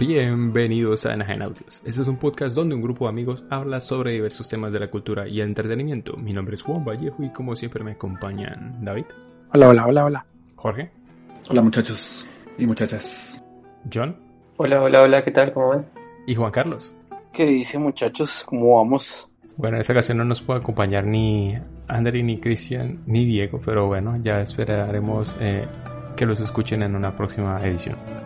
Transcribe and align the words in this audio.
Bienvenidos 0.00 1.04
a 1.04 1.12
Anaheim 1.12 1.42
Audios. 1.42 1.82
Este 1.84 2.00
es 2.00 2.08
un 2.08 2.16
podcast 2.16 2.56
donde 2.56 2.74
un 2.74 2.80
grupo 2.80 3.04
de 3.04 3.10
amigos 3.10 3.44
habla 3.50 3.80
sobre 3.80 4.12
diversos 4.12 4.48
temas 4.48 4.72
de 4.72 4.80
la 4.80 4.90
cultura 4.90 5.28
y 5.28 5.42
el 5.42 5.48
entretenimiento. 5.48 6.16
Mi 6.16 6.32
nombre 6.32 6.54
es 6.54 6.62
Juan 6.62 6.86
Vallejo 6.86 7.22
y 7.22 7.28
como 7.28 7.54
siempre 7.54 7.84
me 7.84 7.90
acompañan 7.90 8.82
David. 8.82 9.04
Hola, 9.52 9.68
hola, 9.68 9.86
hola, 9.86 10.04
hola. 10.06 10.26
Jorge. 10.56 10.90
Hola 11.50 11.60
muchachos 11.60 12.26
y 12.56 12.64
muchachas. 12.64 13.44
John. 13.92 14.16
Hola, 14.56 14.80
hola, 14.80 15.02
hola, 15.02 15.22
¿qué 15.22 15.32
tal? 15.32 15.52
¿Cómo 15.52 15.68
van? 15.68 15.86
Y 16.26 16.34
Juan 16.34 16.50
Carlos. 16.50 16.96
¿Qué 17.30 17.44
dice 17.44 17.78
muchachos? 17.78 18.42
¿Cómo 18.46 18.76
vamos? 18.76 19.28
Bueno, 19.58 19.76
en 19.76 19.82
esta 19.82 19.92
ocasión 19.92 20.16
no 20.16 20.24
nos 20.24 20.40
puede 20.40 20.60
acompañar 20.60 21.04
ni 21.04 21.58
André, 21.88 22.22
ni 22.22 22.40
Cristian, 22.40 23.02
ni 23.04 23.26
Diego, 23.26 23.60
pero 23.62 23.88
bueno, 23.88 24.16
ya 24.24 24.40
esperaremos 24.40 25.36
eh, 25.40 25.68
que 26.16 26.24
los 26.24 26.40
escuchen 26.40 26.82
en 26.84 26.96
una 26.96 27.14
próxima 27.14 27.62
edición. 27.62 28.19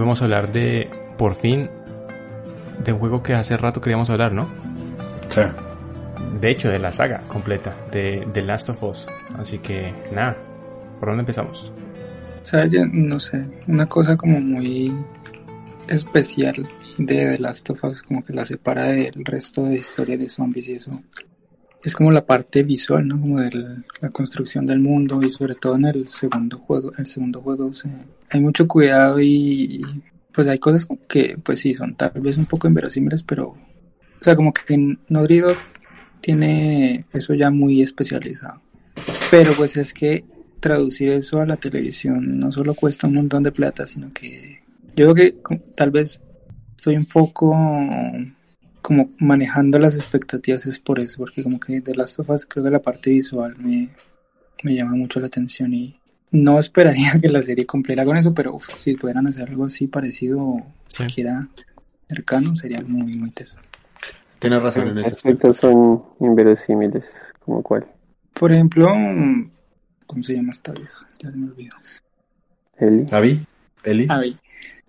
A 0.00 0.24
hablar 0.24 0.50
de, 0.50 0.88
por 1.18 1.34
fin, 1.34 1.68
de 2.82 2.92
un 2.92 2.98
juego 2.98 3.22
que 3.22 3.34
hace 3.34 3.56
rato 3.58 3.82
queríamos 3.82 4.08
hablar, 4.08 4.32
¿no? 4.32 4.48
Sí. 5.28 5.42
De 6.40 6.50
hecho, 6.50 6.70
de 6.70 6.78
la 6.78 6.90
saga 6.90 7.20
completa, 7.28 7.76
de 7.92 8.26
The 8.32 8.42
Last 8.42 8.70
of 8.70 8.82
Us. 8.82 9.06
Así 9.38 9.58
que, 9.58 9.92
nada, 10.10 10.36
¿por 10.98 11.10
dónde 11.10 11.20
empezamos? 11.20 11.70
O 12.40 12.44
sea, 12.44 12.66
yo 12.66 12.80
no 12.90 13.20
sé, 13.20 13.44
una 13.68 13.86
cosa 13.86 14.16
como 14.16 14.40
muy 14.40 14.90
especial 15.86 16.66
de 16.96 17.32
The 17.32 17.38
Last 17.38 17.68
of 17.70 17.84
Us, 17.84 18.02
como 18.02 18.24
que 18.24 18.32
la 18.32 18.46
separa 18.46 18.84
del 18.86 19.24
resto 19.24 19.64
de 19.64 19.74
historias 19.74 20.18
de 20.18 20.30
zombies 20.30 20.68
y 20.70 20.72
eso. 20.72 21.02
Es 21.82 21.94
como 21.94 22.10
la 22.10 22.26
parte 22.26 22.62
visual, 22.62 23.08
¿no? 23.08 23.20
Como 23.20 23.40
de 23.40 23.50
la 24.00 24.10
construcción 24.10 24.66
del 24.66 24.80
mundo 24.80 25.20
y 25.22 25.30
sobre 25.30 25.54
todo 25.54 25.76
en 25.76 25.86
el 25.86 26.08
segundo 26.08 26.58
juego. 26.58 26.92
El 26.98 27.06
segundo 27.06 27.40
juego 27.40 27.66
o 27.66 27.72
sea, 27.72 27.90
hay 28.30 28.40
mucho 28.40 28.68
cuidado 28.68 29.20
y 29.20 29.80
pues 30.32 30.46
hay 30.48 30.58
cosas 30.58 30.86
que 31.08 31.36
pues 31.42 31.60
sí 31.60 31.74
son 31.74 31.94
tal 31.94 32.12
vez 32.20 32.36
un 32.36 32.46
poco 32.46 32.68
inverosímiles, 32.68 33.22
pero 33.22 33.48
o 34.20 34.24
sea, 34.24 34.36
como 34.36 34.52
que 34.52 34.96
Naughty 35.08 35.38
Dog 35.38 35.56
tiene 36.20 37.06
eso 37.12 37.34
ya 37.34 37.50
muy 37.50 37.80
especializado. 37.80 38.60
Pero 39.30 39.52
pues 39.54 39.76
es 39.76 39.94
que 39.94 40.24
traducir 40.60 41.10
eso 41.10 41.40
a 41.40 41.46
la 41.46 41.56
televisión 41.56 42.38
no 42.38 42.52
solo 42.52 42.74
cuesta 42.74 43.06
un 43.06 43.14
montón 43.14 43.42
de 43.42 43.52
plata, 43.52 43.86
sino 43.86 44.10
que 44.10 44.60
yo 44.94 45.14
creo 45.14 45.14
que 45.14 45.56
tal 45.74 45.90
vez 45.90 46.20
estoy 46.76 46.96
un 46.96 47.06
poco 47.06 47.56
como 48.90 49.08
manejando 49.20 49.78
las 49.78 49.94
expectativas 49.94 50.66
es 50.66 50.80
por 50.80 50.98
eso, 50.98 51.18
porque 51.18 51.44
como 51.44 51.60
que 51.60 51.80
de 51.80 51.94
las 51.94 52.18
of 52.18 52.26
creo 52.48 52.64
que 52.64 52.70
la 52.72 52.82
parte 52.82 53.10
visual 53.10 53.54
me, 53.56 53.88
me 54.64 54.74
llama 54.74 54.96
mucho 54.96 55.20
la 55.20 55.28
atención 55.28 55.72
y 55.72 55.96
no 56.32 56.58
esperaría 56.58 57.12
que 57.22 57.28
la 57.28 57.40
serie 57.40 57.66
cumpliera 57.66 58.04
con 58.04 58.16
eso, 58.16 58.34
pero 58.34 58.52
uf, 58.56 58.68
si 58.78 58.96
pudieran 58.96 59.28
hacer 59.28 59.48
algo 59.48 59.66
así 59.66 59.86
parecido, 59.86 60.56
Sí. 60.88 61.04
siquiera 61.04 61.46
cercano, 62.08 62.56
sería 62.56 62.82
muy, 62.84 63.14
muy 63.14 63.30
teso. 63.30 63.60
Tienes 64.40 64.60
razón 64.60 64.88
en 64.88 64.98
eso. 64.98 65.14
Aspectos 65.14 65.58
son 65.58 66.02
inverosímiles, 66.18 67.04
como 67.44 67.62
cuál. 67.62 67.86
Por 68.34 68.50
ejemplo, 68.50 68.88
¿cómo 70.06 70.22
se 70.24 70.34
llama 70.34 70.50
esta 70.50 70.72
vieja? 70.72 71.08
Ya 71.22 71.30
se 71.30 71.36
me 71.36 71.46
olvidó. 71.46 71.76
Eli. 72.78 73.06
Avi, 73.12 73.46
Eli. 73.84 74.06
Abby. 74.10 74.36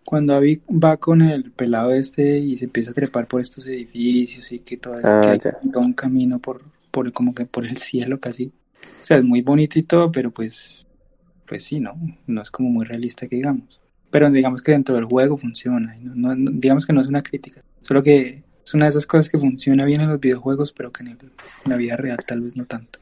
Cuando 0.05 0.33
Abby 0.35 0.61
va 0.69 0.97
con 0.97 1.21
el 1.21 1.51
pelado 1.51 1.91
este 1.93 2.39
y 2.39 2.57
se 2.57 2.65
empieza 2.65 2.91
a 2.91 2.93
trepar 2.93 3.27
por 3.27 3.41
estos 3.41 3.67
edificios 3.67 4.51
y 4.51 4.59
que 4.59 4.77
todo, 4.77 4.95
Ah, 5.03 5.37
que 5.41 5.51
todo 5.71 5.83
un 5.83 5.93
camino 5.93 6.39
por, 6.39 6.61
por 6.91 7.11
como 7.13 7.33
que 7.33 7.45
por 7.45 7.65
el 7.65 7.77
cielo 7.77 8.19
casi. 8.19 8.51
O 8.83 9.05
sea, 9.05 9.17
es 9.17 9.23
muy 9.23 9.41
bonito 9.41 9.77
y 9.79 9.83
todo, 9.83 10.11
pero 10.11 10.31
pues, 10.31 10.87
pues 11.47 11.63
sí, 11.63 11.79
no, 11.79 11.93
no 12.27 12.41
es 12.41 12.51
como 12.51 12.69
muy 12.69 12.85
realista 12.85 13.27
que 13.27 13.35
digamos. 13.37 13.79
Pero 14.09 14.29
digamos 14.29 14.61
que 14.61 14.71
dentro 14.73 14.95
del 14.95 15.05
juego 15.05 15.37
funciona. 15.37 15.95
no- 16.01 16.35
no- 16.35 16.51
digamos 16.51 16.85
que 16.85 16.93
no 16.93 17.01
es 17.01 17.07
una 17.07 17.21
crítica. 17.23 17.61
Solo 17.81 18.01
que 18.01 18.43
es 18.65 18.73
una 18.73 18.85
de 18.85 18.89
esas 18.89 19.05
cosas 19.05 19.29
que 19.29 19.37
funciona 19.37 19.85
bien 19.85 20.01
en 20.01 20.09
los 20.09 20.19
videojuegos, 20.19 20.73
pero 20.73 20.91
que 20.91 21.03
en, 21.03 21.09
el- 21.09 21.17
en 21.21 21.71
la 21.71 21.77
vida 21.77 21.95
real 21.95 22.17
tal 22.27 22.41
vez 22.41 22.57
no 22.57 22.65
tanto. 22.65 22.99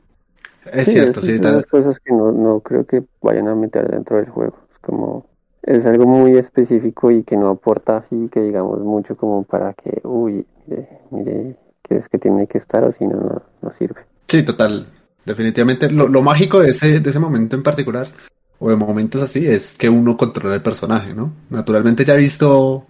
Es 0.72 0.90
cierto, 0.92 1.22
esas 1.22 1.26
sí. 1.26 1.32
son 1.34 1.42
tal- 1.42 1.56
las 1.56 1.66
cosas 1.66 2.00
que 2.00 2.12
no, 2.14 2.32
no 2.32 2.60
creo 2.60 2.86
que 2.86 3.04
vayan 3.22 3.48
a 3.48 3.56
meter 3.56 3.90
dentro 3.90 4.18
del 4.18 4.30
juego. 4.30 4.58
Es 4.72 4.78
como, 4.80 5.26
es 5.64 5.86
algo 5.86 6.06
muy 6.06 6.38
específico 6.38 7.12
y 7.12 7.24
que 7.24 7.38
no 7.38 7.50
aporta 7.50 7.98
así, 7.98 8.30
que 8.32 8.42
digamos 8.42 8.80
mucho 8.80 9.16
como 9.16 9.44
para 9.44 9.74
que, 9.74 10.02
uy, 10.04 10.46
mire, 10.68 10.90
mire, 11.12 11.56
que 11.84 11.98
es 11.98 12.08
que 12.08 12.18
tiene 12.18 12.48
que 12.48 12.60
estar 12.60 12.84
o 12.84 12.94
si 12.94 13.06
no, 13.06 13.42
no, 13.62 13.72
sirve. 13.78 14.02
Sí, 14.28 14.44
total. 14.44 14.88
Definitivamente. 15.26 15.92
Lo, 15.92 16.08
lo 16.08 16.22
mágico 16.22 16.60
de 16.60 16.70
ese, 16.70 17.00
de 17.00 17.10
ese 17.10 17.20
momento 17.20 17.56
en 17.56 17.64
particular, 17.64 18.08
o 18.58 18.70
de 18.70 18.76
momentos 18.76 19.22
así, 19.22 19.46
es 19.46 19.76
que 19.78 19.90
uno 19.90 20.18
controla 20.18 20.56
el 20.56 20.62
personaje, 20.62 21.14
¿no? 21.14 21.34
Naturalmente 21.50 22.06
ya 22.06 22.16
visto 22.16 22.88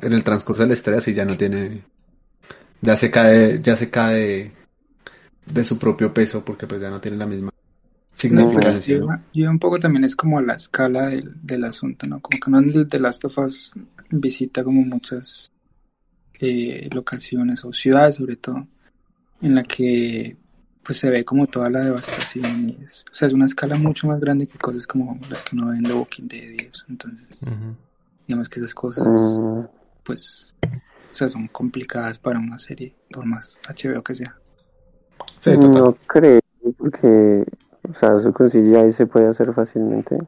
en 0.00 0.12
el 0.12 0.24
transcurso 0.24 0.62
de 0.62 0.68
la 0.68 0.74
historia 0.74 1.00
si 1.00 1.14
ya 1.14 1.24
no 1.24 1.36
tiene. 1.36 1.82
Ya 2.80 2.96
se 2.96 3.10
cae, 3.10 3.60
ya 3.62 3.76
se 3.76 3.90
cae 3.90 4.52
de 5.46 5.64
su 5.64 5.78
propio 5.78 6.12
peso 6.12 6.44
porque 6.44 6.66
pues 6.66 6.80
ya 6.80 6.90
no 6.90 7.00
tiene 7.00 7.16
la 7.16 7.26
misma 7.26 7.53
No, 8.30 8.44
pues, 8.44 8.54
significancia. 8.54 8.98
¿no? 8.98 9.00
lleva, 9.02 9.22
lleva 9.32 9.50
un 9.50 9.58
poco 9.58 9.78
también 9.78 10.04
es 10.04 10.14
como 10.14 10.38
a 10.38 10.42
la 10.42 10.54
escala 10.54 11.06
del, 11.06 11.34
del 11.42 11.64
asunto, 11.64 12.06
¿no? 12.06 12.20
Como 12.20 12.38
que 12.38 12.50
no 12.50 12.58
en 12.58 12.70
el 12.70 12.88
de 12.88 13.00
Last 13.00 13.24
of 13.24 13.38
Us 13.38 13.72
visita 14.10 14.62
como 14.62 14.82
muchas 14.82 15.50
eh, 16.38 16.88
locaciones 16.92 17.64
o 17.64 17.72
ciudades 17.72 18.16
sobre 18.16 18.36
todo, 18.36 18.66
en 19.40 19.54
la 19.54 19.62
que 19.62 20.36
pues 20.82 20.98
se 20.98 21.08
ve 21.10 21.24
como 21.24 21.46
toda 21.46 21.70
la 21.70 21.80
devastación 21.80 22.68
y 22.68 22.84
es, 22.84 23.04
o 23.10 23.14
sea, 23.14 23.26
es 23.26 23.34
una 23.34 23.46
escala 23.46 23.76
mucho 23.76 24.06
más 24.06 24.20
grande 24.20 24.46
que 24.46 24.58
cosas 24.58 24.86
como 24.86 25.18
las 25.30 25.42
que 25.42 25.56
uno 25.56 25.70
ve 25.70 25.78
en 25.78 25.84
The 25.84 25.94
Walking 25.94 26.28
Dead 26.28 26.50
y 26.50 26.66
eso, 26.66 26.84
entonces 26.88 27.42
Ujú. 27.42 27.74
digamos 28.28 28.48
que 28.48 28.60
esas 28.60 28.74
cosas 28.74 29.40
Mm, 29.40 29.60
pues 30.04 30.54
o 31.14 31.16
sea, 31.16 31.28
son 31.28 31.46
complicadas 31.48 32.18
para 32.18 32.40
una 32.40 32.58
serie, 32.58 32.92
por 33.10 33.24
más 33.24 33.60
HBO 33.68 34.02
que 34.02 34.16
sea. 34.16 34.36
Sí, 35.40 35.52
total. 35.54 35.70
no 35.70 35.96
creo, 36.06 36.40
porque, 36.76 37.44
o 37.88 37.94
sea, 37.94 38.16
eso 38.16 38.32
con 38.32 38.50
CGI 38.50 38.92
se 38.92 39.06
puede 39.06 39.28
hacer 39.28 39.52
fácilmente. 39.54 40.18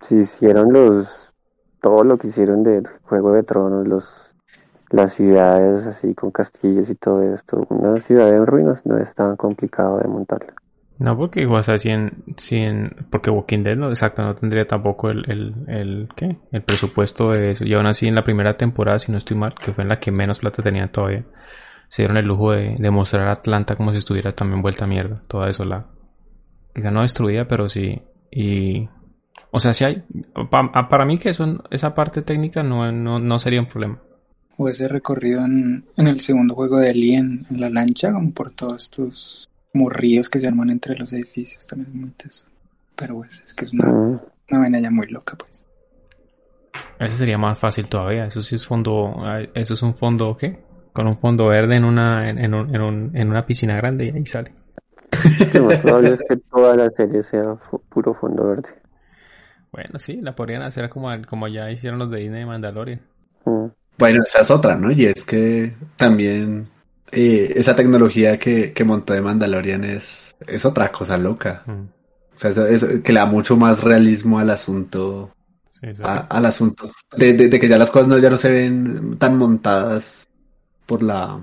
Si 0.00 0.16
hicieron 0.16 0.72
los, 0.72 1.32
todo 1.80 2.04
lo 2.04 2.18
que 2.18 2.28
hicieron 2.28 2.62
de 2.62 2.82
Juego 3.04 3.32
de 3.32 3.42
Tronos, 3.44 3.86
los, 3.88 4.32
las 4.90 5.14
ciudades 5.14 5.86
así 5.86 6.14
con 6.14 6.30
castillos 6.30 6.90
y 6.90 6.94
todo 6.96 7.22
esto, 7.34 7.66
una 7.70 8.00
ciudad 8.02 8.30
en 8.30 8.46
ruinas 8.46 8.84
no 8.86 8.98
es 8.98 9.14
tan 9.14 9.36
complicado 9.36 9.98
de 9.98 10.08
montarla. 10.08 10.54
No, 10.98 11.16
porque 11.16 11.42
igual, 11.42 11.60
o 11.60 11.62
sea, 11.62 11.78
si 11.78 11.90
en, 11.90 12.24
si 12.36 12.56
en- 12.56 12.90
porque 13.10 13.30
Walking 13.30 13.62
Dead, 13.62 13.76
no, 13.76 13.88
exacto, 13.88 14.22
no 14.22 14.34
tendría 14.34 14.66
tampoco 14.66 15.10
el, 15.10 15.24
el, 15.30 15.54
el, 15.68 16.08
¿qué? 16.16 16.38
El 16.50 16.62
presupuesto 16.62 17.30
de 17.30 17.52
eso. 17.52 17.64
Y 17.64 17.74
aún 17.74 17.86
así, 17.86 18.08
en 18.08 18.16
la 18.16 18.24
primera 18.24 18.56
temporada, 18.56 18.98
si 18.98 19.12
no 19.12 19.18
estoy 19.18 19.36
mal, 19.36 19.54
que 19.54 19.72
fue 19.72 19.84
en 19.84 19.90
la 19.90 19.96
que 19.98 20.10
menos 20.10 20.40
plata 20.40 20.60
tenían 20.62 20.90
todavía, 20.90 21.24
se 21.88 22.02
dieron 22.02 22.18
el 22.18 22.26
lujo 22.26 22.52
de, 22.52 22.76
de 22.78 22.90
mostrar 22.90 23.28
a 23.28 23.32
Atlanta 23.32 23.76
como 23.76 23.92
si 23.92 23.98
estuviera 23.98 24.32
también 24.32 24.62
vuelta 24.62 24.86
a 24.86 24.88
mierda, 24.88 25.22
toda 25.28 25.46
desolada. 25.46 25.86
Quizá 26.78 26.92
no 26.92 27.02
destruida, 27.02 27.48
pero 27.48 27.68
sí, 27.68 28.00
y, 28.30 28.88
o 29.50 29.58
sea, 29.58 29.72
si 29.72 29.84
hay, 29.84 30.04
pa- 30.48 30.88
para 30.88 31.04
mí 31.04 31.18
que 31.18 31.30
eso, 31.30 31.60
esa 31.72 31.92
parte 31.92 32.22
técnica 32.22 32.62
no, 32.62 32.92
no, 32.92 33.18
no 33.18 33.38
sería 33.40 33.60
un 33.60 33.66
problema. 33.68 33.98
O 34.56 34.68
ese 34.68 34.86
recorrido 34.86 35.44
en, 35.44 35.84
en 35.96 36.06
el 36.06 36.20
segundo 36.20 36.54
juego 36.54 36.78
de 36.78 36.90
Ellie 36.90 37.16
en, 37.16 37.46
en 37.50 37.60
la 37.60 37.68
lancha, 37.68 38.12
como 38.12 38.30
por 38.32 38.52
todos 38.52 38.84
estos 38.84 39.48
como 39.72 39.90
ríos 39.90 40.28
que 40.30 40.38
se 40.38 40.46
arman 40.46 40.70
entre 40.70 40.96
los 40.96 41.12
edificios, 41.12 41.66
también 41.66 41.90
es 41.90 41.94
muy 41.96 42.10
teso. 42.10 42.44
Pero 42.94 43.16
pues 43.16 43.42
es 43.44 43.54
que 43.54 43.64
es 43.64 43.72
una, 43.72 43.90
una 43.92 44.60
vaina 44.60 44.78
ya 44.78 44.90
muy 44.90 45.08
loca, 45.08 45.36
pues. 45.36 45.64
Ese 47.00 47.16
sería 47.16 47.38
más 47.38 47.58
fácil 47.58 47.88
todavía. 47.88 48.26
Eso 48.26 48.40
sí 48.42 48.54
es 48.54 48.66
fondo. 48.66 49.14
Eso 49.54 49.74
es 49.74 49.82
un 49.82 49.94
fondo, 49.96 50.36
¿qué? 50.36 50.58
Con 50.92 51.06
un 51.08 51.18
fondo 51.18 51.46
verde 51.46 51.76
en 51.76 51.84
una, 51.84 52.30
en, 52.30 52.38
en 52.38 52.54
un- 52.54 52.74
en 52.74 52.80
un- 52.82 53.16
en 53.16 53.28
una 53.30 53.44
piscina 53.46 53.76
grande 53.76 54.06
y 54.06 54.10
ahí 54.10 54.26
sale. 54.26 54.52
Lo 55.54 55.64
más 55.64 55.78
probable 55.78 56.14
es 56.14 56.22
que 56.28 56.36
toda 56.50 56.76
la 56.76 56.90
serie 56.90 57.22
sea 57.24 57.54
puro 57.88 58.14
fondo 58.14 58.46
verde. 58.46 58.68
Bueno, 59.72 59.98
sí, 59.98 60.20
la 60.22 60.34
podrían 60.34 60.62
hacer 60.62 60.88
como, 60.88 61.10
como 61.28 61.46
ya 61.48 61.70
hicieron 61.70 61.98
los 61.98 62.10
de 62.10 62.18
Disney 62.20 62.40
de 62.40 62.46
Mandalorian. 62.46 63.00
Mm. 63.44 63.66
Bueno, 63.98 64.22
esa 64.24 64.40
es 64.40 64.50
otra, 64.50 64.76
¿no? 64.76 64.90
Y 64.90 65.06
es 65.06 65.24
que 65.24 65.74
también 65.96 66.64
eh, 67.10 67.52
esa 67.56 67.74
tecnología 67.74 68.38
que, 68.38 68.72
que 68.72 68.84
montó 68.84 69.12
de 69.12 69.20
Mandalorian 69.20 69.84
es, 69.84 70.36
es 70.46 70.64
otra 70.64 70.90
cosa 70.90 71.16
loca. 71.18 71.62
Mm. 71.66 71.72
O 72.34 72.38
sea, 72.38 72.50
es, 72.50 72.82
es- 72.82 73.00
que 73.02 73.12
le 73.12 73.18
da 73.20 73.26
mucho 73.26 73.56
más 73.56 73.82
realismo 73.82 74.38
al 74.38 74.50
asunto, 74.50 75.32
Sí, 75.68 75.94
sí. 75.94 76.02
a- 76.04 76.26
al 76.28 76.46
asunto. 76.46 76.90
De, 77.16 77.32
de- 77.34 77.48
de 77.48 77.58
que 77.60 77.68
ya 77.68 77.76
las 77.76 77.90
cosas 77.90 78.08
no, 78.08 78.18
ya 78.18 78.30
no 78.30 78.36
se 78.36 78.50
ven 78.50 79.16
tan 79.18 79.36
montadas 79.36 80.28
por 80.86 81.02
la, 81.02 81.38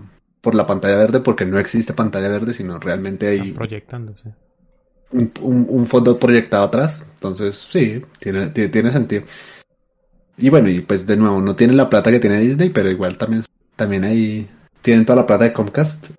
por 0.45 0.55
la 0.55 0.65
pantalla 0.65 0.95
verde, 0.95 1.19
porque 1.19 1.45
no 1.45 1.59
existe 1.59 1.91
pantalla 1.93 2.29
verde, 2.29 2.53
sino 2.53 2.79
realmente 2.79 3.27
Están 3.33 3.47
hay 3.47 3.51
proyectándose. 3.53 4.33
un, 5.11 5.31
un- 5.41 5.67
un 5.69 5.85
fondo 5.87 6.17
proyectado 6.17 6.63
atrás. 6.63 7.09
Entonces, 7.15 7.67
sí, 7.69 8.01
tiene, 8.19 8.47
tiene, 8.51 8.69
tiene 8.69 8.91
sentido. 8.91 9.23
Y 10.37 10.49
bueno, 10.49 10.69
y 10.69 10.81
pues 10.81 11.05
de 11.07 11.17
nuevo, 11.17 11.41
no 11.41 11.55
tienen 11.55 11.77
la 11.77 11.89
plata 11.89 12.11
que 12.11 12.19
tiene 12.19 12.39
Disney, 12.39 12.69
pero 12.69 12.89
igual 12.89 13.17
también, 13.17 13.43
también 13.75 14.03
ahí 14.05 14.49
tienen 14.81 15.05
toda 15.05 15.17
la 15.17 15.25
plata 15.25 15.45
de 15.45 15.53
Comcast. 15.53 16.11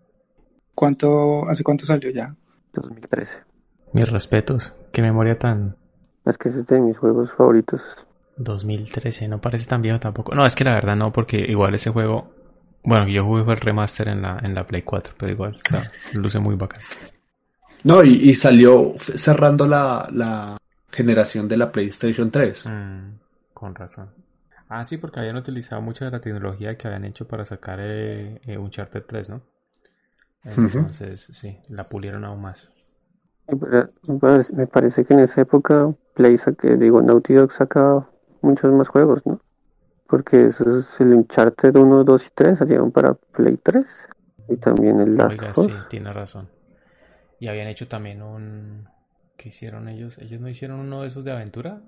¿Cuánto, 0.74 1.48
hace 1.48 1.62
cuánto 1.62 1.86
salió 1.86 2.10
ya? 2.10 2.34
2013. 2.74 3.32
Mis 3.92 4.10
respetos. 4.10 4.74
Qué 4.92 5.00
memoria 5.02 5.38
tan... 5.38 5.76
Es 6.24 6.36
que 6.38 6.48
ese 6.48 6.60
es 6.60 6.66
de 6.66 6.80
mis 6.80 6.98
juegos 6.98 7.30
favoritos. 7.32 7.80
2013, 8.38 9.28
no 9.28 9.40
parece 9.40 9.66
tan 9.66 9.80
viejo 9.80 9.98
tampoco. 10.00 10.34
No, 10.34 10.44
es 10.44 10.54
que 10.54 10.64
la 10.64 10.74
verdad 10.74 10.96
no, 10.96 11.12
porque 11.12 11.38
igual 11.38 11.74
ese 11.74 11.90
juego... 11.90 12.30
Bueno, 12.86 13.08
yo 13.08 13.24
jugué 13.24 13.52
el 13.52 13.60
remaster 13.60 14.08
en 14.08 14.22
la, 14.22 14.38
en 14.42 14.54
la 14.54 14.64
Play 14.64 14.82
4, 14.82 15.14
pero 15.18 15.32
igual, 15.32 15.58
o 15.64 15.68
sea, 15.68 15.90
luce 16.14 16.38
muy 16.38 16.54
bacán. 16.54 16.80
No, 17.82 18.04
y, 18.04 18.30
y 18.30 18.34
salió 18.34 18.94
cerrando 18.96 19.66
la, 19.66 20.08
la 20.12 20.56
generación 20.90 21.48
de 21.48 21.56
la 21.56 21.72
PlayStation 21.72 22.30
3. 22.30 22.66
Mm, 22.66 23.18
con 23.52 23.74
razón. 23.74 24.10
Ah, 24.68 24.84
sí, 24.84 24.98
porque 24.98 25.20
habían 25.20 25.36
utilizado 25.36 25.82
mucha 25.82 26.04
de 26.04 26.12
la 26.12 26.20
tecnología 26.20 26.76
que 26.76 26.86
habían 26.86 27.04
hecho 27.04 27.26
para 27.26 27.44
sacar 27.44 27.80
eh, 27.80 28.40
eh, 28.46 28.56
Uncharted 28.56 29.02
3, 29.06 29.30
¿no? 29.30 29.42
Entonces, 30.44 31.28
sí, 31.32 31.58
la 31.68 31.88
pulieron 31.88 32.24
aún 32.24 32.40
más. 32.40 32.70
Me 34.52 34.66
parece 34.68 35.04
que 35.04 35.14
en 35.14 35.20
esa 35.20 35.40
época 35.40 35.92
Play 36.14 36.38
saque, 36.38 36.76
digo, 36.76 37.02
Naughty 37.02 37.34
Dog 37.34 37.52
sacaba 37.52 38.08
muchos 38.42 38.72
más 38.72 38.86
juegos, 38.88 39.26
¿no? 39.26 39.40
Porque 40.08 40.46
eso 40.46 40.78
es 40.78 40.86
el 41.00 41.14
Uncharted 41.14 41.74
1, 41.76 42.04
2 42.04 42.26
y 42.26 42.30
3 42.34 42.58
salieron 42.58 42.92
para 42.92 43.14
Play 43.14 43.58
3 43.62 43.84
y 44.48 44.56
también 44.56 45.00
el 45.00 45.16
Last 45.16 45.40
Oiga, 45.40 45.50
of 45.50 45.58
Us. 45.58 45.66
sí, 45.66 45.72
tiene 45.90 46.10
razón. 46.10 46.48
Y 47.40 47.48
habían 47.48 47.68
hecho 47.68 47.88
también 47.88 48.22
un... 48.22 48.88
¿Qué 49.36 49.50
hicieron 49.50 49.88
ellos? 49.88 50.16
¿Ellos 50.18 50.40
no 50.40 50.48
hicieron 50.48 50.80
uno 50.80 51.02
de 51.02 51.08
esos 51.08 51.24
de 51.24 51.32
aventura? 51.32 51.80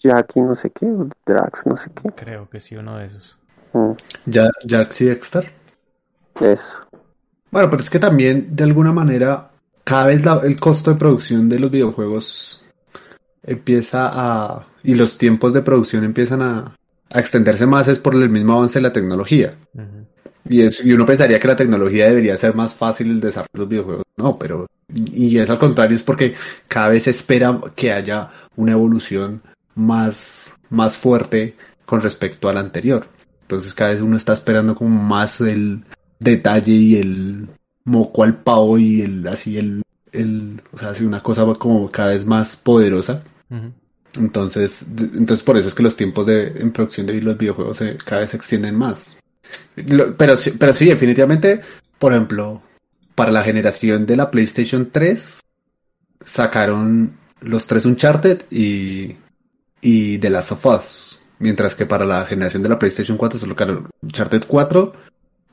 Jackie 0.00 0.40
no 0.40 0.54
sé 0.54 0.70
qué, 0.70 0.86
o 0.86 1.08
Drax 1.26 1.66
no 1.66 1.76
sé 1.76 1.90
qué. 1.94 2.10
Creo 2.12 2.48
que 2.50 2.60
sí, 2.60 2.76
uno 2.76 2.96
de 2.98 3.06
esos. 3.06 3.38
Mm, 3.72 3.92
Ya, 4.26 4.48
Jax 4.66 5.00
y 5.02 5.04
Dexter. 5.06 5.52
eso. 6.40 6.74
Bueno, 7.50 7.70
pero 7.70 7.82
es 7.82 7.88
que 7.90 7.98
también, 7.98 8.54
de 8.56 8.64
alguna 8.64 8.92
manera, 8.92 9.50
cada 9.84 10.06
vez 10.06 10.24
la- 10.24 10.40
el 10.44 10.58
costo 10.58 10.92
de 10.92 10.98
producción 10.98 11.48
de 11.48 11.58
los 11.58 11.70
videojuegos 11.70 12.64
empieza 13.42 14.10
a... 14.12 14.66
y 14.82 14.94
los 14.94 15.16
tiempos 15.16 15.52
de 15.54 15.62
producción 15.62 16.04
empiezan 16.04 16.42
a, 16.42 16.74
a 17.10 17.20
extenderse 17.20 17.66
más 17.66 17.88
es 17.88 17.98
por 17.98 18.14
el 18.14 18.30
mismo 18.30 18.54
avance 18.54 18.78
de 18.78 18.82
la 18.82 18.92
tecnología. 18.92 19.54
Y, 20.48 20.62
es, 20.62 20.84
y 20.84 20.92
uno 20.92 21.04
pensaría 21.04 21.38
que 21.38 21.48
la 21.48 21.56
tecnología 21.56 22.06
debería 22.06 22.36
ser 22.36 22.54
más 22.54 22.74
fácil 22.74 23.10
el 23.10 23.20
desarrollo 23.20 23.50
de 23.52 23.58
los 23.58 23.68
videojuegos. 23.68 24.04
No, 24.16 24.38
pero... 24.38 24.66
Y 24.94 25.38
es 25.38 25.50
al 25.50 25.58
contrario, 25.58 25.94
es 25.94 26.02
porque 26.02 26.34
cada 26.66 26.88
vez 26.88 27.02
se 27.02 27.10
espera 27.10 27.60
que 27.74 27.92
haya 27.92 28.30
una 28.56 28.72
evolución 28.72 29.42
más, 29.74 30.54
más 30.70 30.96
fuerte 30.96 31.56
con 31.84 32.00
respecto 32.00 32.48
al 32.48 32.56
anterior. 32.56 33.06
Entonces 33.42 33.74
cada 33.74 33.90
vez 33.90 34.00
uno 34.00 34.16
está 34.16 34.32
esperando 34.32 34.74
como 34.74 34.90
más 35.02 35.40
el 35.40 35.84
detalle 36.18 36.72
y 36.72 36.96
el 36.96 37.48
moco 37.84 38.22
al 38.22 38.36
pavo 38.36 38.78
y 38.78 39.02
el 39.02 39.26
así 39.26 39.56
el, 39.56 39.82
el 40.12 40.60
o 40.72 40.78
sea, 40.78 40.90
así 40.90 41.04
una 41.04 41.22
cosa 41.22 41.46
como 41.58 41.90
cada 41.90 42.10
vez 42.10 42.26
más 42.26 42.56
poderosa. 42.56 43.22
Entonces, 44.16 44.86
entonces 44.98 45.42
por 45.44 45.56
eso 45.56 45.68
es 45.68 45.74
que 45.74 45.82
los 45.82 45.96
tiempos 45.96 46.26
de 46.26 46.48
en 46.56 46.72
producción 46.72 47.06
de 47.06 47.20
los 47.20 47.36
videojuegos 47.36 47.76
se- 47.76 47.96
cada 48.04 48.22
vez 48.22 48.30
se 48.30 48.36
extienden 48.36 48.74
más. 48.76 49.16
Lo- 49.76 50.16
Pero, 50.16 50.34
pero 50.58 50.72
sí, 50.74 50.86
definitivamente, 50.86 51.60
por 51.98 52.12
ejemplo, 52.12 52.62
para 53.14 53.30
la 53.32 53.42
generación 53.42 54.06
de 54.06 54.16
la 54.16 54.30
PlayStation 54.30 54.88
3, 54.90 55.40
sacaron 56.24 57.12
los 57.40 57.66
tres 57.66 57.84
Uncharted 57.84 58.42
y, 58.50 59.16
y 59.80 60.18
The 60.18 60.30
Last 60.30 60.52
of 60.52 60.66
Us. 60.66 61.20
Mientras 61.38 61.76
que 61.76 61.86
para 61.86 62.04
la 62.04 62.24
generación 62.26 62.62
de 62.62 62.68
la 62.68 62.78
PlayStation 62.78 63.16
4 63.16 63.38
solo 63.38 63.52
sacaron 63.52 63.88
Uncharted 64.02 64.44
4, 64.46 64.92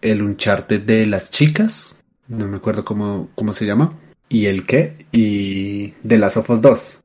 el 0.02 0.22
Uncharted 0.22 0.82
de 0.82 1.06
las 1.06 1.30
chicas, 1.30 1.96
no 2.28 2.48
me 2.48 2.58
acuerdo 2.58 2.84
cómo, 2.84 3.30
cómo 3.36 3.54
se 3.54 3.66
llama, 3.66 3.94
y 4.28 4.48
el 4.48 4.66
qué, 4.66 5.06
y 5.12 5.90
The 6.08 6.18
Last 6.18 6.38
of 6.38 6.50
Us 6.50 6.62
2. 6.62 6.98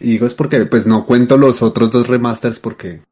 Y 0.00 0.12
digo 0.12 0.26
es 0.26 0.34
porque 0.34 0.64
pues 0.66 0.86
no 0.86 1.04
cuento 1.06 1.36
los 1.36 1.62
otros 1.62 1.90
dos 1.90 2.06
remasters 2.06 2.58
porque 2.58 3.02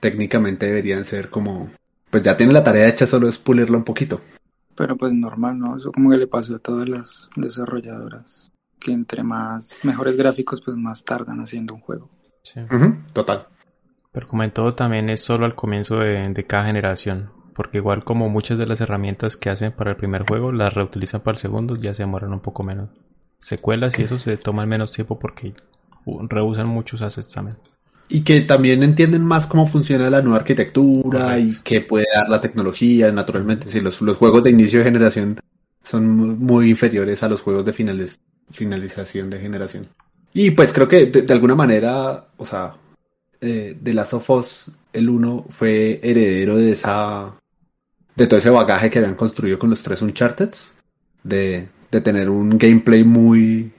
técnicamente 0.00 0.66
deberían 0.66 1.04
ser 1.04 1.30
como 1.30 1.70
pues 2.12 2.22
ya 2.22 2.36
tiene 2.36 2.52
la 2.52 2.62
tarea 2.62 2.88
hecha, 2.88 3.06
solo 3.06 3.26
es 3.26 3.38
pulirla 3.38 3.78
un 3.78 3.84
poquito. 3.84 4.20
Pero 4.76 4.96
pues 4.98 5.14
normal, 5.14 5.58
¿no? 5.58 5.78
Eso 5.78 5.90
como 5.90 6.10
que 6.10 6.18
le 6.18 6.26
pasó 6.26 6.56
a 6.56 6.58
todas 6.58 6.86
las 6.86 7.30
desarrolladoras. 7.36 8.52
Que 8.78 8.92
entre 8.92 9.22
más 9.22 9.80
mejores 9.82 10.18
gráficos, 10.18 10.60
pues 10.60 10.76
más 10.76 11.04
tardan 11.04 11.40
haciendo 11.40 11.72
un 11.72 11.80
juego. 11.80 12.10
Sí. 12.42 12.60
Total. 13.14 13.46
Pero 14.12 14.28
como 14.28 14.42
en 14.42 14.50
todo 14.50 14.74
también 14.74 15.08
es 15.08 15.22
solo 15.22 15.46
al 15.46 15.54
comienzo 15.54 15.96
de, 15.96 16.28
de 16.28 16.44
cada 16.44 16.66
generación. 16.66 17.30
Porque 17.54 17.78
igual 17.78 18.04
como 18.04 18.28
muchas 18.28 18.58
de 18.58 18.66
las 18.66 18.82
herramientas 18.82 19.38
que 19.38 19.48
hacen 19.48 19.72
para 19.72 19.92
el 19.92 19.96
primer 19.96 20.26
juego, 20.28 20.52
las 20.52 20.74
reutilizan 20.74 21.22
para 21.22 21.36
el 21.36 21.40
segundo, 21.40 21.76
ya 21.76 21.94
se 21.94 22.02
demoran 22.02 22.34
un 22.34 22.40
poco 22.40 22.62
menos. 22.62 22.90
Secuelas 23.38 23.98
y 23.98 24.02
eso 24.02 24.18
se 24.18 24.36
toman 24.36 24.68
menos 24.68 24.92
tiempo 24.92 25.18
porque 25.18 25.54
reusan 26.28 26.68
muchos 26.68 27.00
assets 27.02 27.32
también. 27.32 27.56
Y 28.08 28.22
que 28.22 28.40
también 28.42 28.82
entienden 28.82 29.24
más 29.24 29.46
cómo 29.46 29.66
funciona 29.66 30.10
la 30.10 30.20
nueva 30.20 30.38
arquitectura 30.38 31.20
Correcto. 31.20 31.38
y 31.60 31.62
qué 31.64 31.80
puede 31.80 32.06
dar 32.14 32.28
la 32.28 32.40
tecnología, 32.40 33.10
naturalmente. 33.10 33.70
Sí, 33.70 33.80
los, 33.80 34.00
los 34.02 34.16
juegos 34.18 34.44
de 34.44 34.50
inicio 34.50 34.80
de 34.80 34.84
generación 34.84 35.40
son 35.82 36.08
mu- 36.10 36.36
muy 36.36 36.68
inferiores 36.70 37.22
a 37.22 37.28
los 37.28 37.40
juegos 37.40 37.64
de 37.64 37.72
finales, 37.72 38.20
finalización 38.50 39.30
de 39.30 39.38
generación. 39.40 39.86
Y 40.34 40.50
pues 40.50 40.72
creo 40.72 40.88
que 40.88 41.06
de, 41.06 41.22
de 41.22 41.32
alguna 41.32 41.54
manera, 41.54 42.26
o 42.36 42.44
sea, 42.44 42.74
eh, 43.40 43.76
de 43.80 43.94
Last 43.94 44.14
of 44.14 44.28
Us, 44.30 44.70
el 44.92 45.08
1 45.08 45.46
fue 45.48 45.98
heredero 46.02 46.56
de 46.56 46.72
esa, 46.72 47.34
de 48.14 48.26
todo 48.26 48.38
ese 48.38 48.50
bagaje 48.50 48.90
que 48.90 48.98
habían 48.98 49.14
construido 49.14 49.58
con 49.58 49.70
los 49.70 49.82
tres 49.82 50.02
Uncharted, 50.02 50.50
de, 51.22 51.68
de 51.90 52.00
tener 52.02 52.28
un 52.28 52.58
gameplay 52.58 53.04
muy, 53.04 53.72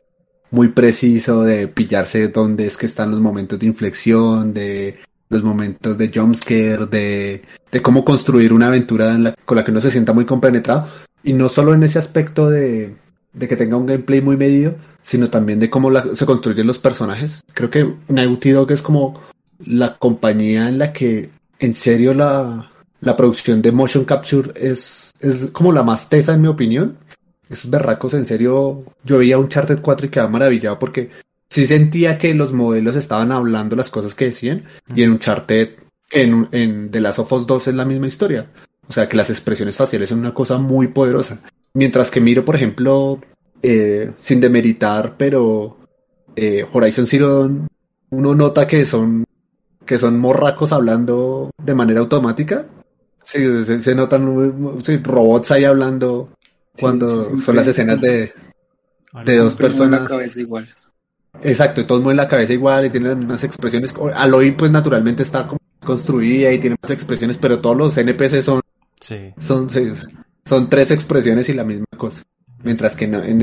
muy 0.54 0.70
preciso, 0.70 1.42
de 1.44 1.68
pillarse 1.68 2.28
dónde 2.30 2.66
es 2.68 2.78
que 2.78 2.86
están 2.86 3.10
los 3.12 3.20
momentos 3.20 3.60
de 3.60 3.66
inflexión, 3.66 4.54
de 4.54 5.00
los 5.30 5.44
momentos 5.44 5.98
de 5.98 6.12
jumpscare, 6.14 6.86
de, 6.86 7.42
de 7.72 7.82
cómo 7.82 8.06
construir 8.06 8.54
una 8.54 8.68
aventura 8.68 9.16
en 9.16 9.24
la- 9.24 9.36
con 9.46 9.58
la 9.58 9.66
que 9.66 9.72
uno 9.72 9.82
se 9.82 9.90
sienta 9.92 10.14
muy 10.14 10.26
compenetrado. 10.26 10.88
Y 11.24 11.34
no 11.34 11.50
solo 11.50 11.74
en 11.74 11.82
ese 11.84 11.98
aspecto 11.98 12.50
de, 12.50 12.96
de 13.34 13.48
que 13.48 13.56
tenga 13.56 13.78
un 13.78 13.88
gameplay 13.88 14.22
muy 14.22 14.38
medido, 14.38 14.76
sino 15.02 15.30
también 15.30 15.60
de 15.60 15.72
cómo 15.72 15.90
la- 15.90 16.14
se 16.16 16.26
construyen 16.26 16.68
los 16.68 16.78
personajes. 16.78 17.42
Creo 17.54 17.72
que 17.72 17.92
Naughty 18.10 18.52
Dog 18.52 18.72
es 18.72 18.82
como 18.84 19.20
la 19.66 19.96
compañía 19.98 20.68
en 20.70 20.78
la 20.78 20.94
que 20.94 21.32
en 21.60 21.74
serio 21.74 22.14
la, 22.14 22.70
la 23.02 23.16
producción 23.16 23.62
de 23.64 23.72
motion 23.72 24.06
capture 24.06 24.52
es, 24.56 25.14
es 25.20 25.48
como 25.52 25.72
la 25.72 25.82
más 25.82 26.10
tesa 26.10 26.34
en 26.36 26.42
mi 26.42 26.48
opinión. 26.48 26.98
Esos 27.50 27.70
berracos, 27.70 28.14
en 28.14 28.26
serio, 28.26 28.84
yo 29.04 29.18
veía 29.18 29.38
un 29.38 29.46
Uncharted 29.46 29.82
4 29.82 30.08
y 30.08 30.10
quedaba 30.10 30.30
maravillado 30.30 30.80
porque 30.80 31.10
sí 31.50 31.66
sentía 31.66 32.18
que 32.18 32.34
los 32.34 32.54
modelos 32.54 32.96
estaban 32.96 33.32
hablando 33.32 33.76
las 33.76 33.90
cosas 33.90 34.16
que 34.16 34.26
decían 34.26 34.64
y 34.96 35.04
en 35.04 35.12
Uncharted, 35.12 35.76
en, 36.12 36.48
en 36.52 36.90
The 36.90 37.00
Last 37.00 37.20
of 37.20 37.32
Us 37.32 37.46
2 37.46 37.68
es 37.68 37.76
la 37.76 37.86
misma 37.86 38.08
historia. 38.08 38.48
O 38.88 38.92
sea 38.92 39.08
que 39.08 39.18
las 39.18 39.30
expresiones 39.30 39.76
faciales 39.76 40.10
son 40.10 40.20
una 40.20 40.34
cosa 40.34 40.58
muy 40.58 40.88
poderosa. 40.88 41.40
Mientras 41.74 42.12
que 42.12 42.22
miro, 42.22 42.44
por 42.44 42.56
ejemplo, 42.56 43.20
eh, 43.62 44.12
sin 44.20 44.40
demeritar, 44.40 45.16
pero 45.18 45.78
eh, 46.36 46.66
Horizon 46.72 47.08
Zero 47.08 47.40
Dawn, 47.40 47.68
uno 48.10 48.36
nota 48.36 48.68
que 48.68 48.86
son 48.86 49.26
que 49.86 49.98
son 49.98 50.20
morracos 50.20 50.72
hablando 50.72 51.52
de 51.62 51.76
manera 51.76 52.00
automática. 52.00 52.66
Sí, 53.22 53.64
se, 53.64 53.82
se 53.82 53.96
notan 53.96 54.82
sí, 54.84 54.98
robots 54.98 55.52
ahí 55.52 55.64
hablando 55.64 56.30
cuando 56.80 57.26
sí, 57.26 57.36
sí, 57.36 57.42
son 57.42 57.56
las 57.56 57.68
escenas 57.68 58.00
sí. 58.00 58.06
de, 58.08 58.34
de 59.26 59.38
dos 59.38 59.54
la 59.54 59.58
personas. 59.60 60.10
cabeza 60.10 60.40
igual. 60.40 60.68
Exacto, 61.42 61.82
y 61.82 61.86
todos 61.86 62.02
mueven 62.02 62.18
la 62.18 62.28
cabeza 62.28 62.54
igual 62.54 62.86
y 62.86 62.90
tienen 62.90 63.10
las 63.10 63.18
mismas 63.18 63.44
expresiones. 63.44 63.94
O- 63.98 64.08
Aloy, 64.14 64.52
pues 64.52 64.72
naturalmente 64.72 65.24
está 65.24 65.48
como 65.48 65.60
construida 65.84 66.52
y 66.52 66.60
tiene 66.60 66.76
más 66.82 66.92
expresiones, 66.92 67.38
pero 67.38 67.60
todos 67.60 67.76
los 67.76 67.98
NPC 67.98 68.42
son, 68.42 68.62
Sí. 69.02 69.18
son, 69.40 69.70
sí, 69.70 69.92
son 70.46 70.70
tres 70.70 70.92
expresiones 70.92 71.50
y 71.50 71.54
la 71.54 71.64
misma 71.64 71.86
cosa. 71.98 72.22
Mientras 72.64 72.96
que 72.96 73.08
no- 73.08 73.22
en, 73.24 73.42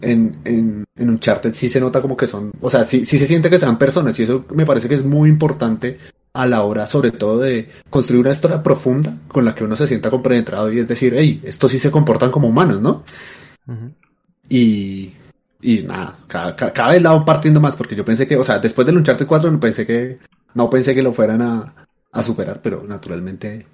en, 0.00 0.36
en, 0.44 0.84
en 0.96 1.10
Uncharted 1.10 1.52
sí 1.52 1.68
se 1.68 1.78
nota 1.80 2.00
como 2.02 2.16
que 2.16 2.26
son, 2.26 2.50
o 2.60 2.70
sea, 2.70 2.84
sí, 2.84 3.04
sí 3.04 3.18
se 3.18 3.26
siente 3.26 3.50
que 3.50 3.58
sean 3.58 3.78
personas 3.78 4.18
y 4.18 4.24
eso 4.24 4.44
me 4.54 4.64
parece 4.66 4.88
que 4.88 4.94
es 4.96 5.04
muy 5.04 5.28
importante 5.28 5.98
a 6.32 6.46
la 6.46 6.62
hora, 6.62 6.86
sobre 6.86 7.10
todo, 7.10 7.38
de 7.38 7.68
construir 7.88 8.20
una 8.20 8.30
historia 8.30 8.62
profunda 8.62 9.16
con 9.28 9.44
la 9.44 9.54
que 9.54 9.64
uno 9.64 9.76
se 9.76 9.86
sienta 9.86 10.10
compenetrado 10.10 10.72
y 10.72 10.78
es 10.78 10.88
decir, 10.88 11.14
hey, 11.16 11.40
estos 11.44 11.70
sí 11.70 11.78
se 11.78 11.90
comportan 11.90 12.30
como 12.30 12.48
humanos, 12.48 12.80
¿no? 12.80 13.04
Y, 14.48 15.12
y 15.60 15.82
nada, 15.82 16.18
cada, 16.26 16.56
cada, 16.56 16.90
vez 16.90 17.02
la 17.02 17.12
van 17.12 17.24
partiendo 17.24 17.60
más 17.60 17.76
porque 17.76 17.96
yo 17.96 18.04
pensé 18.04 18.26
que, 18.26 18.36
o 18.36 18.44
sea, 18.44 18.58
después 18.58 18.86
del 18.86 18.96
Uncharted 18.96 19.26
4 19.26 19.50
no 19.50 19.60
pensé 19.60 19.86
que, 19.86 20.18
no 20.54 20.70
pensé 20.70 20.94
que 20.94 21.02
lo 21.02 21.12
fueran 21.12 21.42
a, 21.42 21.74
a 22.12 22.22
superar, 22.22 22.60
pero 22.62 22.84
naturalmente 22.86 23.66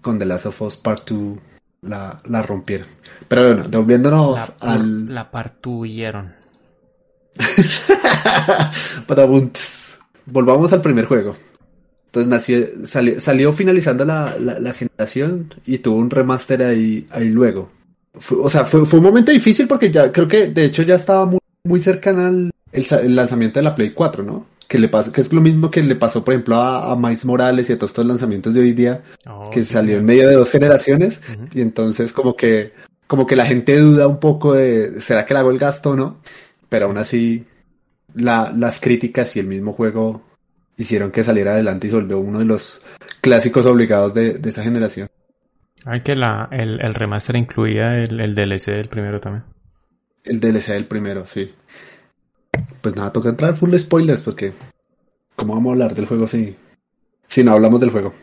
con 0.00 0.18
The 0.18 0.26
Last 0.26 0.46
of 0.46 0.62
Us 0.62 0.76
Part 0.76 1.10
2 1.10 1.38
la, 1.82 2.20
la 2.24 2.42
rompieron. 2.42 2.86
Pero 3.28 3.48
bueno, 3.48 3.68
devolviéndonos 3.68 4.54
la, 4.60 4.72
al... 4.72 5.14
La 5.14 5.30
partuyeron. 5.30 6.34
Volvamos 10.26 10.72
al 10.72 10.82
primer 10.82 11.06
juego. 11.06 11.36
Entonces 12.08 12.28
nació, 12.28 12.66
salió, 12.86 13.20
salió 13.20 13.52
finalizando 13.52 14.04
la, 14.04 14.36
la, 14.38 14.58
la, 14.58 14.72
generación 14.72 15.52
y 15.66 15.78
tuvo 15.78 15.96
un 15.96 16.08
remaster 16.08 16.62
ahí, 16.62 17.06
ahí 17.10 17.28
luego. 17.28 17.70
Fue, 18.14 18.38
o 18.40 18.48
sea, 18.48 18.64
fue, 18.64 18.86
fue, 18.86 18.98
un 18.98 19.04
momento 19.04 19.30
difícil 19.30 19.68
porque 19.68 19.90
ya 19.90 20.10
creo 20.10 20.26
que 20.26 20.48
de 20.48 20.64
hecho 20.64 20.82
ya 20.82 20.94
estaba 20.94 21.26
muy, 21.26 21.38
muy 21.64 21.78
cercana 21.78 22.28
al 22.28 22.50
el, 22.72 22.86
el 23.02 23.14
lanzamiento 23.14 23.58
de 23.60 23.64
la 23.64 23.74
Play 23.74 23.92
4, 23.92 24.22
¿no? 24.22 24.46
que 24.68 24.78
le 24.78 24.88
pasó, 24.88 25.10
que 25.10 25.22
es 25.22 25.32
lo 25.32 25.40
mismo 25.40 25.70
que 25.70 25.82
le 25.82 25.96
pasó, 25.96 26.22
por 26.22 26.34
ejemplo, 26.34 26.56
a, 26.56 26.92
a 26.92 26.96
Miles 26.96 27.24
Morales 27.24 27.70
y 27.70 27.72
a 27.72 27.78
todos 27.78 27.90
estos 27.90 28.04
lanzamientos 28.04 28.52
de 28.52 28.60
hoy 28.60 28.72
día, 28.72 29.02
oh, 29.26 29.48
que 29.48 29.62
sí, 29.62 29.72
salió 29.72 29.96
en 29.96 30.04
medio 30.04 30.28
de 30.28 30.34
dos 30.34 30.50
generaciones, 30.50 31.22
uh 31.26 31.32
-huh. 31.32 31.48
y 31.54 31.62
entonces 31.62 32.12
como 32.12 32.36
que, 32.36 32.74
como 33.06 33.26
que 33.26 33.34
la 33.34 33.46
gente 33.46 33.78
duda 33.78 34.06
un 34.06 34.20
poco 34.20 34.52
de, 34.52 35.00
¿será 35.00 35.24
que 35.24 35.32
le 35.32 35.40
hago 35.40 35.50
el 35.50 35.58
gasto 35.58 35.90
o 35.90 35.96
no? 35.96 36.18
Pero 36.68 36.80
sí. 36.80 36.86
aún 36.86 36.98
así, 36.98 37.44
la, 38.14 38.52
las 38.54 38.78
críticas 38.78 39.34
y 39.36 39.40
el 39.40 39.46
mismo 39.46 39.72
juego 39.72 40.20
hicieron 40.78 41.10
que 41.10 41.22
saliera 41.22 41.52
adelante 41.52 41.86
y 41.86 41.90
se 41.90 41.96
volvió 41.96 42.18
uno 42.18 42.38
de 42.38 42.46
los 42.46 42.80
clásicos 43.20 43.66
obligados 43.66 44.14
de, 44.14 44.34
de 44.38 44.48
esa 44.48 44.62
generación. 44.62 45.08
Hay 45.84 46.00
que 46.00 46.16
la, 46.16 46.48
el, 46.50 46.80
el 46.80 46.94
remaster 46.94 47.36
incluía 47.36 47.98
el, 47.98 48.18
el 48.20 48.34
DLC 48.34 48.72
del 48.72 48.88
primero 48.88 49.20
también. 49.20 49.44
El 50.24 50.40
DLC 50.40 50.68
del 50.68 50.86
primero, 50.86 51.26
sí 51.26 51.54
pues 52.80 52.96
nada, 52.96 53.12
toca 53.12 53.28
entrar 53.28 53.54
full 53.54 53.76
spoilers 53.76 54.22
porque 54.22 54.52
¿cómo 55.36 55.54
vamos 55.54 55.70
a 55.70 55.72
hablar 55.72 55.94
del 55.94 56.06
juego 56.06 56.26
si, 56.26 56.56
si 57.26 57.44
no 57.44 57.52
hablamos 57.52 57.80
del 57.80 57.90
juego? 57.90 58.14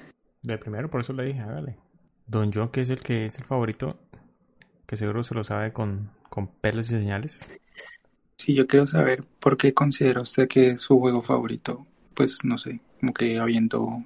Del 0.42 0.60
primero, 0.60 0.90
por 0.90 1.02
eso 1.02 1.14
le 1.14 1.26
dije, 1.26 1.40
hágale. 1.40 1.78
Don 2.28 2.52
John, 2.54 2.70
que 2.70 2.82
es 2.82 2.90
el 2.90 3.00
que 3.00 3.26
es 3.26 3.38
el 3.38 3.46
favorito, 3.46 4.00
que 4.86 4.98
seguro 4.98 5.24
se 5.24 5.36
lo 5.36 5.44
sabe 5.44 5.72
con, 5.72 6.12
con 6.30 6.48
pelos 6.48 6.88
y 6.88 6.98
señales. 6.98 7.46
Sí, 8.38 8.54
yo 8.54 8.68
quiero 8.68 8.86
saber 8.86 9.24
por 9.40 9.58
qué 9.58 9.74
considera 9.74 10.22
usted 10.22 10.48
que 10.48 10.72
es 10.72 10.82
su 10.82 11.00
juego 11.00 11.22
favorito. 11.22 11.86
Pues 12.16 12.40
no 12.44 12.58
sé, 12.58 12.80
como 13.00 13.14
que 13.14 13.38
habiendo, 13.40 14.04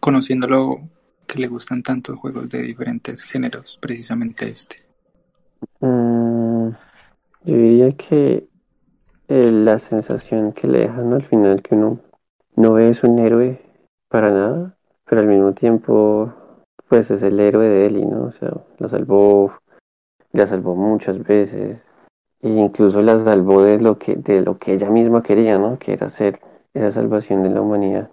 conociéndolo, 0.00 0.80
que 1.26 1.38
le 1.38 1.46
gustan 1.46 1.82
tantos 1.82 2.18
juegos 2.18 2.48
de 2.48 2.62
diferentes 2.62 3.22
géneros, 3.22 3.78
precisamente 3.80 4.48
este. 4.50 4.76
Mm, 5.80 6.70
yo 7.44 7.56
diría 7.56 7.92
que 7.92 8.48
eh, 9.28 9.50
la 9.50 9.78
sensación 9.78 10.52
que 10.52 10.66
le 10.66 10.80
dejan 10.80 11.12
al 11.12 11.24
final 11.24 11.62
que 11.62 11.74
uno 11.74 12.00
no 12.56 12.78
es 12.78 13.02
un 13.04 13.18
héroe 13.18 13.60
para 14.08 14.30
nada, 14.30 14.76
pero 15.04 15.20
al 15.20 15.28
mismo 15.28 15.52
tiempo 15.54 16.32
pues 16.88 17.10
es 17.10 17.22
el 17.22 17.40
héroe 17.40 17.66
de 17.66 17.86
Ellie, 17.86 18.04
¿no? 18.04 18.24
O 18.24 18.32
sea, 18.32 18.52
la 18.78 18.88
salvó, 18.88 19.54
la 20.32 20.46
salvó 20.46 20.74
muchas 20.74 21.22
veces 21.22 21.78
e 22.40 22.48
incluso 22.48 23.00
la 23.00 23.22
salvó 23.24 23.62
de 23.62 23.78
lo 23.78 23.98
que 23.98 24.16
de 24.16 24.42
lo 24.42 24.58
que 24.58 24.74
ella 24.74 24.90
misma 24.90 25.22
quería, 25.22 25.58
¿no? 25.58 25.78
Que 25.78 25.94
era 25.94 26.10
ser 26.10 26.40
esa 26.74 26.90
salvación 26.90 27.42
de 27.42 27.50
la 27.50 27.62
humanidad. 27.62 28.10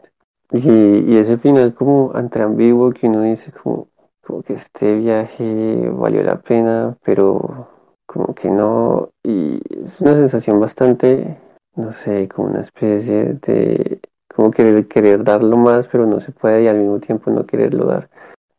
Y, 0.52 0.60
y 0.70 1.18
ese 1.18 1.38
final 1.38 1.74
como 1.74 2.12
ambiguo 2.14 2.92
que 2.92 3.08
uno 3.08 3.22
dice 3.22 3.52
como, 3.52 3.88
como 4.22 4.44
que 4.44 4.54
este 4.54 4.96
viaje 4.98 5.90
valió 5.94 6.24
la 6.24 6.40
pena, 6.40 6.98
pero 7.04 7.68
como 8.06 8.36
que 8.36 8.50
no, 8.50 9.12
y 9.24 9.62
es 9.86 10.00
una 10.02 10.14
sensación 10.14 10.60
bastante, 10.60 11.38
no 11.76 11.94
sé, 11.94 12.28
como 12.28 12.50
una 12.50 12.62
especie 12.62 13.40
de, 13.46 14.02
como 14.36 14.52
querer, 14.52 14.88
querer 14.88 15.24
darlo 15.24 15.56
más, 15.58 15.88
pero 15.88 16.06
no 16.06 16.20
se 16.20 16.32
puede 16.34 16.64
y 16.64 16.68
al 16.68 16.78
mismo 16.78 17.00
tiempo 17.00 17.32
no 17.32 17.46
quererlo 17.46 17.86
dar. 17.86 18.10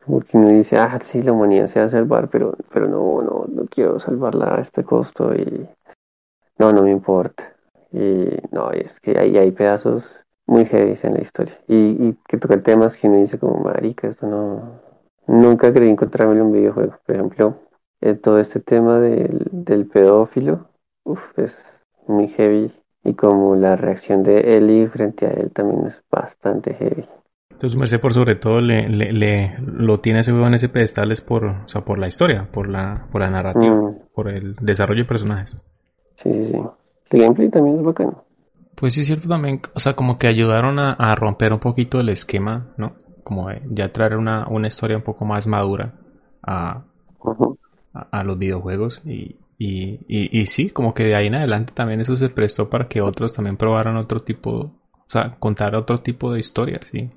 Porque 0.06 0.36
uno 0.36 0.48
dice, 0.48 0.78
ah, 0.78 0.98
sí, 1.02 1.22
la 1.22 1.32
humanidad 1.32 1.68
se 1.68 1.80
va 1.80 1.86
a 1.86 1.90
salvar, 1.90 2.28
pero, 2.28 2.56
pero 2.72 2.88
no, 2.88 3.22
no, 3.22 3.44
no 3.46 3.66
quiero 3.66 4.00
salvarla 4.00 4.56
a 4.56 4.60
este 4.60 4.82
costo 4.82 5.34
y 5.34 5.68
no, 6.58 6.72
no 6.72 6.82
me 6.82 6.90
importa. 6.90 7.54
Y 7.92 8.28
no, 8.50 8.70
es 8.70 8.98
que 9.00 9.18
ahí 9.18 9.36
hay 9.36 9.50
pedazos 9.50 10.04
muy 10.46 10.64
heavy 10.64 10.98
en 11.02 11.14
la 11.14 11.20
historia. 11.20 11.58
Y, 11.68 11.74
y 11.76 12.18
que 12.26 12.38
toca 12.38 12.62
temas 12.62 12.96
que 12.96 13.08
uno 13.08 13.18
dice 13.18 13.38
como, 13.38 13.62
marica, 13.62 14.08
esto 14.08 14.26
no... 14.26 14.80
Nunca 15.26 15.72
creí 15.72 15.88
encontrarme 15.88 16.34
en 16.34 16.42
un 16.42 16.52
videojuego. 16.52 16.98
Por 17.06 17.14
ejemplo, 17.14 17.56
eh, 18.00 18.14
todo 18.14 18.40
este 18.40 18.58
tema 18.58 18.98
del, 18.98 19.46
del 19.52 19.86
pedófilo 19.86 20.68
uf, 21.04 21.38
es 21.38 21.54
muy 22.06 22.28
heavy 22.28 22.72
y 23.04 23.14
como 23.14 23.56
la 23.56 23.76
reacción 23.76 24.22
de 24.22 24.56
Ellie 24.56 24.88
frente 24.88 25.26
a 25.26 25.30
él 25.30 25.50
también 25.52 25.86
es 25.86 26.00
bastante 26.10 26.74
heavy. 26.74 27.04
Entonces, 27.50 27.78
Merced, 27.78 28.00
por 28.00 28.12
sobre 28.12 28.34
todo, 28.36 28.60
le, 28.60 28.88
le, 28.88 29.12
le, 29.12 29.56
lo 29.60 30.00
tiene 30.00 30.20
ese 30.20 30.32
juego 30.32 30.46
en 30.46 30.54
ese 30.54 30.68
pedestal 30.68 31.12
es 31.12 31.20
por, 31.20 31.44
o 31.44 31.68
sea, 31.68 31.84
por 31.84 31.98
la 31.98 32.08
historia, 32.08 32.48
por 32.50 32.68
la, 32.68 33.06
por 33.12 33.20
la 33.20 33.30
narrativa, 33.30 33.74
mm. 33.74 33.98
por 34.14 34.28
el 34.28 34.54
desarrollo 34.56 35.02
de 35.02 35.08
personajes. 35.08 35.62
Sí, 36.16 36.32
sí, 36.32 36.52
sí. 36.52 36.58
Gameplay 37.18 37.50
también 37.50 37.78
es 37.78 37.84
bacano. 37.84 38.24
Pues 38.74 38.94
sí, 38.94 39.00
es 39.00 39.06
cierto 39.06 39.28
también, 39.28 39.60
o 39.74 39.80
sea, 39.80 39.94
como 39.94 40.18
que 40.18 40.26
ayudaron 40.26 40.78
a, 40.78 40.92
a 40.92 41.14
romper 41.14 41.52
un 41.52 41.60
poquito 41.60 42.00
el 42.00 42.08
esquema, 42.08 42.72
¿no? 42.76 42.94
Como 43.22 43.48
de 43.48 43.62
ya 43.70 43.92
traer 43.92 44.16
una, 44.16 44.48
una 44.48 44.68
historia 44.68 44.96
un 44.96 45.02
poco 45.02 45.24
más 45.24 45.46
madura 45.46 45.94
a, 46.42 46.84
uh 47.22 47.30
-huh 47.30 47.56
a, 47.94 48.20
a 48.20 48.24
los 48.24 48.38
videojuegos 48.38 49.02
y, 49.04 49.36
y, 49.58 50.00
y, 50.08 50.40
y, 50.40 50.46
sí, 50.46 50.70
como 50.70 50.94
que 50.94 51.04
de 51.04 51.16
ahí 51.16 51.26
en 51.26 51.36
adelante 51.36 51.72
también 51.74 52.00
eso 52.00 52.16
se 52.16 52.28
prestó 52.28 52.68
para 52.68 52.88
que 52.88 53.00
otros 53.00 53.34
también 53.34 53.56
probaran 53.56 53.96
otro 53.96 54.20
tipo, 54.20 54.50
o 54.50 55.08
sea, 55.08 55.30
contar 55.38 55.74
otro 55.76 55.98
tipo 55.98 56.32
de 56.32 56.40
historias, 56.40 56.86
¿sí? 56.90 57.10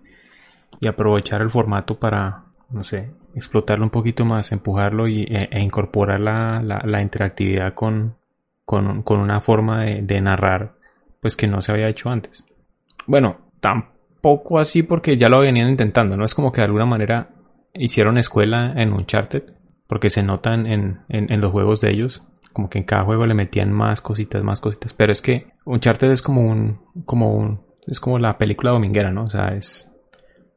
Y 0.80 0.88
aprovechar 0.88 1.42
el 1.42 1.50
formato 1.50 1.98
para, 1.98 2.46
no 2.70 2.84
sé, 2.84 3.12
explotarlo 3.34 3.86
un 3.86 3.90
poquito 3.90 4.26
más, 4.26 4.52
empujarlo 4.52 5.08
y, 5.08 5.24
e, 5.24 5.50
e 5.52 5.64
incorporar 5.64 6.20
la, 6.20 6.62
la, 6.62 6.82
la, 6.86 7.02
interactividad 7.02 7.74
con, 7.74 8.16
con, 8.66 9.04
con 9.04 9.20
una 9.20 9.40
forma 9.42 9.86
de, 9.86 10.22
narrar, 10.22 10.74
pues 11.22 11.36
que 11.36 11.48
no 11.48 11.62
se 11.62 11.72
había 11.72 11.88
hecho 11.88 12.10
antes. 12.10 12.44
Bueno, 13.06 13.52
tampoco 13.60 14.60
así 14.60 14.84
porque 14.84 15.18
ya 15.18 15.30
lo 15.30 15.40
venían 15.40 15.70
intentando, 15.70 16.18
¿no? 16.18 16.26
Es 16.26 16.34
como 16.34 16.52
que 16.52 16.62
de 16.62 16.66
alguna 16.66 16.86
manera 16.86 17.30
hicieron 17.74 18.18
escuela 18.18 18.74
en 18.76 18.92
Uncharted 18.92 19.44
porque 19.88 20.10
se 20.10 20.24
notan 20.24 20.66
en, 20.66 21.02
en, 21.10 21.32
en, 21.32 21.42
los 21.42 21.52
juegos 21.52 21.82
de 21.82 21.92
ellos 21.92 22.24
como 22.54 22.70
que 22.70 22.80
en 22.80 22.86
cada 22.86 23.04
juego 23.04 23.26
le 23.26 23.34
metían 23.34 23.72
más 23.72 24.02
cositas 24.02 24.42
más 24.42 24.62
cositas 24.62 24.94
pero 24.94 25.12
es 25.12 25.22
que 25.22 25.48
Uncharted 25.66 26.10
es 26.10 26.22
como 26.22 26.42
un 26.42 26.80
como 27.04 27.36
un 27.36 27.60
es 27.86 28.00
como 28.00 28.18
la 28.18 28.38
película 28.38 28.72
dominguera 28.72 29.12
no 29.12 29.26
o 29.26 29.30
sea 29.30 29.50
es 29.50 29.92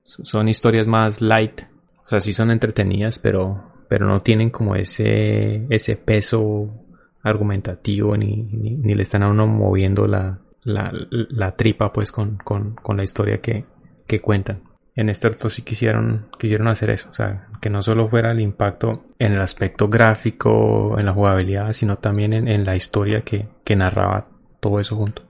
son 0.04 0.48
historias 0.48 0.86
más 0.86 1.20
light 1.20 1.62
o 2.04 2.08
sea 2.08 2.20
sí 2.20 2.32
son 2.32 2.52
entretenidas 2.52 3.18
pero 3.18 3.84
pero 3.88 4.06
no 4.06 4.22
tienen 4.22 4.50
como 4.50 4.76
ese 4.76 5.66
ese 5.70 5.96
peso 5.96 6.87
argumentativo 7.22 8.16
ni, 8.16 8.42
ni, 8.42 8.94
le 8.94 9.02
están 9.02 9.22
a 9.22 9.28
uno 9.28 9.46
moviendo 9.46 10.06
la, 10.06 10.38
la, 10.62 10.92
la 11.10 11.56
tripa 11.56 11.92
pues 11.92 12.12
con, 12.12 12.36
con, 12.36 12.74
con 12.74 12.96
la 12.96 13.04
historia 13.04 13.40
que, 13.40 13.64
que 14.06 14.20
cuentan 14.20 14.62
en 14.98 15.08
este 15.08 15.28
otro 15.28 15.48
sí 15.48 15.62
quisieron, 15.62 16.26
quisieron 16.40 16.66
hacer 16.66 16.90
eso, 16.90 17.08
o 17.08 17.14
sea, 17.14 17.46
que 17.60 17.70
no 17.70 17.84
solo 17.84 18.08
fuera 18.08 18.32
el 18.32 18.40
impacto 18.40 19.04
en 19.20 19.32
el 19.32 19.40
aspecto 19.40 19.86
gráfico, 19.86 20.98
en 20.98 21.06
la 21.06 21.12
jugabilidad, 21.12 21.72
sino 21.72 21.98
también 21.98 22.32
en, 22.32 22.48
en 22.48 22.64
la 22.64 22.74
historia 22.74 23.20
que, 23.20 23.46
que, 23.62 23.76
narraba 23.76 24.26
todo 24.58 24.80
eso 24.80 24.96
junto. 24.96 25.22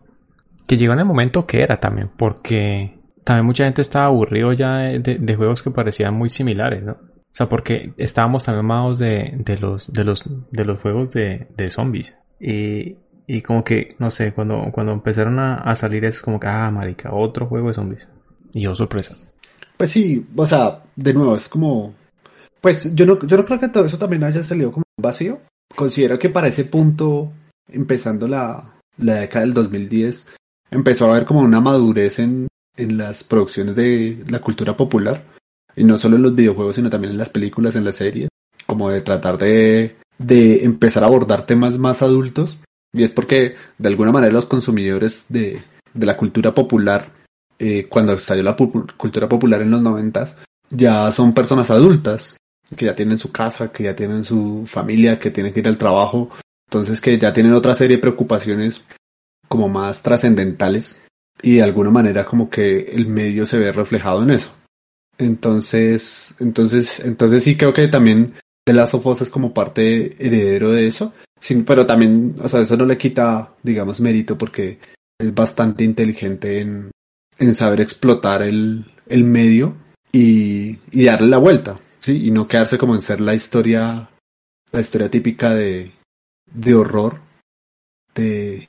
Que 0.66 0.78
llegó 0.78 0.94
en 0.94 1.00
el 1.00 1.04
momento 1.04 1.44
que 1.44 1.60
era 1.60 1.78
también, 1.78 2.08
porque 2.16 2.98
también 3.24 3.44
mucha 3.44 3.64
gente 3.64 3.82
estaba 3.82 4.06
aburrido 4.06 4.54
ya 4.54 4.78
de, 4.78 5.00
de, 5.00 5.18
de 5.18 5.36
juegos 5.36 5.62
que 5.62 5.70
parecían 5.70 6.14
muy 6.14 6.30
similares, 6.30 6.82
¿no? 6.82 6.96
O 7.38 7.44
sea, 7.44 7.48
porque 7.48 7.92
estábamos 7.98 8.42
también 8.42 8.64
amados 8.64 8.98
de, 8.98 9.32
de, 9.36 9.58
los, 9.58 9.92
de, 9.92 10.02
los, 10.02 10.24
de 10.50 10.64
los 10.64 10.80
juegos 10.80 11.12
de, 11.12 11.46
de 11.56 11.70
zombies. 11.70 12.16
Y, 12.40 12.96
y 13.28 13.42
como 13.42 13.62
que, 13.62 13.94
no 14.00 14.10
sé, 14.10 14.32
cuando, 14.32 14.72
cuando 14.72 14.90
empezaron 14.90 15.38
a, 15.38 15.54
a 15.58 15.76
salir 15.76 16.04
es 16.04 16.20
como 16.20 16.40
que, 16.40 16.48
ah, 16.48 16.68
marica, 16.72 17.14
otro 17.14 17.46
juego 17.46 17.68
de 17.68 17.74
zombies. 17.74 18.08
Y 18.52 18.64
yo, 18.64 18.74
sorpresa. 18.74 19.14
Pues 19.76 19.92
sí, 19.92 20.26
o 20.34 20.46
sea, 20.48 20.82
de 20.96 21.14
nuevo, 21.14 21.36
es 21.36 21.48
como... 21.48 21.94
Pues 22.60 22.92
yo 22.96 23.06
no, 23.06 23.24
yo 23.24 23.36
no 23.36 23.44
creo 23.44 23.60
que 23.60 23.68
todo 23.68 23.84
eso 23.84 23.98
también 23.98 24.24
haya 24.24 24.42
salido 24.42 24.72
como 24.72 24.82
vacío. 25.00 25.38
Considero 25.76 26.18
que 26.18 26.30
para 26.30 26.48
ese 26.48 26.64
punto, 26.64 27.30
empezando 27.68 28.26
la, 28.26 28.80
la 28.96 29.20
década 29.20 29.44
del 29.44 29.54
2010, 29.54 30.26
empezó 30.72 31.06
a 31.06 31.12
haber 31.12 31.24
como 31.24 31.42
una 31.42 31.60
madurez 31.60 32.18
en, 32.18 32.48
en 32.76 32.98
las 32.98 33.22
producciones 33.22 33.76
de 33.76 34.24
la 34.26 34.40
cultura 34.40 34.76
popular. 34.76 35.37
Y 35.78 35.84
no 35.84 35.96
solo 35.96 36.16
en 36.16 36.22
los 36.22 36.34
videojuegos, 36.34 36.76
sino 36.76 36.90
también 36.90 37.12
en 37.12 37.18
las 37.18 37.30
películas, 37.30 37.76
en 37.76 37.84
las 37.84 37.96
series. 37.96 38.28
Como 38.66 38.90
de 38.90 39.00
tratar 39.00 39.38
de, 39.38 39.96
de 40.18 40.64
empezar 40.64 41.04
a 41.04 41.06
abordar 41.06 41.46
temas 41.46 41.78
más 41.78 42.02
adultos. 42.02 42.58
Y 42.92 43.02
es 43.02 43.10
porque 43.10 43.54
de 43.78 43.88
alguna 43.88 44.12
manera 44.12 44.32
los 44.32 44.46
consumidores 44.46 45.26
de, 45.28 45.62
de 45.94 46.06
la 46.06 46.16
cultura 46.16 46.52
popular, 46.54 47.10
eh, 47.58 47.86
cuando 47.88 48.14
estalló 48.14 48.42
la 48.42 48.56
cultura 48.56 49.28
popular 49.28 49.62
en 49.62 49.70
los 49.70 49.82
noventas, 49.82 50.36
ya 50.70 51.10
son 51.12 51.32
personas 51.32 51.70
adultas, 51.70 52.36
que 52.76 52.86
ya 52.86 52.94
tienen 52.94 53.18
su 53.18 53.32
casa, 53.32 53.72
que 53.72 53.84
ya 53.84 53.96
tienen 53.96 54.24
su 54.24 54.64
familia, 54.66 55.18
que 55.18 55.30
tienen 55.30 55.52
que 55.52 55.60
ir 55.60 55.68
al 55.68 55.78
trabajo, 55.78 56.30
entonces 56.68 57.00
que 57.00 57.18
ya 57.18 57.32
tienen 57.32 57.54
otra 57.54 57.74
serie 57.74 57.96
de 57.96 58.02
preocupaciones 58.02 58.82
como 59.48 59.68
más 59.68 60.02
trascendentales 60.02 61.02
y 61.40 61.56
de 61.56 61.62
alguna 61.62 61.90
manera 61.90 62.26
como 62.26 62.50
que 62.50 62.80
el 62.80 63.06
medio 63.06 63.46
se 63.46 63.58
ve 63.58 63.72
reflejado 63.72 64.22
en 64.22 64.30
eso. 64.30 64.52
Entonces, 65.18 66.36
entonces, 66.38 67.00
entonces 67.00 67.42
sí 67.42 67.56
creo 67.56 67.72
que 67.72 67.88
también 67.88 68.34
The 68.64 68.72
Last 68.72 68.94
es 69.20 69.30
como 69.30 69.52
parte 69.52 70.14
heredero 70.24 70.70
de 70.70 70.86
eso, 70.86 71.12
sí, 71.40 71.56
pero 71.66 71.86
también, 71.86 72.36
o 72.40 72.48
sea, 72.48 72.60
eso 72.60 72.76
no 72.76 72.84
le 72.84 72.96
quita, 72.96 73.54
digamos, 73.62 74.00
mérito 74.00 74.38
porque 74.38 74.78
es 75.18 75.34
bastante 75.34 75.82
inteligente 75.82 76.60
en, 76.60 76.90
en 77.38 77.54
saber 77.54 77.80
explotar 77.80 78.42
el, 78.42 78.84
el 79.08 79.24
medio 79.24 79.74
y, 80.12 80.78
y 80.92 81.04
darle 81.04 81.28
la 81.28 81.38
vuelta, 81.38 81.80
¿sí? 81.98 82.26
Y 82.26 82.30
no 82.30 82.46
quedarse 82.46 82.78
como 82.78 82.94
en 82.94 83.02
ser 83.02 83.20
la 83.20 83.34
historia, 83.34 84.08
la 84.70 84.80
historia 84.80 85.10
típica 85.10 85.52
de, 85.52 85.92
de 86.52 86.74
horror, 86.74 87.20
de, 88.14 88.68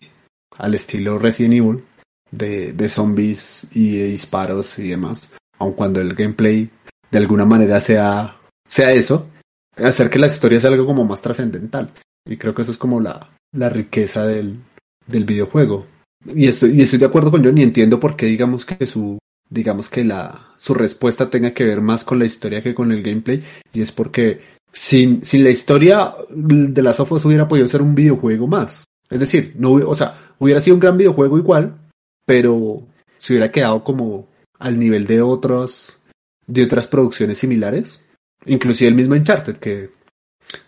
al 0.57 0.73
estilo 0.73 1.19
Resident 1.19 1.53
Evil, 1.53 1.83
de, 2.31 2.73
de 2.73 2.89
zombies 2.89 3.67
y 3.71 3.97
de 3.97 4.05
disparos 4.05 4.79
y 4.79 4.89
demás, 4.89 5.29
aun 5.59 5.73
cuando 5.73 6.01
el 6.01 6.15
gameplay 6.15 6.69
de 7.11 7.17
alguna 7.17 7.45
manera 7.45 7.79
sea, 7.79 8.37
sea 8.67 8.91
eso, 8.91 9.29
hacer 9.75 10.09
que 10.09 10.19
la 10.19 10.27
historia 10.27 10.59
sea 10.59 10.71
algo 10.71 10.85
como 10.85 11.05
más 11.05 11.21
trascendental. 11.21 11.91
Y 12.25 12.37
creo 12.37 12.53
que 12.53 12.61
eso 12.61 12.71
es 12.71 12.77
como 12.77 12.99
la, 12.99 13.31
la 13.51 13.69
riqueza 13.69 14.25
del, 14.25 14.59
del 15.07 15.25
videojuego. 15.25 15.85
Y 16.25 16.47
estoy, 16.47 16.71
y 16.71 16.81
estoy 16.81 16.99
de 16.99 17.05
acuerdo 17.05 17.31
con 17.31 17.43
John 17.43 17.57
y 17.57 17.63
entiendo 17.63 17.99
por 17.99 18.15
qué 18.15 18.25
digamos 18.25 18.65
que 18.65 18.85
su, 18.85 19.17
digamos 19.49 19.89
que 19.89 20.03
la, 20.03 20.53
su 20.57 20.73
respuesta 20.73 21.29
tenga 21.29 21.53
que 21.53 21.63
ver 21.63 21.81
más 21.81 22.03
con 22.03 22.19
la 22.19 22.25
historia 22.25 22.61
que 22.61 22.75
con 22.75 22.91
el 22.91 23.01
gameplay. 23.01 23.43
Y 23.73 23.81
es 23.81 23.91
porque 23.91 24.41
sin, 24.71 25.23
sin 25.23 25.43
la 25.43 25.49
historia 25.49 26.13
de 26.29 26.83
las 26.83 26.99
Us 26.99 27.25
hubiera 27.25 27.47
podido 27.47 27.67
ser 27.67 27.81
un 27.81 27.95
videojuego 27.95 28.47
más. 28.47 28.85
Es 29.09 29.19
decir, 29.19 29.55
no, 29.57 29.71
o 29.71 29.95
sea, 29.95 30.33
hubiera 30.37 30.61
sido 30.61 30.75
un 30.75 30.81
gran 30.81 30.97
videojuego 30.97 31.37
igual, 31.37 31.75
pero 32.25 32.83
se 33.17 33.33
hubiera 33.33 33.51
quedado 33.51 33.83
como 33.83 34.27
al 34.59 34.77
nivel 34.77 35.07
de 35.07 35.21
otros, 35.21 35.97
de 36.45 36.63
otras 36.63 36.87
producciones 36.87 37.37
similares. 37.39 38.01
Inclusive 38.45 38.89
el 38.89 38.95
mismo 38.95 39.15
Uncharted, 39.15 39.57
que 39.57 39.89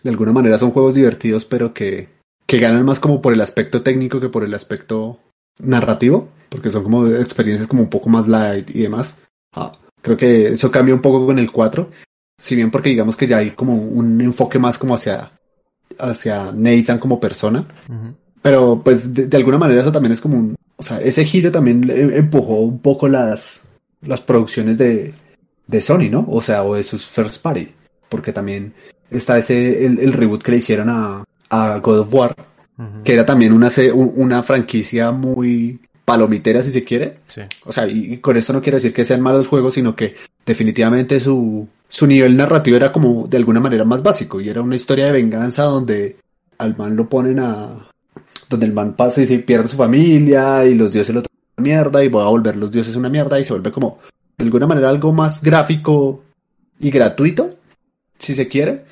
de 0.02 0.10
alguna 0.10 0.32
manera 0.32 0.58
son 0.58 0.70
juegos 0.70 0.94
divertidos, 0.94 1.44
pero 1.44 1.72
que, 1.72 2.08
que 2.46 2.58
ganan 2.58 2.84
más 2.84 3.00
como 3.00 3.20
por 3.20 3.32
el 3.32 3.40
aspecto 3.40 3.82
técnico 3.82 4.20
que 4.20 4.28
por 4.28 4.44
el 4.44 4.54
aspecto 4.54 5.18
narrativo, 5.60 6.28
porque 6.48 6.70
son 6.70 6.82
como 6.82 7.06
experiencias 7.06 7.68
como 7.68 7.82
un 7.82 7.90
poco 7.90 8.08
más 8.08 8.28
light 8.28 8.70
y 8.70 8.82
demás. 8.82 9.16
Ah, 9.54 9.72
creo 10.00 10.16
que 10.16 10.48
eso 10.48 10.70
cambia 10.70 10.94
un 10.94 11.02
poco 11.02 11.26
con 11.26 11.38
el 11.38 11.50
4, 11.50 11.90
si 12.38 12.56
bien 12.56 12.70
porque 12.70 12.90
digamos 12.90 13.16
que 13.16 13.26
ya 13.26 13.38
hay 13.38 13.52
como 13.52 13.74
un 13.74 14.20
enfoque 14.20 14.58
más 14.58 14.78
como 14.78 14.94
hacia, 14.94 15.32
hacia 15.98 16.52
Nathan 16.52 16.98
como 16.98 17.20
persona, 17.20 17.66
pero 18.40 18.82
pues 18.82 19.12
de, 19.14 19.26
de 19.26 19.36
alguna 19.36 19.58
manera 19.58 19.80
eso 19.80 19.92
también 19.92 20.12
es 20.12 20.20
como 20.20 20.38
un, 20.38 20.56
o 20.76 20.82
sea, 20.82 21.00
ese 21.00 21.24
giro 21.24 21.50
también 21.50 21.88
empujó 21.88 22.60
un 22.60 22.80
poco 22.80 23.08
las, 23.08 23.61
las 24.06 24.20
producciones 24.20 24.78
de, 24.78 25.14
de 25.66 25.80
Sony, 25.80 26.08
¿no? 26.10 26.26
O 26.28 26.42
sea, 26.42 26.64
o 26.64 26.74
de 26.74 26.82
sus 26.82 27.06
first 27.06 27.42
party, 27.42 27.68
porque 28.08 28.32
también 28.32 28.72
está 29.10 29.38
ese, 29.38 29.86
el, 29.86 29.98
el 29.98 30.12
reboot 30.12 30.42
que 30.42 30.52
le 30.52 30.58
hicieron 30.58 30.88
a, 30.88 31.24
a 31.50 31.78
God 31.78 32.00
of 32.00 32.14
War, 32.14 32.34
que 33.04 33.14
era 33.14 33.24
también 33.24 33.52
una, 33.52 33.68
una 33.94 34.42
franquicia 34.42 35.12
muy 35.12 35.78
palomitera, 36.04 36.62
si 36.62 36.72
se 36.72 36.82
quiere. 36.82 37.18
Sí. 37.28 37.42
O 37.64 37.72
sea, 37.72 37.86
y, 37.86 38.14
y 38.14 38.18
con 38.18 38.36
esto 38.36 38.52
no 38.52 38.60
quiero 38.60 38.76
decir 38.76 38.92
que 38.92 39.04
sean 39.04 39.20
malos 39.20 39.46
juegos, 39.46 39.74
sino 39.74 39.94
que 39.94 40.16
definitivamente 40.44 41.20
su, 41.20 41.68
su 41.88 42.06
nivel 42.06 42.36
narrativo 42.36 42.76
era 42.76 42.90
como 42.90 43.28
de 43.28 43.36
alguna 43.36 43.60
manera 43.60 43.84
más 43.84 44.02
básico 44.02 44.40
y 44.40 44.48
era 44.48 44.62
una 44.62 44.76
historia 44.76 45.06
de 45.06 45.12
venganza 45.12 45.64
donde 45.64 46.16
al 46.58 46.76
man 46.76 46.96
lo 46.96 47.08
ponen 47.08 47.38
a... 47.38 47.88
donde 48.48 48.66
el 48.66 48.72
man 48.72 48.94
pasa 48.94 49.22
y 49.22 49.26
se 49.26 49.38
pierde 49.38 49.68
su 49.68 49.76
familia 49.76 50.64
y 50.66 50.74
los 50.74 50.92
dioses 50.92 51.14
lo 51.14 51.22
mierda 51.62 52.04
y 52.04 52.08
va 52.08 52.24
a 52.24 52.28
volver 52.28 52.56
los 52.56 52.70
dioses 52.70 52.94
una 52.96 53.08
mierda 53.08 53.40
y 53.40 53.44
se 53.44 53.54
vuelve 53.54 53.72
como 53.72 53.98
de 54.36 54.44
alguna 54.44 54.66
manera 54.66 54.88
algo 54.88 55.12
más 55.12 55.40
gráfico 55.40 56.22
y 56.78 56.90
gratuito, 56.90 57.50
si 58.18 58.34
se 58.34 58.48
quiere. 58.48 58.84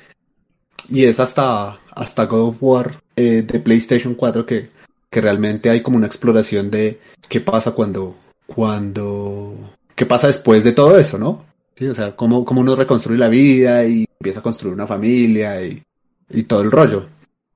Y 0.89 1.05
es 1.05 1.19
hasta, 1.19 1.79
hasta 1.91 2.25
God 2.25 2.49
of 2.49 2.57
War 2.59 2.91
eh, 3.15 3.43
de 3.43 3.59
PlayStation 3.59 4.15
4 4.15 4.45
que, 4.45 4.69
que 5.09 5.21
realmente 5.21 5.69
hay 5.69 5.81
como 5.81 5.97
una 5.97 6.07
exploración 6.07 6.71
de 6.71 6.99
qué 7.29 7.41
pasa 7.41 7.71
cuando, 7.71 8.15
cuando, 8.47 9.75
qué 9.95 10.05
pasa 10.05 10.27
después 10.27 10.63
de 10.63 10.71
todo 10.71 10.97
eso, 10.97 11.17
¿no? 11.17 11.45
Sí, 11.75 11.87
o 11.87 11.93
sea, 11.93 12.15
cómo, 12.15 12.45
cómo 12.45 12.61
uno 12.61 12.75
reconstruye 12.75 13.19
la 13.19 13.27
vida 13.27 13.85
y 13.85 14.05
empieza 14.19 14.39
a 14.39 14.43
construir 14.43 14.73
una 14.73 14.87
familia 14.87 15.63
y, 15.65 15.81
y 16.29 16.43
todo 16.43 16.61
el 16.61 16.71
rollo. 16.71 17.07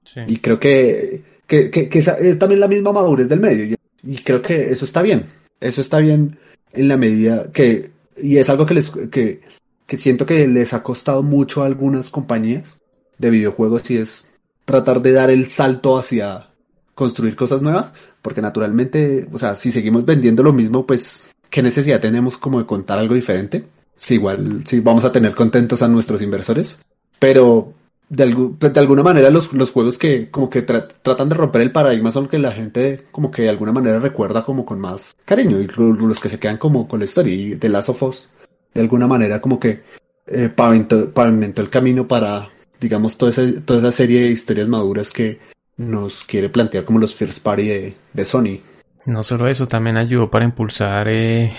Sí. 0.03 0.21
Y 0.27 0.37
creo 0.37 0.59
que, 0.59 1.21
que, 1.47 1.69
que, 1.69 1.89
que 1.89 1.99
esa 1.99 2.17
es 2.17 2.37
también 2.39 2.59
la 2.59 2.67
misma 2.67 2.91
madurez 2.91 3.27
del 3.27 3.39
medio. 3.39 3.75
Y, 4.05 4.17
creo 4.17 4.41
que 4.41 4.71
eso 4.71 4.85
está 4.85 5.01
bien. 5.01 5.25
Eso 5.59 5.81
está 5.81 5.99
bien 5.99 6.37
en 6.73 6.87
la 6.87 6.97
medida 6.97 7.51
que, 7.51 7.91
y 8.21 8.37
es 8.37 8.49
algo 8.49 8.65
que 8.65 8.73
les, 8.73 8.89
que, 8.89 9.41
que 9.87 9.97
siento 9.97 10.25
que 10.25 10.47
les 10.47 10.73
ha 10.73 10.83
costado 10.83 11.23
mucho 11.23 11.63
a 11.63 11.65
algunas 11.65 12.09
compañías 12.09 12.77
de 13.17 13.29
videojuegos 13.29 13.89
y 13.91 13.97
es 13.97 14.29
tratar 14.65 15.01
de 15.01 15.11
dar 15.11 15.29
el 15.29 15.47
salto 15.47 15.97
hacia 15.97 16.49
construir 16.95 17.35
cosas 17.35 17.61
nuevas, 17.61 17.93
porque 18.21 18.41
naturalmente, 18.41 19.27
o 19.31 19.37
sea, 19.37 19.55
si 19.55 19.71
seguimos 19.71 20.05
vendiendo 20.05 20.41
lo 20.43 20.53
mismo, 20.53 20.85
pues, 20.85 21.29
¿qué 21.49 21.61
necesidad 21.61 21.99
tenemos 21.99 22.37
como 22.37 22.59
de 22.59 22.65
contar 22.65 22.97
algo 22.97 23.13
diferente? 23.13 23.65
Si 23.95 24.15
igual, 24.15 24.63
si 24.65 24.79
vamos 24.79 25.05
a 25.05 25.11
tener 25.11 25.35
contentos 25.35 25.81
a 25.81 25.87
nuestros 25.87 26.21
inversores, 26.21 26.77
pero 27.19 27.73
de, 28.09 28.25
algu- 28.27 28.55
pues, 28.59 28.73
de 28.73 28.79
alguna 28.79 29.03
manera 29.03 29.29
los, 29.29 29.51
los 29.53 29.71
juegos 29.71 29.97
que 29.97 30.29
como 30.29 30.49
que 30.49 30.65
tra- 30.65 30.87
tratan 31.01 31.29
de 31.29 31.35
romper 31.35 31.61
el 31.61 31.71
paradigma 31.71 32.11
son 32.11 32.27
que 32.27 32.37
la 32.37 32.51
gente 32.51 33.05
como 33.11 33.31
que 33.31 33.43
de 33.43 33.49
alguna 33.49 33.71
manera 33.71 33.99
recuerda 33.99 34.43
como 34.45 34.65
con 34.65 34.79
más 34.79 35.15
cariño 35.25 35.59
y 35.59 35.67
lo- 35.67 35.93
los 35.93 36.19
que 36.19 36.29
se 36.29 36.39
quedan 36.39 36.57
como 36.57 36.87
con 36.87 36.99
la 36.99 37.05
historia 37.05 37.33
y 37.33 37.55
The 37.55 37.69
Last 37.69 37.89
of 37.89 38.03
Us 38.03 38.29
de 38.73 38.81
alguna 38.81 39.07
manera 39.07 39.41
como 39.41 39.59
que 39.59 39.81
eh, 40.27 40.49
pavimentó, 40.55 41.09
pavimentó 41.11 41.61
el 41.61 41.69
camino 41.69 42.07
para 42.07 42.49
digamos 42.79 43.17
toda 43.17 43.31
esa, 43.31 43.41
toda 43.63 43.79
esa 43.79 43.91
serie 43.91 44.21
de 44.21 44.29
historias 44.29 44.67
maduras 44.67 45.09
que 45.11 45.39
nos 45.77 46.23
quiere 46.23 46.49
plantear 46.49 46.85
como 46.85 46.99
los 46.99 47.15
first 47.15 47.41
party 47.43 47.67
de, 47.67 47.95
de 48.13 48.25
Sony. 48.25 48.59
No 49.05 49.23
solo 49.23 49.47
eso, 49.47 49.67
también 49.67 49.97
ayudó 49.97 50.29
para 50.31 50.45
impulsar, 50.45 51.07
eh, 51.09 51.53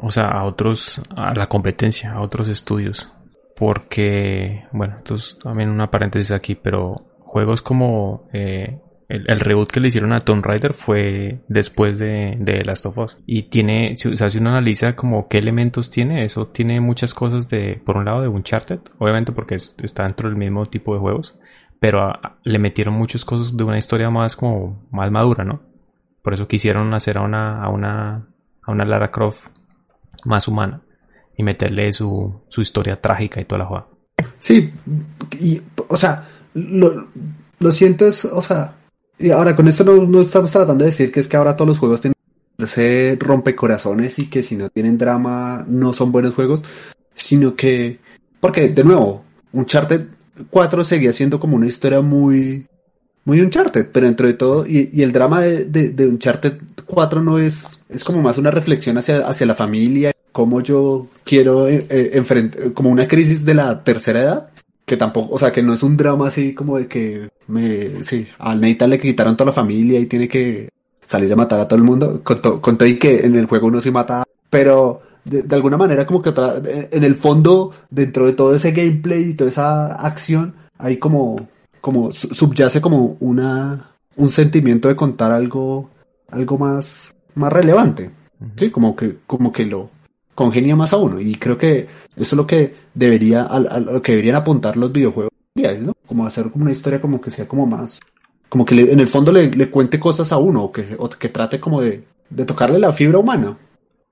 o 0.00 0.10
sea, 0.10 0.28
a 0.28 0.44
otros, 0.44 1.00
a 1.16 1.34
la 1.34 1.48
competencia, 1.48 2.12
a 2.12 2.20
otros 2.20 2.48
estudios. 2.48 3.08
Porque, 3.58 4.66
bueno, 4.72 4.94
entonces 4.98 5.36
también 5.38 5.70
una 5.70 5.90
paréntesis 5.90 6.30
aquí, 6.30 6.54
pero 6.54 7.06
juegos 7.18 7.60
como 7.60 8.28
eh, 8.32 8.78
el, 9.08 9.40
reboot 9.40 9.70
que 9.70 9.80
le 9.80 9.88
hicieron 9.88 10.12
a 10.12 10.20
Tomb 10.20 10.44
Raider 10.44 10.74
fue 10.74 11.40
después 11.48 11.98
de, 11.98 12.62
Last 12.64 12.86
of 12.86 12.98
Us. 12.98 13.18
Y 13.26 13.44
tiene, 13.44 13.94
o 13.94 14.16
sea, 14.16 14.30
si 14.30 14.38
uno 14.38 14.50
analiza 14.50 14.94
como 14.94 15.26
qué 15.28 15.38
elementos 15.38 15.90
tiene, 15.90 16.24
eso 16.24 16.46
tiene 16.46 16.80
muchas 16.80 17.14
cosas 17.14 17.48
de, 17.48 17.82
por 17.84 17.96
un 17.96 18.04
lado, 18.04 18.20
de 18.22 18.28
Uncharted, 18.28 18.78
obviamente 18.98 19.32
porque 19.32 19.56
es- 19.56 19.74
está 19.82 20.04
dentro 20.04 20.28
del 20.28 20.38
mismo 20.38 20.66
tipo 20.66 20.94
de 20.94 21.00
juegos, 21.00 21.36
pero 21.80 22.12
le 22.44 22.58
metieron 22.60 22.94
muchas 22.94 23.24
cosas 23.24 23.56
de 23.56 23.64
una 23.64 23.78
historia 23.78 24.08
más 24.08 24.36
como, 24.36 24.86
más 24.92 25.10
madura, 25.10 25.44
¿no? 25.44 25.62
Por 26.22 26.34
eso 26.34 26.46
quisieron 26.46 26.94
hacer 26.94 27.18
a 27.18 27.22
una, 27.22 27.62
a 27.62 27.70
una, 27.70 28.28
a 28.62 28.72
una 28.72 28.84
Lara 28.84 29.10
Croft 29.10 29.48
más 30.24 30.46
humana 30.46 30.82
y 31.38 31.42
meterle 31.44 31.92
su, 31.92 32.42
su 32.48 32.60
historia 32.60 33.00
trágica 33.00 33.40
y 33.40 33.44
toda 33.44 33.60
la 33.60 33.66
joda. 33.66 33.84
Sí, 34.38 34.70
y, 35.40 35.62
o 35.86 35.96
sea, 35.96 36.28
lo, 36.52 37.06
lo 37.60 37.72
siento 37.72 38.06
es, 38.06 38.24
o 38.24 38.42
sea, 38.42 38.74
y 39.18 39.30
ahora 39.30 39.54
con 39.54 39.68
esto 39.68 39.84
no, 39.84 40.04
no 40.04 40.20
estamos 40.20 40.50
tratando 40.50 40.84
de 40.84 40.90
decir 40.90 41.12
que 41.12 41.20
es 41.20 41.28
que 41.28 41.36
ahora 41.36 41.56
todos 41.56 41.68
los 41.68 41.78
juegos 41.78 42.00
tienen 42.00 42.14
que 42.58 42.66
ser 42.66 43.18
rompecorazones 43.20 44.18
y 44.18 44.28
que 44.28 44.42
si 44.42 44.56
no 44.56 44.68
tienen 44.68 44.98
drama 44.98 45.64
no 45.68 45.92
son 45.92 46.10
buenos 46.10 46.34
juegos, 46.34 46.62
sino 47.14 47.54
que, 47.54 48.00
porque 48.40 48.68
de 48.68 48.82
nuevo, 48.82 49.22
Uncharted 49.52 50.08
4 50.50 50.84
seguía 50.84 51.12
siendo 51.12 51.38
como 51.38 51.56
una 51.56 51.66
historia 51.66 52.00
muy, 52.00 52.66
muy 53.24 53.40
Uncharted, 53.40 53.90
pero 53.92 54.06
dentro 54.06 54.26
de 54.26 54.34
todo, 54.34 54.66
y, 54.66 54.90
y 54.92 55.02
el 55.02 55.12
drama 55.12 55.40
de, 55.42 55.66
de, 55.66 55.90
de 55.90 56.06
Uncharted 56.08 56.54
4 56.84 57.22
no 57.22 57.38
es, 57.38 57.80
es 57.88 58.02
como 58.02 58.22
más 58.22 58.38
una 58.38 58.50
reflexión 58.50 58.98
hacia, 58.98 59.18
hacia 59.18 59.46
la 59.46 59.54
familia, 59.54 60.12
cómo 60.38 60.60
yo 60.60 61.08
quiero 61.24 61.66
eh, 61.66 61.84
enfrentar, 62.12 62.72
como 62.72 62.90
una 62.90 63.08
crisis 63.08 63.44
de 63.44 63.54
la 63.54 63.82
tercera 63.82 64.22
edad, 64.22 64.50
que 64.86 64.96
tampoco, 64.96 65.34
o 65.34 65.38
sea, 65.40 65.50
que 65.50 65.64
no 65.64 65.74
es 65.74 65.82
un 65.82 65.96
drama 65.96 66.28
así 66.28 66.54
como 66.54 66.78
de 66.78 66.86
que 66.86 67.28
me, 67.48 68.04
sí, 68.04 68.24
al 68.38 68.60
Nathan 68.60 68.90
le 68.90 69.00
quitaron 69.00 69.36
toda 69.36 69.46
la 69.46 69.52
familia 69.52 69.98
y 69.98 70.06
tiene 70.06 70.28
que 70.28 70.68
salir 71.04 71.32
a 71.32 71.34
matar 71.34 71.58
a 71.58 71.66
todo 71.66 71.76
el 71.76 71.84
mundo, 71.84 72.20
con, 72.22 72.40
to- 72.40 72.60
con 72.60 72.78
todo 72.78 72.88
y 72.88 72.96
que 72.96 73.26
en 73.26 73.34
el 73.34 73.46
juego 73.46 73.66
uno 73.66 73.80
se 73.80 73.90
mata, 73.90 74.22
pero 74.48 75.02
de, 75.24 75.42
de 75.42 75.56
alguna 75.56 75.76
manera 75.76 76.06
como 76.06 76.22
que 76.22 76.30
tra- 76.32 76.62
en 76.92 77.02
el 77.02 77.16
fondo, 77.16 77.74
dentro 77.90 78.24
de 78.26 78.34
todo 78.34 78.54
ese 78.54 78.70
gameplay 78.70 79.30
y 79.30 79.34
toda 79.34 79.50
esa 79.50 79.86
acción, 79.96 80.54
hay 80.78 80.98
como, 80.98 81.48
como 81.80 82.12
su- 82.12 82.32
subyace 82.32 82.80
como 82.80 83.16
una, 83.18 83.88
un 84.14 84.30
sentimiento 84.30 84.86
de 84.86 84.94
contar 84.94 85.32
algo, 85.32 85.90
algo 86.30 86.58
más, 86.58 87.12
más 87.34 87.52
relevante. 87.52 88.12
Sí, 88.56 88.70
como 88.70 88.94
que, 88.94 89.16
como 89.26 89.50
que 89.50 89.66
lo 89.66 89.90
congenia 90.38 90.76
más 90.76 90.92
a 90.92 90.98
uno. 90.98 91.20
Y 91.20 91.34
creo 91.34 91.58
que 91.58 91.80
eso 91.80 91.88
es 92.16 92.32
lo 92.34 92.46
que 92.46 92.72
debería, 92.94 93.42
a, 93.42 93.58
lo 93.80 94.00
que 94.00 94.12
deberían 94.12 94.36
apuntar 94.36 94.76
los 94.76 94.92
videojuegos, 94.92 95.32
¿no? 95.80 95.92
Como 96.06 96.24
hacer 96.24 96.48
como 96.52 96.62
una 96.62 96.70
historia 96.72 97.00
como 97.00 97.20
que 97.20 97.30
sea 97.32 97.48
como 97.48 97.66
más, 97.66 97.98
como 98.48 98.64
que 98.64 98.76
le- 98.76 98.92
en 98.92 99.00
el 99.00 99.08
fondo 99.08 99.32
le, 99.32 99.50
le 99.50 99.68
cuente 99.68 99.98
cosas 99.98 100.30
a 100.30 100.36
uno, 100.38 100.62
o 100.62 100.70
que, 100.70 100.94
o 100.96 101.08
que 101.08 101.28
trate 101.28 101.58
como 101.58 101.80
de, 101.80 102.04
de 102.30 102.44
tocarle 102.44 102.78
la 102.78 102.92
fibra 102.92 103.18
humana. 103.18 103.58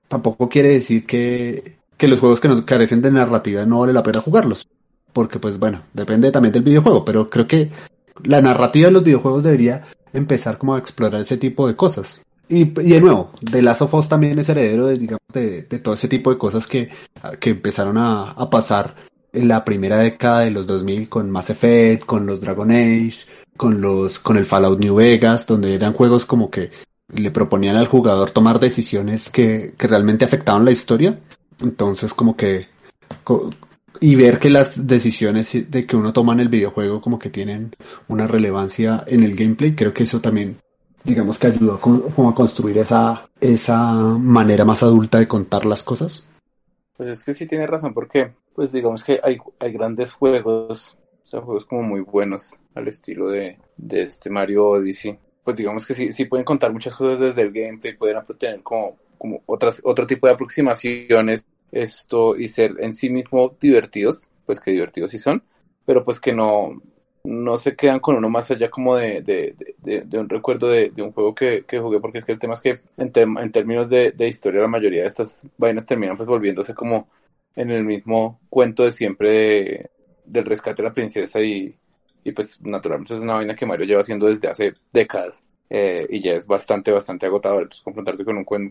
Tampoco 0.09 0.49
quiere 0.49 0.69
decir 0.69 1.05
que, 1.05 1.77
que 1.95 2.07
los 2.09 2.19
juegos 2.19 2.41
que 2.41 2.49
no 2.49 2.65
carecen 2.65 3.01
de 3.01 3.11
narrativa 3.11 3.65
no 3.65 3.79
vale 3.79 3.93
la 3.93 4.03
pena 4.03 4.19
jugarlos. 4.19 4.67
Porque 5.13 5.39
pues 5.39 5.57
bueno, 5.57 5.81
depende 5.93 6.29
también 6.31 6.51
del 6.51 6.63
videojuego, 6.63 7.05
pero 7.05 7.29
creo 7.29 7.47
que 7.47 7.69
la 8.25 8.41
narrativa 8.41 8.87
de 8.87 8.93
los 8.93 9.03
videojuegos 9.03 9.43
debería 9.43 9.83
empezar 10.11 10.57
como 10.57 10.75
a 10.75 10.79
explorar 10.79 11.21
ese 11.21 11.37
tipo 11.37 11.67
de 11.67 11.75
cosas. 11.75 12.21
Y, 12.49 12.65
de 12.65 13.01
nuevo, 13.01 13.31
The 13.39 13.61
Last 13.61 13.81
of 13.81 13.93
Us 13.93 14.09
también 14.09 14.39
es 14.39 14.47
heredero 14.49 14.87
de, 14.87 14.97
digamos, 14.97 15.21
de, 15.33 15.61
todo 15.63 15.93
ese 15.93 16.07
tipo 16.07 16.31
de 16.31 16.37
cosas 16.37 16.65
que, 16.65 16.89
que 17.39 17.49
empezaron 17.49 17.97
a, 17.97 18.31
a 18.31 18.49
pasar 18.49 18.95
en 19.33 19.47
la 19.47 19.65
primera 19.65 19.97
década 19.97 20.41
de 20.41 20.51
los 20.51 20.65
2000 20.67 21.09
con 21.09 21.29
Mass 21.29 21.49
Effect, 21.49 22.05
con 22.05 22.25
los 22.25 22.41
Dragon 22.41 22.71
Age, 22.71 23.19
con 23.57 23.81
los, 23.81 24.19
con 24.19 24.37
el 24.37 24.45
Fallout 24.45 24.79
New 24.79 24.95
Vegas, 24.95 25.45
donde 25.45 25.73
eran 25.73 25.93
juegos 25.93 26.25
como 26.25 26.49
que 26.49 26.71
le 27.09 27.31
proponían 27.31 27.75
al 27.75 27.87
jugador 27.87 28.31
tomar 28.31 28.59
decisiones 28.59 29.29
que, 29.29 29.73
que 29.77 29.87
realmente 29.87 30.25
afectaban 30.25 30.65
la 30.65 30.71
historia. 30.71 31.19
Entonces 31.61 32.13
como 32.13 32.35
que, 32.35 32.67
y 33.99 34.15
ver 34.15 34.39
que 34.39 34.49
las 34.49 34.87
decisiones 34.87 35.69
de 35.69 35.85
que 35.85 35.95
uno 35.95 36.13
toma 36.13 36.33
en 36.33 36.41
el 36.41 36.49
videojuego 36.49 37.01
como 37.01 37.19
que 37.19 37.29
tienen 37.29 37.71
una 38.07 38.27
relevancia 38.27 39.03
en 39.07 39.23
el 39.23 39.35
gameplay, 39.35 39.75
creo 39.75 39.93
que 39.93 40.03
eso 40.03 40.21
también, 40.21 40.57
digamos 41.07 41.39
que 41.39 41.47
ayudó 41.47 41.79
como 41.79 42.29
a 42.29 42.35
construir 42.35 42.77
esa, 42.77 43.29
esa 43.39 43.93
manera 44.19 44.65
más 44.65 44.83
adulta 44.83 45.19
de 45.19 45.27
contar 45.27 45.65
las 45.65 45.81
cosas. 45.81 46.27
Pues 46.97 47.09
es 47.09 47.23
que 47.23 47.33
sí 47.33 47.47
tiene 47.47 47.65
razón, 47.65 47.93
porque 47.93 48.33
pues 48.53 48.73
digamos 48.73 49.03
que 49.03 49.19
hay, 49.23 49.37
hay 49.59 49.71
grandes 49.71 50.11
juegos, 50.11 50.97
o 51.23 51.27
sea, 51.27 51.41
juegos 51.41 51.65
como 51.65 51.83
muy 51.83 52.01
buenos 52.01 52.59
al 52.75 52.87
estilo 52.89 53.29
de, 53.29 53.57
de 53.77 54.01
este 54.01 54.29
Mario 54.29 54.67
Odyssey. 54.67 55.17
Pues 55.43 55.55
digamos 55.55 55.85
que 55.85 55.93
sí, 55.93 56.11
sí 56.11 56.25
pueden 56.25 56.43
contar 56.43 56.73
muchas 56.73 56.93
cosas 56.93 57.19
desde 57.19 57.41
el 57.43 57.53
gameplay, 57.53 57.95
pueden 57.95 58.17
tener 58.37 58.61
como, 58.61 58.97
como 59.17 59.41
otras, 59.45 59.79
otro 59.85 60.05
tipo 60.05 60.27
de 60.27 60.33
aproximaciones, 60.33 61.45
esto, 61.71 62.35
y 62.35 62.49
ser 62.49 62.75
en 62.79 62.93
sí 62.93 63.09
mismo 63.09 63.55
divertidos, 63.61 64.29
pues 64.45 64.59
que 64.59 64.71
divertidos 64.71 65.11
sí 65.11 65.19
son, 65.19 65.41
pero 65.85 66.03
pues 66.03 66.19
que 66.19 66.33
no, 66.33 66.81
no 67.27 67.57
se 67.57 67.75
quedan 67.75 67.99
con 67.99 68.15
uno 68.15 68.29
más 68.29 68.49
allá 68.51 68.69
como 68.69 68.95
de, 68.95 69.21
de, 69.21 69.55
de, 69.79 70.01
de- 70.01 70.19
un 70.19 70.29
recuerdo 70.29 70.67
de, 70.69 70.91
un 71.01 71.11
juego 71.11 71.35
que, 71.35 71.65
que 71.65 71.79
jugué, 71.79 71.99
porque 71.99 72.19
es 72.19 72.25
que 72.25 72.31
el 72.33 72.39
tema 72.39 72.53
es 72.53 72.61
que 72.61 72.79
en, 72.97 73.11
términos 73.51 73.89
de, 73.89 74.11
historia 74.27 74.61
la 74.61 74.67
mayoría 74.67 75.01
de 75.01 75.07
estas 75.07 75.45
vainas 75.57 75.85
terminan 75.85 76.17
pues 76.17 76.27
volviéndose 76.27 76.73
como 76.73 77.07
en 77.55 77.71
el 77.71 77.83
mismo 77.83 78.39
cuento 78.49 78.83
de 78.83 78.91
siempre 78.91 79.31
de- 79.31 79.89
del 80.25 80.45
rescate 80.45 80.81
de 80.81 80.89
la 80.89 80.93
princesa 80.93 81.39
y, 81.41 81.73
y 82.23 82.31
pues 82.31 82.61
naturalmente 82.61 83.15
es 83.15 83.21
una 83.21 83.35
vaina 83.35 83.55
que 83.55 83.65
Mario 83.65 83.85
lleva 83.85 84.01
haciendo 84.01 84.27
desde 84.27 84.47
hace 84.49 84.73
décadas 84.91 85.43
eh, 85.69 86.05
y 86.09 86.21
ya 86.21 86.33
es 86.33 86.45
bastante, 86.45 86.91
bastante 86.91 87.25
agotador. 87.25 87.63
Entonces 87.63 87.83
confrontarse 87.83 88.25
con, 88.25 88.37
un, 88.37 88.45
con, 88.45 88.69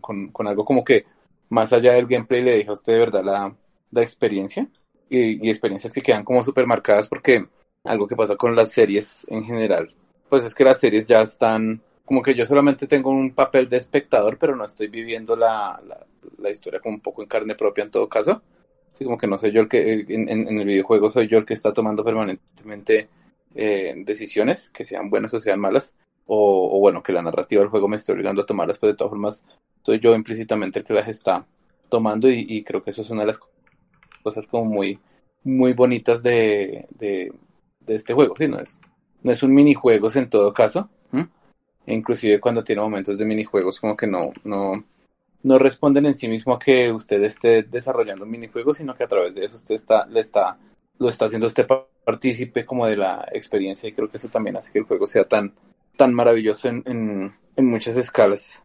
con, 0.00 0.28
con 0.30 0.46
algo 0.48 0.64
como 0.64 0.84
que 0.84 1.04
más 1.48 1.72
allá 1.72 1.92
del 1.94 2.06
gameplay 2.06 2.42
le 2.42 2.52
deja 2.56 2.70
a 2.72 2.74
usted 2.74 2.94
de 2.94 2.98
verdad 2.98 3.24
la, 3.24 3.56
la 3.90 4.02
experiencia 4.02 4.66
y, 5.08 5.46
y 5.46 5.50
experiencias 5.50 5.92
que 5.92 6.02
quedan 6.02 6.24
como 6.24 6.42
súper 6.42 6.66
marcadas 6.66 7.06
porque 7.08 7.46
algo 7.86 8.06
que 8.08 8.16
pasa 8.16 8.36
con 8.36 8.56
las 8.56 8.72
series 8.72 9.26
en 9.28 9.44
general, 9.44 9.94
pues 10.28 10.44
es 10.44 10.54
que 10.54 10.64
las 10.64 10.80
series 10.80 11.06
ya 11.06 11.22
están, 11.22 11.80
como 12.04 12.22
que 12.22 12.34
yo 12.34 12.44
solamente 12.46 12.86
tengo 12.86 13.10
un 13.10 13.32
papel 13.32 13.68
de 13.68 13.76
espectador, 13.78 14.38
pero 14.38 14.56
no 14.56 14.64
estoy 14.64 14.88
viviendo 14.88 15.36
la, 15.36 15.80
la, 15.86 16.06
la 16.38 16.50
historia 16.50 16.80
como 16.80 16.96
un 16.96 17.00
poco 17.00 17.22
en 17.22 17.28
carne 17.28 17.54
propia 17.54 17.84
en 17.84 17.90
todo 17.90 18.08
caso. 18.08 18.42
Así 18.92 19.04
como 19.04 19.18
que 19.18 19.26
no 19.26 19.36
soy 19.38 19.52
yo 19.52 19.60
el 19.60 19.68
que, 19.68 19.92
en, 20.08 20.28
en- 20.28 20.48
en 20.48 20.58
el 20.58 20.66
videojuego 20.66 21.10
soy 21.10 21.28
yo 21.28 21.38
el 21.38 21.44
que 21.46 21.54
está 21.54 21.72
tomando 21.72 22.02
permanentemente 22.04 23.08
eh, 23.54 23.94
decisiones, 24.04 24.70
que 24.70 24.84
sean 24.84 25.10
buenas 25.10 25.34
o 25.34 25.40
sean 25.40 25.60
malas, 25.60 25.94
o, 26.26 26.76
o 26.76 26.80
bueno, 26.80 27.02
que 27.02 27.12
la 27.12 27.22
narrativa 27.22 27.60
del 27.60 27.70
juego 27.70 27.88
me 27.88 27.96
esté 27.96 28.12
obligando 28.12 28.42
a 28.42 28.46
tomarlas, 28.46 28.78
pues 28.78 28.92
de 28.92 28.96
todas 28.96 29.10
formas 29.10 29.46
soy 29.84 30.00
yo 30.00 30.14
implícitamente 30.14 30.78
el 30.80 30.84
que 30.84 30.94
las 30.94 31.08
está 31.08 31.46
tomando 31.90 32.28
y, 32.30 32.44
y 32.48 32.64
creo 32.64 32.82
que 32.82 32.90
eso 32.90 33.02
es 33.02 33.10
una 33.10 33.20
de 33.22 33.28
las 33.28 33.38
cosas 34.22 34.46
como 34.46 34.64
muy, 34.64 34.98
muy 35.44 35.72
bonitas 35.72 36.22
de, 36.22 36.86
de, 36.90 37.32
de 37.86 37.94
este 37.94 38.14
juego, 38.14 38.34
¿sí? 38.36 38.48
No 38.48 38.58
es, 38.58 38.80
no 39.22 39.32
es 39.32 39.42
un 39.42 39.54
minijuegos 39.54 40.16
en 40.16 40.28
todo 40.28 40.52
caso. 40.52 40.88
E 41.86 41.94
inclusive 41.94 42.40
cuando 42.40 42.64
tiene 42.64 42.82
momentos 42.82 43.16
de 43.16 43.24
minijuegos 43.24 43.78
como 43.78 43.96
que 43.96 44.08
no, 44.08 44.32
no, 44.42 44.84
no 45.44 45.58
responden 45.58 46.06
en 46.06 46.16
sí 46.16 46.28
mismo 46.28 46.54
a 46.54 46.58
que 46.58 46.90
usted 46.90 47.22
esté 47.22 47.62
desarrollando 47.62 48.24
un 48.24 48.30
minijuego, 48.30 48.74
sino 48.74 48.94
que 48.96 49.04
a 49.04 49.08
través 49.08 49.34
de 49.34 49.44
eso 49.44 49.54
usted 49.54 49.76
está, 49.76 50.04
le 50.06 50.20
está, 50.20 50.58
lo 50.98 51.08
está 51.08 51.26
haciendo 51.26 51.46
usted 51.46 51.64
pa- 51.64 51.86
partícipe 52.04 52.64
como 52.66 52.86
de 52.86 52.96
la 52.96 53.28
experiencia 53.32 53.88
y 53.88 53.92
creo 53.92 54.10
que 54.10 54.16
eso 54.16 54.28
también 54.28 54.56
hace 54.56 54.72
que 54.72 54.80
el 54.80 54.84
juego 54.84 55.06
sea 55.06 55.28
tan, 55.28 55.54
tan 55.96 56.12
maravilloso 56.12 56.68
en, 56.68 56.82
en, 57.56 57.66
muchas 57.66 57.96
escalas. 57.96 58.64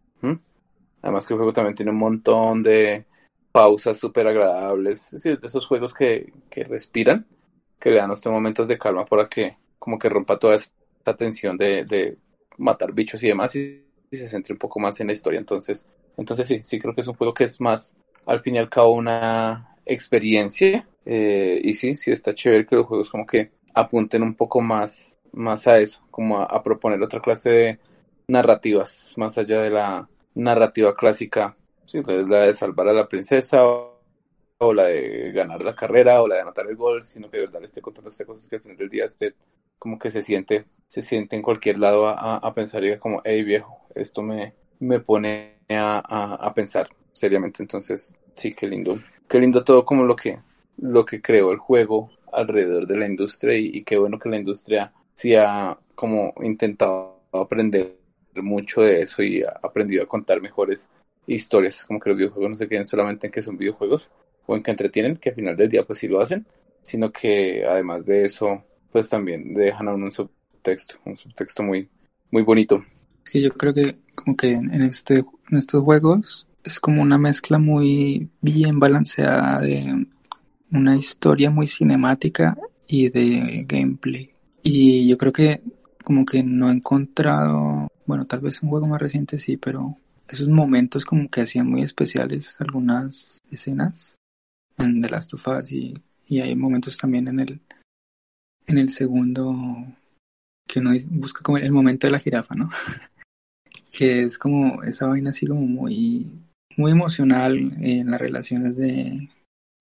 Además 1.00 1.26
que 1.26 1.34
el 1.34 1.38
juego 1.38 1.52
también 1.52 1.74
tiene 1.74 1.90
un 1.92 1.98
montón 1.98 2.62
de 2.62 3.04
pausas 3.52 3.98
súper 3.98 4.26
agradables, 4.26 5.04
es 5.06 5.22
decir, 5.22 5.38
de 5.38 5.46
esos 5.46 5.66
juegos 5.66 5.94
que, 5.94 6.32
que 6.50 6.64
respiran 6.64 7.26
que 7.82 7.90
le 7.90 7.96
dan 7.96 8.10
a 8.10 8.14
usted 8.14 8.30
momentos 8.30 8.68
de 8.68 8.78
calma 8.78 9.04
para 9.04 9.28
que 9.28 9.56
como 9.76 9.98
que 9.98 10.08
rompa 10.08 10.38
toda 10.38 10.54
esta 10.54 11.16
tensión 11.16 11.56
de, 11.56 11.84
de 11.84 12.16
matar 12.56 12.92
bichos 12.92 13.20
y 13.24 13.28
demás 13.28 13.56
y, 13.56 13.82
se 14.12 14.28
centre 14.28 14.52
un 14.52 14.58
poco 14.58 14.78
más 14.78 15.00
en 15.00 15.06
la 15.06 15.14
historia. 15.14 15.40
Entonces, 15.40 15.86
entonces 16.18 16.46
sí, 16.46 16.60
sí 16.62 16.78
creo 16.78 16.94
que 16.94 17.00
es 17.00 17.08
un 17.08 17.14
juego 17.14 17.32
que 17.32 17.44
es 17.44 17.60
más 17.60 17.96
al 18.26 18.40
fin 18.40 18.54
y 18.54 18.58
al 18.58 18.68
cabo 18.68 18.92
una 18.92 19.74
experiencia 19.86 20.86
eh, 21.06 21.60
y 21.64 21.74
sí, 21.74 21.94
sí 21.96 22.12
está 22.12 22.34
chévere 22.34 22.66
que 22.66 22.76
los 22.76 22.86
juegos 22.86 23.10
como 23.10 23.26
que 23.26 23.50
apunten 23.74 24.22
un 24.22 24.34
poco 24.34 24.60
más, 24.60 25.18
más 25.32 25.66
a 25.66 25.78
eso, 25.78 26.00
como 26.10 26.40
a, 26.40 26.62
proponer 26.62 27.02
otra 27.02 27.20
clase 27.20 27.50
de 27.50 27.78
narrativas 28.28 29.14
más 29.16 29.38
allá 29.38 29.62
de 29.62 29.70
la 29.70 30.08
narrativa 30.34 30.94
clásica, 30.94 31.56
sí, 31.86 31.98
entonces 31.98 32.28
la 32.28 32.40
de 32.40 32.54
salvar 32.54 32.88
a 32.88 32.92
la 32.92 33.08
princesa 33.08 33.64
o, 33.64 33.91
o 34.66 34.74
la 34.74 34.84
de 34.86 35.32
ganar 35.32 35.62
la 35.62 35.74
carrera 35.74 36.22
o 36.22 36.28
la 36.28 36.36
de 36.36 36.40
anotar 36.42 36.66
el 36.68 36.76
gol, 36.76 37.02
sino 37.04 37.30
que 37.30 37.38
de 37.38 37.46
verdad 37.46 37.60
le 37.60 37.66
esté 37.66 37.80
contando 37.82 38.10
estas 38.10 38.26
cosas 38.26 38.48
que 38.48 38.56
al 38.56 38.62
final 38.62 38.76
del 38.76 38.88
día 38.90 39.06
usted 39.06 39.34
como 39.78 39.98
que 39.98 40.10
se 40.10 40.22
siente, 40.22 40.66
se 40.86 41.02
siente 41.02 41.36
en 41.36 41.42
cualquier 41.42 41.78
lado 41.78 42.06
a, 42.06 42.36
a- 42.36 42.54
pensar 42.54 42.84
y 42.84 42.98
como, 42.98 43.20
hey 43.24 43.42
viejo, 43.42 43.80
esto 43.94 44.22
me, 44.22 44.54
me 44.78 45.00
pone 45.00 45.56
a, 45.70 46.36
a, 46.46 46.54
pensar 46.54 46.88
seriamente. 47.12 47.62
Entonces, 47.62 48.14
sí, 48.34 48.54
qué 48.54 48.66
lindo. 48.68 49.00
Qué 49.28 49.40
lindo 49.40 49.64
todo 49.64 49.84
como 49.84 50.04
lo 50.04 50.14
que, 50.16 50.38
lo 50.78 51.04
que 51.04 51.20
creó 51.20 51.50
el 51.52 51.58
juego 51.58 52.10
alrededor 52.32 52.86
de 52.86 52.96
la 52.96 53.06
industria 53.06 53.56
y, 53.58 53.66
y 53.74 53.84
qué 53.84 53.98
bueno 53.98 54.18
que 54.18 54.28
la 54.28 54.38
industria 54.38 54.92
sí 55.14 55.34
ha 55.34 55.76
como 55.94 56.32
intentado 56.42 57.20
aprender 57.32 57.96
mucho 58.36 58.80
de 58.82 59.02
eso 59.02 59.22
y 59.22 59.42
ha 59.42 59.50
aprendido 59.62 60.02
a 60.04 60.06
contar 60.08 60.40
mejores 60.40 60.90
historias, 61.26 61.84
como 61.84 62.00
que 62.00 62.10
los 62.10 62.18
videojuegos 62.18 62.50
no 62.50 62.56
se 62.56 62.68
queden 62.68 62.86
solamente 62.86 63.26
en 63.26 63.32
que 63.32 63.42
son 63.42 63.56
videojuegos 63.56 64.10
o 64.46 64.56
en 64.56 64.62
que 64.62 64.70
entretienen, 64.70 65.16
que 65.16 65.30
al 65.30 65.34
final 65.34 65.56
del 65.56 65.68
día 65.68 65.84
pues 65.84 65.98
sí 65.98 66.08
lo 66.08 66.20
hacen, 66.20 66.46
sino 66.82 67.12
que 67.12 67.64
además 67.64 68.04
de 68.04 68.24
eso 68.24 68.64
pues 68.90 69.08
también 69.08 69.54
dejan 69.54 69.88
a 69.88 69.94
uno 69.94 70.06
un 70.06 70.12
subtexto, 70.12 70.96
un 71.04 71.16
subtexto 71.16 71.62
muy, 71.62 71.88
muy 72.30 72.42
bonito. 72.42 72.84
Que 73.30 73.40
yo 73.40 73.50
creo 73.50 73.72
que 73.72 73.96
como 74.14 74.36
que 74.36 74.52
en 74.52 74.82
este 74.82 75.24
en 75.50 75.56
estos 75.56 75.82
juegos 75.82 76.46
es 76.64 76.78
como 76.78 77.02
una 77.02 77.18
mezcla 77.18 77.58
muy 77.58 78.28
bien 78.40 78.78
balanceada 78.78 79.60
de 79.60 80.06
una 80.70 80.96
historia 80.96 81.50
muy 81.50 81.66
cinemática 81.66 82.56
y 82.86 83.08
de 83.08 83.64
gameplay. 83.66 84.30
Y 84.62 85.08
yo 85.08 85.18
creo 85.18 85.32
que 85.32 85.62
como 86.04 86.24
que 86.24 86.42
no 86.42 86.70
he 86.70 86.72
encontrado, 86.72 87.88
bueno, 88.06 88.26
tal 88.26 88.40
vez 88.40 88.62
un 88.62 88.70
juego 88.70 88.86
más 88.86 89.00
reciente 89.00 89.38
sí, 89.38 89.56
pero 89.56 89.96
esos 90.28 90.48
momentos 90.48 91.04
como 91.04 91.28
que 91.28 91.42
hacían 91.42 91.68
muy 91.68 91.82
especiales 91.82 92.56
algunas 92.60 93.40
escenas 93.50 94.18
en 94.78 95.02
The 95.02 95.08
Last 95.08 95.34
of 95.34 95.46
y, 95.70 95.94
y 96.28 96.40
hay 96.40 96.54
momentos 96.56 96.96
también 96.96 97.28
en 97.28 97.40
el 97.40 97.60
en 98.66 98.78
el 98.78 98.90
segundo 98.90 99.54
que 100.68 100.80
uno 100.80 100.92
busca 101.06 101.42
como 101.42 101.58
el 101.58 101.72
momento 101.72 102.06
de 102.06 102.12
la 102.12 102.18
jirafa, 102.18 102.54
¿no? 102.54 102.70
que 103.90 104.22
es 104.22 104.38
como 104.38 104.82
esa 104.82 105.06
vaina 105.06 105.30
así 105.30 105.46
como 105.46 105.62
muy 105.62 106.26
muy 106.76 106.92
emocional 106.92 107.76
en 107.80 108.10
las 108.10 108.20
relaciones 108.20 108.76
de 108.76 109.28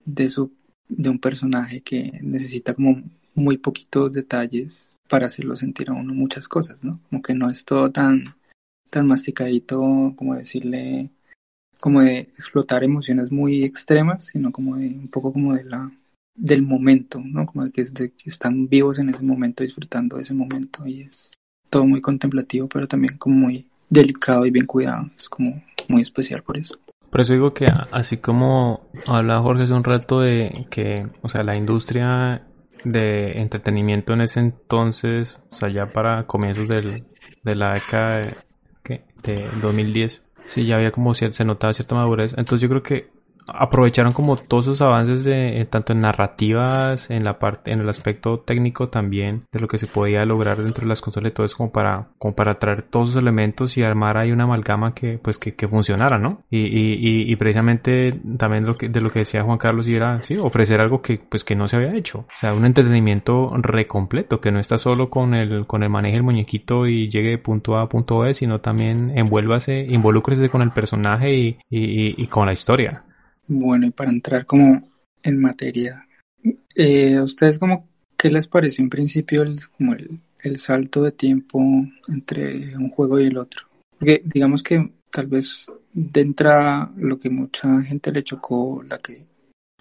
de 0.06 0.30
su 0.30 0.52
de 0.90 1.10
un 1.10 1.20
personaje 1.20 1.82
que 1.82 2.20
necesita 2.22 2.74
como 2.74 3.02
muy 3.34 3.58
poquitos 3.58 4.12
detalles 4.12 4.92
para 5.08 5.28
hacerlo 5.28 5.56
sentir 5.56 5.90
a 5.90 5.94
uno 5.94 6.14
muchas 6.14 6.48
cosas, 6.48 6.78
¿no? 6.84 7.00
Como 7.10 7.22
que 7.22 7.34
no 7.34 7.50
es 7.50 7.64
todo 7.64 7.92
tan 7.92 8.36
tan 8.90 9.08
masticadito 9.08 10.14
como 10.18 10.36
decirle 10.36 11.10
como 11.82 12.02
de 12.02 12.20
explotar 12.20 12.84
emociones 12.84 13.32
muy 13.32 13.64
extremas, 13.64 14.28
sino 14.28 14.52
como 14.52 14.78
de 14.78 14.88
un 14.88 15.10
poco 15.10 15.34
como 15.34 15.56
de 15.56 15.66
la 15.66 15.92
del 16.36 16.62
momento, 16.62 17.22
¿no? 17.24 17.46
Como 17.46 17.66
de 17.66 17.72
que, 17.72 17.82
están 18.26 18.70
vivos 18.70 19.00
en 19.00 19.10
ese 19.10 19.24
momento, 19.24 19.64
disfrutando 19.64 20.16
de 20.16 20.22
ese 20.22 20.34
momento 20.34 20.86
y 20.86 21.02
es 21.02 21.34
todo 21.70 21.86
muy 21.86 22.00
contemplativo, 22.00 22.68
pero 22.68 22.88
también 22.88 23.18
como 23.18 23.36
muy 23.36 23.68
delicado 23.90 24.46
y 24.46 24.52
bien 24.52 24.66
cuidado. 24.66 25.10
Es 25.18 25.28
como 25.28 25.62
muy 25.88 26.02
especial 26.02 26.44
por 26.44 26.58
eso. 26.58 26.78
Por 27.10 27.22
eso 27.22 27.34
digo 27.34 27.54
que 27.54 27.68
así 27.92 28.18
como 28.18 28.88
habla 29.06 29.42
Jorge 29.42 29.64
hace 29.64 29.74
un 29.74 29.84
rato 29.84 30.22
de 30.22 30.54
que, 30.70 31.08
o 31.22 31.30
sea, 31.30 31.44
la 31.44 31.58
industria 31.58 32.48
de 32.86 33.34
entretenimiento 33.34 34.14
en 34.14 34.22
ese 34.22 34.40
entonces, 34.40 35.42
o 35.52 35.56
sea, 35.56 35.70
ya 35.70 35.88
para 35.88 36.26
comienzos 36.26 36.70
del, 36.70 37.04
de 37.44 37.56
la 37.56 37.74
década 37.74 38.22
de, 38.86 39.02
de 39.24 39.50
2010, 39.62 40.24
sí, 40.52 40.66
ya 40.66 40.76
había 40.76 40.92
como 40.92 41.14
se 41.14 41.46
notaba 41.46 41.74
cierta 41.74 41.96
madurez. 41.96 42.34
Entonces 42.38 42.62
yo 42.62 42.70
creo 42.70 42.84
que 42.84 43.10
aprovecharon 43.48 44.12
como 44.12 44.38
todos 44.38 44.68
esos 44.68 44.82
avances 44.82 45.24
de 45.24 45.68
tanto 45.70 45.94
en 45.94 46.02
narrativas, 46.02 47.10
en 47.10 47.24
la 47.24 47.40
parte, 47.40 47.72
en 47.72 47.80
el 47.80 47.90
aspecto 47.90 48.40
técnico 48.40 48.90
también, 48.90 49.46
de 49.52 49.60
lo 49.60 49.68
que 49.68 49.78
se 49.78 49.88
podía 49.88 50.26
lograr 50.26 50.62
dentro 50.62 50.82
de 50.82 50.90
las 50.90 51.02
consolas 51.02 51.22
todo 51.34 51.46
eso 51.46 51.58
como 51.58 51.72
para, 51.72 52.10
como 52.18 52.36
para 52.36 52.58
traer 52.58 52.84
todos 52.84 53.10
esos 53.10 53.22
elementos 53.22 53.78
y 53.78 53.84
armar 53.84 54.18
ahí 54.18 54.32
una 54.32 54.46
amalgama 54.46 54.94
que, 54.94 55.20
pues, 55.22 55.38
que, 55.38 55.56
que 55.56 55.68
funcionara, 55.68 56.18
¿no? 56.18 56.44
Y, 56.50 56.60
y, 56.60 57.32
y, 57.32 57.36
precisamente 57.36 58.12
también 58.38 58.66
lo 58.66 58.76
que, 58.76 58.90
de 58.90 59.02
lo 59.02 59.12
que 59.12 59.20
decía 59.20 59.44
Juan 59.44 59.58
Carlos 59.58 59.88
y 59.88 59.96
era, 59.96 60.22
sí, 60.22 60.38
ofrecer 60.38 60.82
algo 60.82 61.02
que, 61.02 61.20
pues, 61.20 61.44
que 61.44 61.56
no 61.56 61.68
se 61.68 61.78
había 61.78 61.96
hecho. 61.96 62.20
O 62.20 62.38
sea, 62.38 62.54
un 62.54 62.66
entretenimiento 62.66 63.52
recompleto, 63.58 64.42
que 64.42 64.52
no 64.52 64.60
está 64.60 64.78
solo 64.78 65.10
con 65.10 65.34
el, 65.34 65.66
con 65.68 65.84
el 65.84 65.90
manejo 65.90 66.16
del 66.16 66.24
muñequito 66.24 66.88
y 66.88 67.10
llegue 67.10 67.30
de 67.30 67.38
punto 67.38 67.78
A 67.78 67.84
a 67.84 67.90
punto 67.90 68.20
B, 68.20 68.34
sino 68.34 68.60
también 68.60 69.18
envuélvase, 69.18 69.86
involúcrese 69.90 70.50
con 70.50 70.62
el 70.62 70.72
personaje 70.72 71.34
y, 71.34 71.60
y, 71.70 72.24
y 72.24 72.28
con 72.28 72.46
la 72.46 72.54
historia. 72.54 73.04
Bueno, 73.48 73.88
y 73.88 73.92
para 73.92 74.12
entrar 74.12 74.46
como 74.46 74.90
en 75.24 75.42
materia, 75.42 76.08
eh, 76.76 77.16
¿a 77.16 77.24
ustedes 77.24 77.60
como 77.60 77.88
qué 78.18 78.30
les 78.30 78.48
pareció 78.48 78.84
en 78.84 78.90
principio 78.90 79.44
el, 79.44 79.60
como 79.78 79.94
el, 79.94 80.20
el 80.42 80.58
salto 80.58 81.04
de 81.04 81.12
tiempo 81.12 81.60
entre 82.08 82.76
un 82.78 82.90
juego 82.90 83.20
y 83.20 83.26
el 83.26 83.38
otro? 83.38 83.68
Porque 83.98 84.22
digamos 84.26 84.64
que 84.64 84.92
tal 85.12 85.28
vez 85.28 85.66
de 85.94 86.22
entrada 86.22 86.92
lo 86.98 87.20
que 87.20 87.30
mucha 87.30 87.82
gente 87.82 88.12
le 88.12 88.24
chocó, 88.24 88.84
la 88.88 88.98
que, 88.98 89.26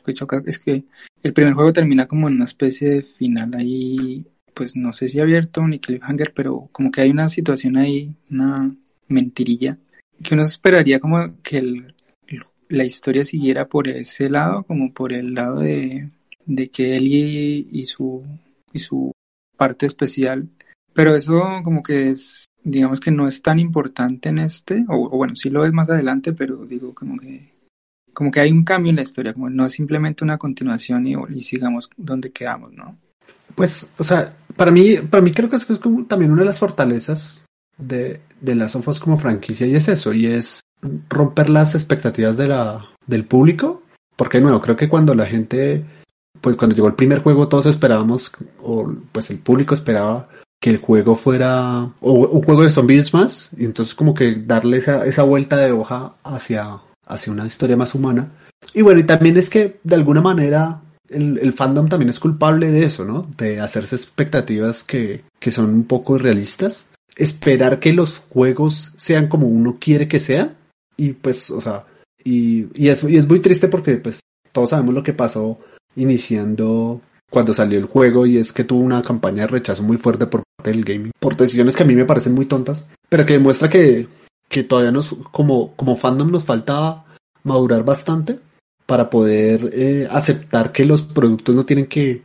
que 0.05 0.15
choca 0.15 0.43
es 0.45 0.59
que 0.59 0.85
el 1.23 1.33
primer 1.33 1.55
juego 1.55 1.73
termina 1.73 2.07
como 2.07 2.29
en 2.29 2.35
una 2.35 2.45
especie 2.45 2.89
de 2.89 3.03
final 3.03 3.55
ahí, 3.55 4.27
pues 4.55 4.75
no 4.77 4.93
sé 4.93 5.09
si 5.09 5.21
abierto 5.21 5.67
ni 5.67 5.79
cliffhanger, 5.79 6.33
pero 6.35 6.69
como 6.73 6.91
que 6.91 7.03
hay 7.03 7.11
una 7.11 7.29
situación 7.29 7.77
ahí, 7.77 8.15
una 8.31 8.75
mentirilla, 9.09 9.79
que 10.23 10.35
uno 10.35 10.45
esperaría 10.45 11.01
como 11.01 11.41
que 11.43 11.59
el 11.59 11.95
la 12.71 12.85
historia 12.85 13.25
siguiera 13.25 13.67
por 13.67 13.89
ese 13.89 14.31
lado, 14.31 14.63
como 14.63 14.93
por 14.95 15.13
el 15.13 15.35
lado 15.35 15.61
de, 15.61 16.09
de 16.47 16.69
que 16.69 16.97
él 16.97 17.07
y, 17.09 17.85
su, 17.85 18.25
y 18.73 18.79
su 18.79 19.13
parte 19.57 19.87
especial. 19.87 20.49
Pero 20.95 21.15
eso 21.15 21.43
como 21.63 21.83
que 21.83 22.11
es, 22.11 22.47
digamos 22.63 23.01
que 23.01 23.11
no 23.11 23.27
es 23.27 23.43
tan 23.43 23.59
importante 23.59 24.29
en 24.29 24.39
este, 24.39 24.85
o, 24.89 25.11
bueno, 25.11 25.35
sí 25.35 25.51
lo 25.51 25.65
es 25.65 25.73
más 25.73 25.91
adelante, 25.91 26.33
pero 26.33 26.65
digo 26.65 26.95
como 26.95 27.19
que 27.19 27.51
como 28.13 28.33
que 28.33 28.41
hay 28.41 28.51
un 28.51 28.65
cambio 28.65 28.91
en 28.91 28.97
la 28.97 29.03
historia, 29.03 29.33
como 29.33 29.49
no 29.49 29.67
es 29.67 29.73
simplemente 29.73 30.25
una 30.25 30.37
continuación 30.37 31.07
y, 31.07 31.15
y 31.33 31.43
sigamos 31.43 31.89
donde 31.97 32.33
quedamos, 32.33 32.73
¿no? 32.73 32.99
Pues, 33.55 33.89
o 33.99 34.05
sea, 34.05 34.35
para 34.57 34.73
mí, 34.73 34.97
para 34.97 35.23
mí 35.23 35.31
creo 35.31 35.49
que 35.49 35.57
es 35.57 35.65
como 35.65 36.05
también 36.07 36.33
una 36.33 36.43
de 36.43 36.47
las 36.47 36.59
fortalezas 36.59 37.47
de, 37.79 38.21
de 38.41 38.55
las 38.57 38.73
sofas 38.73 38.99
como 38.99 39.17
franquicia 39.17 39.67
y 39.67 39.77
es 39.77 39.89
eso, 39.89 40.13
y 40.13 40.27
es 40.27 40.61
romper 41.09 41.51
las 41.51 41.75
expectativas 41.75 42.37
de 42.37 42.49
la, 42.49 42.89
del 43.07 43.25
público, 43.25 43.83
porque 44.17 44.41
nuevo, 44.41 44.61
creo 44.61 44.77
que 44.77 44.89
cuando 44.89 45.15
la 45.15 45.27
gente, 45.27 45.85
pues 46.41 46.57
cuando 46.57 46.75
llegó 46.75 46.89
el 46.89 46.95
primer 46.95 47.23
juego 47.23 47.49
todos 47.49 47.67
esperábamos, 47.67 48.33
o 48.63 48.93
pues 49.13 49.31
el 49.31 49.39
público 49.39 49.75
esperaba 49.75 50.29
que 50.61 50.71
el 50.71 50.79
juego 50.79 51.17
fuera 51.17 51.91
o 52.01 52.13
un 52.13 52.43
juego 52.43 52.63
de 52.63 52.71
zombies 52.71 53.15
más, 53.15 53.51
y 53.57 53.65
entonces 53.65 53.95
como 53.95 54.15
que 54.15 54.35
darle 54.35 54.77
esa, 54.77 55.07
esa 55.07 55.23
vuelta 55.23 55.57
de 55.57 55.73
hoja 55.73 56.15
hacia, 56.23 56.81
hacia 57.07 57.33
una 57.33 57.47
historia 57.47 57.77
más 57.77 57.95
humana. 57.95 58.31
Y 58.75 58.83
bueno, 58.83 59.01
y 59.01 59.05
también 59.05 59.37
es 59.37 59.49
que 59.49 59.81
de 59.83 59.95
alguna 59.95 60.21
manera 60.21 60.83
el, 61.09 61.39
el, 61.39 61.53
fandom 61.55 61.89
también 61.89 62.11
es 62.11 62.21
culpable 62.21 62.71
de 62.71 62.85
eso, 62.85 63.05
¿no? 63.05 63.27
De 63.37 63.59
hacerse 63.59 63.97
expectativas 63.97 64.85
que, 64.85 65.25
que 65.39 65.51
son 65.51 65.71
un 65.71 65.85
poco 65.85 66.17
irrealistas. 66.17 66.87
Esperar 67.17 67.81
que 67.81 67.93
los 67.93 68.19
juegos 68.29 68.93
sean 68.97 69.29
como 69.29 69.49
uno 69.49 69.79
quiere 69.81 70.09
que 70.09 70.19
sean 70.19 70.60
y 71.01 71.13
pues, 71.15 71.51
o 71.51 71.63
sea, 71.63 71.87
y, 72.23 72.67
y, 72.75 72.89
es, 72.89 73.03
y 73.05 73.17
es 73.17 73.27
muy 73.27 73.41
triste 73.41 73.69
porque 73.69 73.97
pues 73.97 74.21
todos 74.53 74.71
sabemos 74.71 74.95
lo 74.95 75.03
que 75.03 75.15
pasó 75.15 75.59
iniciando 75.97 77.01
cuando 77.31 77.55
salió 77.55 77.79
el 77.79 77.87
juego 77.87 78.27
y 78.27 78.37
es 78.37 78.53
que 78.53 78.65
tuvo 78.65 78.81
una 78.81 79.01
campaña 79.01 79.43
de 79.43 79.47
rechazo 79.47 79.83
muy 79.83 79.97
fuerte 79.97 80.27
por 80.27 80.43
parte 80.57 80.71
del 80.71 80.85
gaming, 80.85 81.13
por 81.19 81.37
decisiones 81.37 81.75
que 81.75 81.85
a 81.85 81.87
mí 81.87 81.95
me 81.95 82.05
parecen 82.05 82.35
muy 82.35 82.45
tontas, 82.45 82.85
pero 83.09 83.25
que 83.25 83.33
demuestra 83.35 83.71
que, 83.71 84.09
que 84.47 84.63
todavía 84.65 84.93
nos, 84.93 85.15
como, 85.31 85.75
como 85.75 85.97
fandom 85.97 86.31
nos 86.31 86.45
falta 86.45 87.03
madurar 87.45 87.83
bastante 87.83 88.39
para 88.85 89.09
poder 89.09 89.71
eh, 89.73 90.07
aceptar 90.11 90.71
que 90.71 90.85
los 90.85 91.01
productos 91.01 91.55
no 91.55 91.65
tienen 91.65 91.87
que 91.87 92.25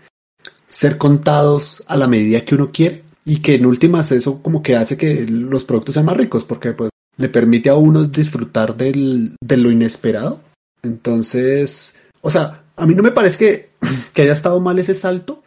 ser 0.67 0.97
contados 0.97 1.81
a 1.87 1.95
la 1.95 2.07
medida 2.07 2.43
que 2.43 2.55
uno 2.55 2.71
quiere 2.73 3.03
y 3.23 3.37
que 3.37 3.55
en 3.55 3.67
últimas 3.67 4.11
eso 4.11 4.41
como 4.41 4.61
que 4.61 4.75
hace 4.75 4.97
que 4.97 5.25
los 5.29 5.63
productos 5.63 5.93
sean 5.93 6.07
más 6.07 6.17
ricos 6.17 6.43
porque 6.43 6.73
pues 6.73 6.89
le 7.17 7.29
permite 7.29 7.69
a 7.69 7.75
uno 7.75 8.05
disfrutar 8.05 8.75
del, 8.75 9.35
de 9.41 9.57
lo 9.57 9.71
inesperado. 9.71 10.41
Entonces, 10.83 11.95
o 12.21 12.29
sea, 12.29 12.63
a 12.75 12.85
mí 12.85 12.95
no 12.95 13.03
me 13.03 13.11
parece 13.11 13.37
que, 13.37 13.69
que 14.13 14.23
haya 14.23 14.33
estado 14.33 14.59
mal 14.59 14.79
ese 14.79 14.93
salto. 14.93 15.43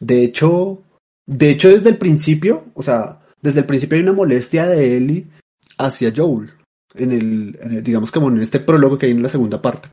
De 0.00 0.22
hecho, 0.22 0.82
de 1.26 1.50
hecho 1.50 1.68
desde 1.68 1.90
el 1.90 1.96
principio, 1.96 2.64
o 2.74 2.82
sea, 2.82 3.20
desde 3.40 3.60
el 3.60 3.66
principio 3.66 3.96
hay 3.96 4.02
una 4.02 4.12
molestia 4.12 4.66
de 4.66 4.96
Ellie 4.96 5.26
hacia 5.78 6.12
Joel. 6.14 6.50
En 6.94 7.12
el, 7.12 7.82
digamos 7.82 8.10
como 8.10 8.28
en 8.28 8.38
este 8.38 8.60
prólogo 8.60 8.96
que 8.98 9.06
hay 9.06 9.12
en 9.12 9.22
la 9.22 9.28
segunda 9.28 9.60
parte. 9.60 9.88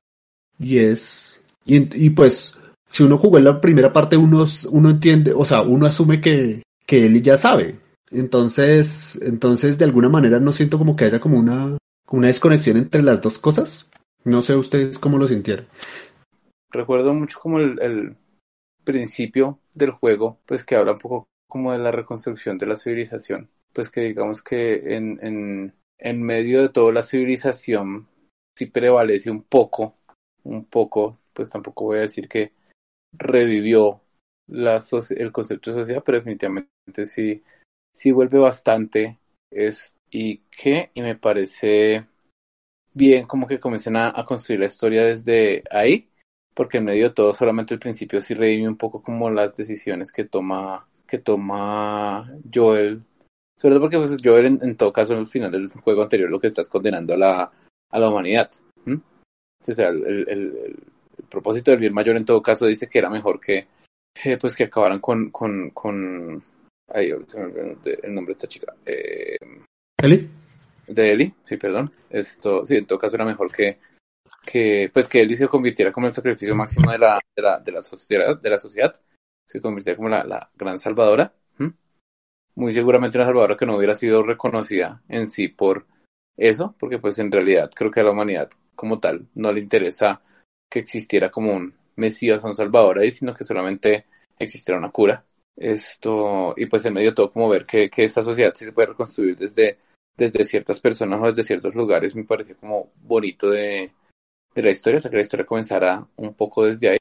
Y 0.59 0.77
es, 0.77 1.43
y, 1.65 2.05
y 2.05 2.09
pues, 2.11 2.55
si 2.87 3.03
uno 3.03 3.17
jugó 3.17 3.37
en 3.37 3.45
la 3.45 3.59
primera 3.59 3.91
parte, 3.91 4.15
uno, 4.15 4.45
uno 4.69 4.89
entiende, 4.89 5.33
o 5.35 5.43
sea, 5.43 5.61
uno 5.61 5.85
asume 5.85 6.21
que, 6.21 6.63
que 6.85 7.05
Ellie 7.05 7.21
ya 7.21 7.37
sabe. 7.37 7.79
Entonces, 8.13 9.19
entonces 9.21 9.77
de 9.77 9.85
alguna 9.85 10.09
manera 10.09 10.39
no 10.39 10.51
siento 10.51 10.77
como 10.77 10.95
que 10.95 11.05
haya 11.05 11.19
como 11.19 11.39
una, 11.39 11.77
una 12.09 12.27
desconexión 12.27 12.77
entre 12.77 13.01
las 13.01 13.21
dos 13.21 13.37
cosas. 13.39 13.89
No 14.23 14.41
sé 14.41 14.55
ustedes 14.55 14.99
cómo 14.99 15.17
lo 15.17 15.27
sintieron. 15.27 15.65
Recuerdo 16.71 17.13
mucho 17.13 17.39
como 17.39 17.59
el, 17.59 17.81
el 17.81 18.15
principio 18.83 19.59
del 19.73 19.91
juego, 19.91 20.39
pues 20.45 20.63
que 20.63 20.75
habla 20.75 20.93
un 20.93 20.99
poco 20.99 21.27
como 21.47 21.71
de 21.71 21.79
la 21.79 21.91
reconstrucción 21.91 22.57
de 22.57 22.67
la 22.67 22.77
civilización. 22.77 23.49
Pues 23.73 23.89
que 23.89 24.01
digamos 24.01 24.41
que 24.41 24.95
en, 24.95 25.19
en, 25.21 25.73
en 25.99 26.21
medio 26.21 26.61
de 26.61 26.69
toda 26.69 26.91
la 26.93 27.03
civilización 27.03 28.07
sí 28.57 28.67
prevalece 28.67 29.31
un 29.31 29.41
poco, 29.41 29.95
un 30.43 30.65
poco, 30.65 31.17
pues 31.33 31.49
tampoco 31.49 31.85
voy 31.85 31.97
a 31.97 32.01
decir 32.01 32.27
que 32.27 32.51
revivió 33.17 34.01
la 34.47 34.79
el 35.11 35.31
concepto 35.31 35.71
de 35.71 35.81
sociedad, 35.81 36.03
pero 36.05 36.17
definitivamente 36.17 37.05
sí 37.05 37.43
sí 37.93 38.11
vuelve 38.11 38.39
bastante 38.39 39.19
es 39.51 39.95
y 40.09 40.39
que 40.49 40.91
y 40.93 41.01
me 41.01 41.15
parece 41.15 42.05
bien 42.93 43.25
como 43.25 43.47
que 43.47 43.59
comiencen 43.59 43.95
a, 43.95 44.25
construir 44.25 44.59
la 44.59 44.67
historia 44.67 45.03
desde 45.03 45.63
ahí 45.71 46.09
porque 46.53 46.77
en 46.77 46.85
medio 46.85 47.09
de 47.09 47.15
todo 47.15 47.33
solamente 47.33 47.73
el 47.73 47.79
principio 47.79 48.21
sí 48.21 48.33
revive 48.33 48.67
un 48.67 48.77
poco 48.77 49.01
como 49.01 49.29
las 49.29 49.55
decisiones 49.55 50.11
que 50.11 50.25
toma 50.25 50.87
que 51.07 51.19
toma 51.19 52.31
Joel 52.53 53.03
sobre 53.57 53.75
todo 53.75 53.81
porque 53.81 53.97
pues, 53.97 54.17
Joel 54.23 54.59
en, 54.61 54.77
todo 54.77 54.91
caso 54.91 55.13
en 55.13 55.19
el 55.19 55.27
final 55.27 55.51
del 55.51 55.69
juego 55.69 56.03
anterior 56.03 56.29
lo 56.29 56.39
que 56.39 56.47
está 56.47 56.61
es 56.61 56.69
condenando 56.69 57.13
a 57.13 57.17
la 57.17 57.51
a 57.89 57.99
la 57.99 58.09
humanidad 58.09 58.51
o 58.85 59.73
sea 59.73 59.89
el, 59.89 60.77
propósito 61.29 61.71
del 61.71 61.79
bien 61.79 61.93
mayor 61.93 62.17
en 62.17 62.25
todo 62.25 62.41
caso 62.41 62.65
dice 62.65 62.87
que 62.87 62.99
era 62.99 63.09
mejor 63.09 63.39
que 63.39 63.67
eh, 64.23 64.37
pues 64.37 64.55
que 64.55 64.65
acabaran 64.65 64.99
con, 64.99 65.31
con, 65.31 65.71
con 65.71 66.43
Ay, 66.93 67.09
el 67.09 68.13
nombre 68.13 68.33
de 68.33 68.33
esta 68.33 68.47
chica. 68.47 68.73
Eh, 68.85 69.35
¿Eli? 69.99 70.29
De 70.87 71.11
Eli, 71.11 71.33
sí, 71.43 71.57
perdón. 71.57 71.91
Esto, 72.09 72.63
sí, 72.63 72.75
en 72.75 72.85
todo 72.85 72.99
caso 72.99 73.15
era 73.15 73.25
mejor 73.25 73.51
que, 73.51 73.79
que 74.45 74.91
pues 74.93 75.07
que 75.07 75.21
Eli 75.21 75.35
se 75.35 75.47
convirtiera 75.47 75.91
como 75.91 76.05
el 76.05 76.13
sacrificio 76.13 76.55
máximo 76.55 76.91
de 76.91 76.99
la, 76.99 77.19
de 77.35 77.41
la, 77.41 77.59
de 77.59 77.71
la 77.71 77.81
sociedad, 77.81 78.39
de 78.39 78.49
la 78.49 78.59
sociedad. 78.59 78.93
Se 79.45 79.59
convirtiera 79.59 79.97
como 79.97 80.09
la, 80.09 80.23
la 80.23 80.49
gran 80.55 80.77
salvadora. 80.77 81.33
Muy 82.55 82.71
seguramente 82.71 83.17
una 83.17 83.25
salvadora 83.25 83.57
que 83.57 83.65
no 83.65 83.75
hubiera 83.75 83.95
sido 83.95 84.21
reconocida 84.21 85.01
en 85.09 85.25
sí 85.25 85.47
por 85.47 85.87
eso, 86.37 86.75
porque 86.79 86.99
pues 86.99 87.17
en 87.17 87.31
realidad 87.31 87.71
creo 87.73 87.89
que 87.89 88.01
a 88.01 88.03
la 88.03 88.11
humanidad 88.11 88.51
como 88.75 88.99
tal 88.99 89.25
no 89.33 89.51
le 89.51 89.59
interesa 89.59 90.21
que 90.69 90.77
existiera 90.77 91.31
como 91.31 91.51
un 91.51 91.73
mesías 91.95 92.43
o 92.43 92.49
un 92.49 92.55
salvador 92.55 92.99
ahí, 92.99 93.09
sino 93.09 93.33
que 93.33 93.43
solamente 93.43 94.05
existiera 94.37 94.77
una 94.77 94.91
cura 94.91 95.25
esto, 95.55 96.53
y 96.57 96.65
pues 96.65 96.85
en 96.85 96.93
medio 96.93 97.09
de 97.09 97.15
todo 97.15 97.31
como 97.31 97.49
ver 97.49 97.65
que, 97.65 97.89
que 97.89 98.03
esta 98.03 98.23
sociedad 98.23 98.53
sí 98.55 98.65
se 98.65 98.71
puede 98.71 98.89
reconstruir 98.89 99.37
desde, 99.37 99.77
desde 100.17 100.45
ciertas 100.45 100.79
personas 100.79 101.19
o 101.21 101.27
desde 101.27 101.43
ciertos 101.43 101.75
lugares, 101.75 102.15
me 102.15 102.23
pareció 102.23 102.57
como 102.57 102.91
bonito 103.01 103.49
de, 103.49 103.91
de 104.55 104.61
la 104.63 104.71
historia, 104.71 104.97
o 104.97 105.01
sea 105.01 105.11
que 105.11 105.17
la 105.17 105.23
historia 105.23 105.45
comenzara 105.45 106.07
un 106.15 106.33
poco 106.33 106.65
desde 106.65 106.89
ahí. 106.89 106.97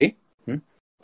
¿sí? 0.00 0.16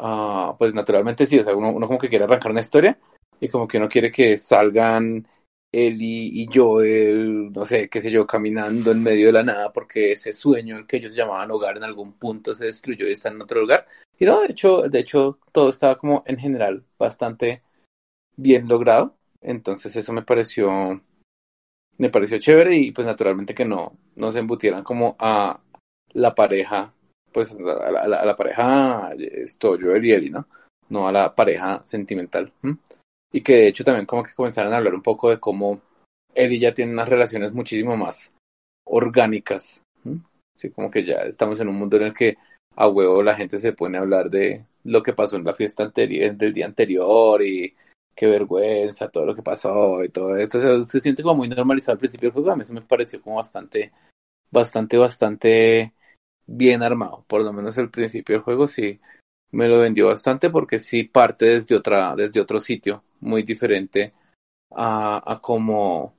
Uh, 0.01 0.57
pues 0.59 0.75
naturalmente 0.75 1.27
sí, 1.27 1.39
o 1.39 1.45
sea, 1.45 1.55
uno, 1.55 1.71
uno 1.71 1.87
como 1.87 1.99
que 1.99 2.09
quiere 2.09 2.25
arrancar 2.25 2.51
una 2.51 2.61
historia, 2.61 2.99
y 3.41 3.49
como 3.49 3.69
que 3.69 3.79
uno 3.79 3.89
quiere 3.89 4.11
que 4.11 4.37
salgan 4.39 5.27
Ellie 5.73 6.31
y 6.33 6.49
Joel, 6.53 7.53
no 7.53 7.67
sé, 7.67 7.89
qué 7.89 8.01
sé 8.01 8.11
yo, 8.11 8.27
caminando 8.27 8.91
en 8.91 9.03
medio 9.03 9.27
de 9.27 9.33
la 9.33 9.43
nada 9.43 9.73
porque 9.73 10.13
ese 10.13 10.33
sueño 10.33 10.79
el 10.79 10.87
que 10.87 10.97
ellos 10.97 11.15
llamaban 11.15 11.51
hogar 11.51 11.77
en 11.77 11.85
algún 11.85 12.15
punto 12.15 12.55
se 12.55 12.67
destruyó 12.67 13.07
y 13.07 13.13
está 13.13 13.29
en 13.29 13.43
otro 13.43 13.61
lugar. 13.61 13.87
Y 14.19 14.25
no, 14.25 14.41
de 14.41 14.49
hecho, 14.49 14.83
de 14.83 15.01
hecho, 15.01 15.39
todo 15.53 15.69
estaba 15.69 15.99
como 15.99 16.23
en 16.27 16.39
general 16.39 16.85
bastante 16.99 17.63
bien 18.37 18.69
logrado. 18.69 19.17
Entonces 19.41 19.95
eso 19.95 20.13
me 20.13 20.23
pareció, 20.23 21.01
me 21.99 22.11
pareció 22.11 22.39
chévere 22.39 22.77
y 22.77 22.93
pues 22.93 23.07
naturalmente 23.07 23.55
que 23.55 23.65
no, 23.65 23.99
no 24.17 24.33
se 24.33 24.39
embutieran 24.39 24.83
como 24.83 25.17
a 25.19 25.61
la 26.15 26.35
pareja, 26.35 26.95
pues 27.33 27.55
a 27.55 27.91
la, 27.91 28.01
a 28.03 28.25
la, 28.25 28.37
pareja, 28.37 29.13
esto, 29.19 29.77
Joel 29.81 30.05
y 30.05 30.13
Ellie, 30.13 30.31
¿no? 30.31 30.49
No 30.89 31.07
a 31.07 31.13
la 31.13 31.35
pareja 31.35 31.83
sentimental 31.85 32.53
y 33.33 33.43
que 33.43 33.55
de 33.55 33.69
hecho 33.69 33.85
también 33.85 34.07
como 34.07 34.23
que 34.23 34.35
comenzaron 34.35 34.73
a 34.73 34.79
hablar 34.79 34.95
un 34.95 35.03
poco 35.03 35.31
de 35.31 35.39
cómo 35.39 35.81
él 36.35 36.53
y 36.53 36.59
ya 36.59 36.73
tiene 36.73 36.93
unas 36.93 37.09
relaciones 37.09 37.53
muchísimo 37.53 37.97
más 37.97 38.33
orgánicas. 38.85 39.83
Sí, 40.57 40.71
como 40.71 40.91
que 40.91 41.05
ya 41.05 41.19
estamos 41.19 41.61
en 41.61 41.69
un 41.69 41.77
mundo 41.77 41.97
en 41.99 42.05
el 42.05 42.15
que 42.15 42.37
a 42.75 42.89
huevo 42.89 43.23
la 43.23 43.37
gente 43.37 43.59
se 43.59 43.73
pone 43.73 43.99
a 43.99 44.01
hablar 44.01 44.29
de 44.29 44.65
lo 44.85 45.03
que 45.03 45.13
pasó 45.13 45.37
en 45.37 45.45
la 45.45 45.55
fiesta 45.55 45.85
anterior, 45.85 46.35
del 46.35 46.53
día 46.53 46.67
anterior 46.67 47.43
y 47.43 47.75
qué 48.15 48.27
vergüenza, 48.27 49.09
todo 49.09 49.27
lo 49.27 49.35
que 49.35 49.43
pasó 49.43 50.03
y 50.03 50.09
todo 50.09 50.35
esto. 50.37 50.81
se 50.81 51.01
siente 51.01 51.23
como 51.23 51.37
muy 51.37 51.49
normalizado 51.49 51.93
al 51.93 51.99
principio 51.99 52.29
del 52.29 52.35
juego. 52.35 52.51
A 52.51 52.57
mí 52.57 52.63
eso 52.63 52.75
me 52.75 52.83
pareció 52.83 53.23
como 53.23 53.37
bastante, 53.37 53.93
bastante, 54.51 54.97
bastante 54.97 55.93
bien 56.47 56.83
armado. 56.83 57.25
Por 57.29 57.43
lo 57.43 57.53
menos 57.53 57.79
el 57.79 57.91
principio 57.91 58.35
del 58.35 58.43
juego 58.43 58.67
sí 58.67 59.01
me 59.53 59.69
lo 59.69 59.81
vendió 59.81 60.07
bastante 60.07 60.51
porque 60.51 60.79
sí 60.79 61.05
parte 61.05 61.47
desde 61.47 61.77
otra, 61.77 62.15
desde 62.15 62.41
otro 62.41 62.61
sitio 62.61 63.03
muy 63.21 63.43
diferente 63.43 64.13
a, 64.71 65.33
a 65.33 65.41
como, 65.41 66.15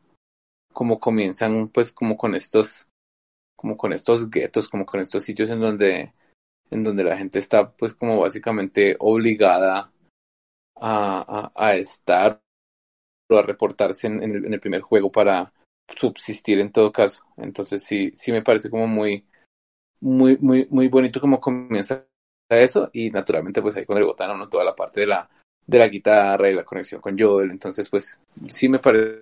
como 0.74 1.00
comienzan 1.00 1.70
pues 1.70 1.92
como 1.92 2.18
con 2.18 2.36
estos, 2.36 2.88
como 3.56 3.78
con 3.78 3.94
estos 3.94 4.30
guetos, 4.30 4.68
como 4.68 4.86
con 4.86 5.00
estos 5.00 5.24
sitios 5.24 5.50
en 5.52 5.60
donde, 5.60 6.14
en 6.72 6.84
donde 6.84 7.04
la 7.04 7.18
gente 7.18 7.40
está 7.40 7.72
pues 7.72 7.94
como 7.94 8.20
básicamente 8.20 8.96
obligada 9.00 9.92
a, 10.76 11.52
a, 11.52 11.52
a 11.56 11.76
estar 11.76 12.42
o 13.30 13.38
a 13.38 13.44
reportarse 13.44 14.08
en, 14.08 14.24
en, 14.24 14.36
el, 14.36 14.46
en 14.46 14.54
el 14.54 14.60
primer 14.60 14.82
juego 14.82 15.12
para 15.12 15.54
subsistir 15.96 16.60
en 16.60 16.72
todo 16.72 16.92
caso. 16.92 17.24
Entonces 17.38 17.84
sí, 17.84 18.12
sí 18.14 18.32
me 18.32 18.42
parece 18.42 18.70
como 18.70 18.88
muy, 18.88 19.26
muy, 20.00 20.38
muy, 20.38 20.68
muy 20.70 20.88
bonito 20.88 21.20
como 21.22 21.40
comienza 21.40 22.06
eso 22.58 22.90
y 22.94 23.12
naturalmente 23.12 23.62
pues 23.62 23.76
ahí 23.76 23.86
con 23.86 23.98
el 23.98 24.06
botano 24.06 24.36
¿no? 24.36 24.50
toda 24.50 24.64
la 24.64 24.76
parte 24.76 25.02
de 25.02 25.08
la 25.08 25.30
de 25.66 25.78
la 25.78 25.88
guitarra 25.88 26.50
y 26.50 26.56
la 26.56 26.64
conexión 26.64 27.00
con 27.00 27.18
Joel. 27.18 27.52
Entonces 27.52 27.90
pues 27.90 28.20
sí 28.48 28.68
me 28.68 28.80
parece 28.80 29.20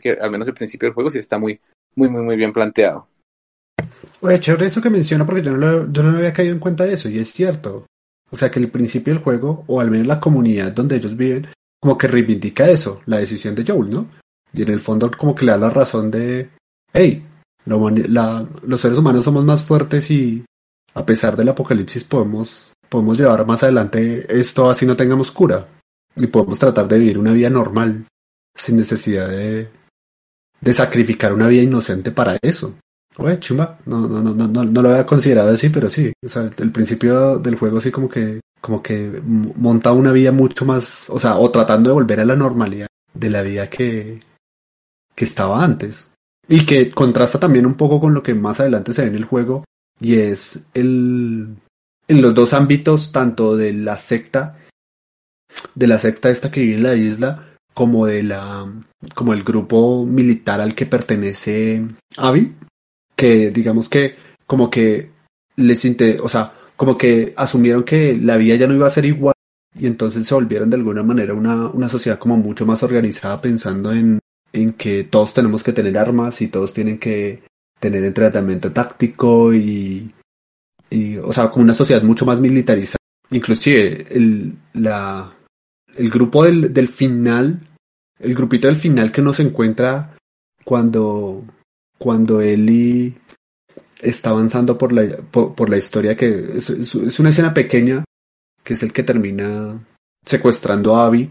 que 0.00 0.12
al 0.12 0.30
menos 0.30 0.48
el 0.48 0.54
principio 0.54 0.86
del 0.86 0.94
juego 0.94 1.10
sí 1.10 1.18
está 1.18 1.38
muy 1.38 1.60
muy 1.96 2.08
muy 2.08 2.22
muy 2.22 2.36
bien 2.36 2.52
planteado. 2.52 3.06
Oye, 4.22 4.40
chévere 4.40 4.66
eso 4.66 4.80
que 4.80 4.90
menciona 4.90 5.24
porque 5.26 5.42
yo 5.42 5.52
no, 5.52 5.58
lo, 5.58 5.92
yo 5.92 6.02
no 6.02 6.16
había 6.16 6.32
caído 6.32 6.52
en 6.52 6.60
cuenta 6.60 6.84
de 6.84 6.94
eso 6.94 7.08
y 7.08 7.18
es 7.18 7.32
cierto. 7.32 7.86
O 8.30 8.36
sea 8.36 8.50
que 8.50 8.60
el 8.60 8.70
principio 8.70 9.12
del 9.12 9.22
juego 9.22 9.64
o 9.66 9.80
al 9.80 9.90
menos 9.90 10.06
la 10.06 10.20
comunidad 10.20 10.72
donde 10.72 10.96
ellos 10.96 11.16
viven 11.16 11.46
como 11.80 11.96
que 11.96 12.06
reivindica 12.06 12.70
eso 12.70 13.00
la 13.06 13.18
decisión 13.18 13.54
de 13.54 13.64
Joel 13.66 13.90
no 13.90 14.06
y 14.52 14.62
en 14.62 14.68
el 14.68 14.80
fondo 14.80 15.10
como 15.10 15.34
que 15.34 15.44
le 15.44 15.52
da 15.52 15.58
la 15.58 15.70
razón 15.70 16.10
de 16.10 16.50
hey 16.92 17.24
la, 17.64 18.46
los 18.66 18.80
seres 18.80 18.98
humanos 18.98 19.24
somos 19.24 19.44
más 19.44 19.62
fuertes 19.62 20.10
y 20.10 20.44
a 20.94 21.06
pesar 21.06 21.36
del 21.36 21.48
apocalipsis 21.48 22.04
podemos, 22.04 22.72
podemos 22.88 23.18
llevar 23.18 23.46
más 23.46 23.62
adelante 23.62 24.26
esto 24.28 24.68
así 24.68 24.86
no 24.86 24.96
tengamos 24.96 25.30
cura. 25.30 25.66
Y 26.16 26.26
podemos 26.26 26.58
tratar 26.58 26.88
de 26.88 26.98
vivir 26.98 27.18
una 27.18 27.32
vida 27.32 27.48
normal, 27.50 28.04
sin 28.54 28.76
necesidad 28.76 29.28
de, 29.28 29.68
de 30.60 30.72
sacrificar 30.72 31.32
una 31.32 31.46
vida 31.46 31.62
inocente 31.62 32.10
para 32.10 32.36
eso. 32.42 32.74
Oye, 33.16 33.38
chumba, 33.38 33.78
no, 33.86 34.08
no, 34.08 34.22
no, 34.22 34.34
no, 34.34 34.64
no 34.64 34.82
lo 34.82 34.90
había 34.90 35.06
considerado 35.06 35.50
así, 35.50 35.68
pero 35.68 35.88
sí. 35.88 36.12
O 36.24 36.28
sea, 36.28 36.50
el 36.56 36.72
principio 36.72 37.38
del 37.38 37.56
juego 37.56 37.80
sí 37.80 37.90
como 37.90 38.08
que, 38.08 38.40
como 38.60 38.82
que 38.82 39.20
monta 39.24 39.92
una 39.92 40.12
vida 40.12 40.32
mucho 40.32 40.64
más, 40.64 41.08
o 41.10 41.18
sea, 41.18 41.36
o 41.36 41.50
tratando 41.50 41.90
de 41.90 41.94
volver 41.94 42.20
a 42.20 42.24
la 42.24 42.36
normalidad 42.36 42.88
de 43.12 43.30
la 43.30 43.42
vida 43.42 43.68
que, 43.68 44.20
que 45.14 45.24
estaba 45.24 45.62
antes. 45.62 46.12
Y 46.48 46.66
que 46.66 46.90
contrasta 46.90 47.38
también 47.38 47.66
un 47.66 47.74
poco 47.74 48.00
con 48.00 48.14
lo 48.14 48.22
que 48.22 48.34
más 48.34 48.58
adelante 48.58 48.92
se 48.92 49.02
ve 49.02 49.08
en 49.08 49.14
el 49.14 49.24
juego, 49.24 49.64
y 50.00 50.16
es 50.16 50.66
el 50.74 51.56
en 52.08 52.22
los 52.22 52.34
dos 52.34 52.52
ámbitos 52.52 53.12
tanto 53.12 53.56
de 53.56 53.72
la 53.72 53.96
secta 53.96 54.56
de 55.74 55.86
la 55.86 55.98
secta 55.98 56.30
esta 56.30 56.50
que 56.50 56.60
vive 56.60 56.76
en 56.76 56.82
la 56.82 56.94
isla 56.94 57.46
como 57.74 58.06
de 58.06 58.22
la 58.22 58.66
como 59.14 59.32
el 59.32 59.44
grupo 59.44 60.04
militar 60.04 60.60
al 60.60 60.74
que 60.74 60.86
pertenece 60.86 61.86
Abby 62.16 62.54
que 63.14 63.50
digamos 63.50 63.88
que 63.88 64.16
como 64.46 64.70
que 64.70 65.10
les 65.56 65.84
o 66.22 66.28
sea 66.28 66.52
como 66.76 66.96
que 66.96 67.34
asumieron 67.36 67.84
que 67.84 68.16
la 68.16 68.36
vida 68.36 68.56
ya 68.56 68.66
no 68.66 68.74
iba 68.74 68.86
a 68.86 68.90
ser 68.90 69.04
igual 69.04 69.34
y 69.78 69.86
entonces 69.86 70.26
se 70.26 70.34
volvieron 70.34 70.70
de 70.70 70.76
alguna 70.76 71.02
manera 71.02 71.34
una, 71.34 71.68
una 71.68 71.88
sociedad 71.88 72.18
como 72.18 72.36
mucho 72.36 72.66
más 72.66 72.82
organizada 72.82 73.40
pensando 73.40 73.92
en, 73.92 74.18
en 74.52 74.72
que 74.72 75.04
todos 75.04 75.32
tenemos 75.34 75.62
que 75.62 75.72
tener 75.72 75.96
armas 75.98 76.40
y 76.40 76.48
todos 76.48 76.72
tienen 76.72 76.98
que 76.98 77.42
tener 77.80 78.04
entrenamiento 78.04 78.70
táctico 78.72 79.52
y, 79.54 80.12
y, 80.90 81.16
o 81.16 81.32
sea, 81.32 81.50
como 81.50 81.64
una 81.64 81.74
sociedad 81.74 82.02
mucho 82.02 82.26
más 82.26 82.38
militarizada. 82.38 82.98
Inclusive 83.30 84.06
el, 84.10 84.54
la, 84.74 85.32
el 85.96 86.10
grupo 86.10 86.44
del, 86.44 86.72
del 86.72 86.88
final, 86.88 87.60
el 88.18 88.34
grupito 88.34 88.68
del 88.68 88.76
final 88.76 89.10
que 89.10 89.22
nos 89.22 89.40
encuentra 89.40 90.16
cuando, 90.64 91.44
cuando 91.98 92.40
Eli 92.40 93.16
está 94.00 94.30
avanzando 94.30 94.76
por 94.76 94.92
la, 94.92 95.16
por, 95.16 95.68
la 95.68 95.76
historia 95.76 96.16
que 96.16 96.58
es, 96.58 96.70
es, 96.70 97.20
una 97.20 97.30
escena 97.30 97.52
pequeña 97.52 98.04
que 98.64 98.74
es 98.74 98.82
el 98.82 98.92
que 98.92 99.02
termina 99.02 99.78
secuestrando 100.24 100.96
a 100.96 101.06
Abby. 101.06 101.30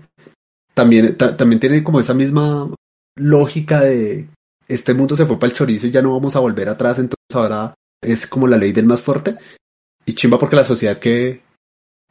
También, 0.73 1.15
también 1.17 1.59
tiene 1.59 1.83
como 1.83 1.99
esa 1.99 2.13
misma 2.13 2.73
lógica 3.15 3.81
de 3.81 4.29
este 4.69 4.93
mundo 4.93 5.17
se 5.17 5.25
fue 5.25 5.37
para 5.39 5.51
el 5.51 5.57
chorizo 5.57 5.87
y 5.87 5.91
ya 5.91 6.01
no 6.01 6.13
vamos 6.13 6.35
a 6.35 6.39
volver 6.39 6.69
atrás, 6.69 6.99
entonces 6.99 7.17
ahora 7.33 7.73
es 8.01 8.27
como 8.27 8.47
la 8.47 8.57
ley 8.57 8.71
del 8.71 8.85
más 8.85 9.01
fuerte. 9.01 9.37
Y 10.05 10.13
chimba 10.13 10.37
porque 10.37 10.55
la 10.55 10.63
sociedad 10.63 10.99
que, 10.99 11.41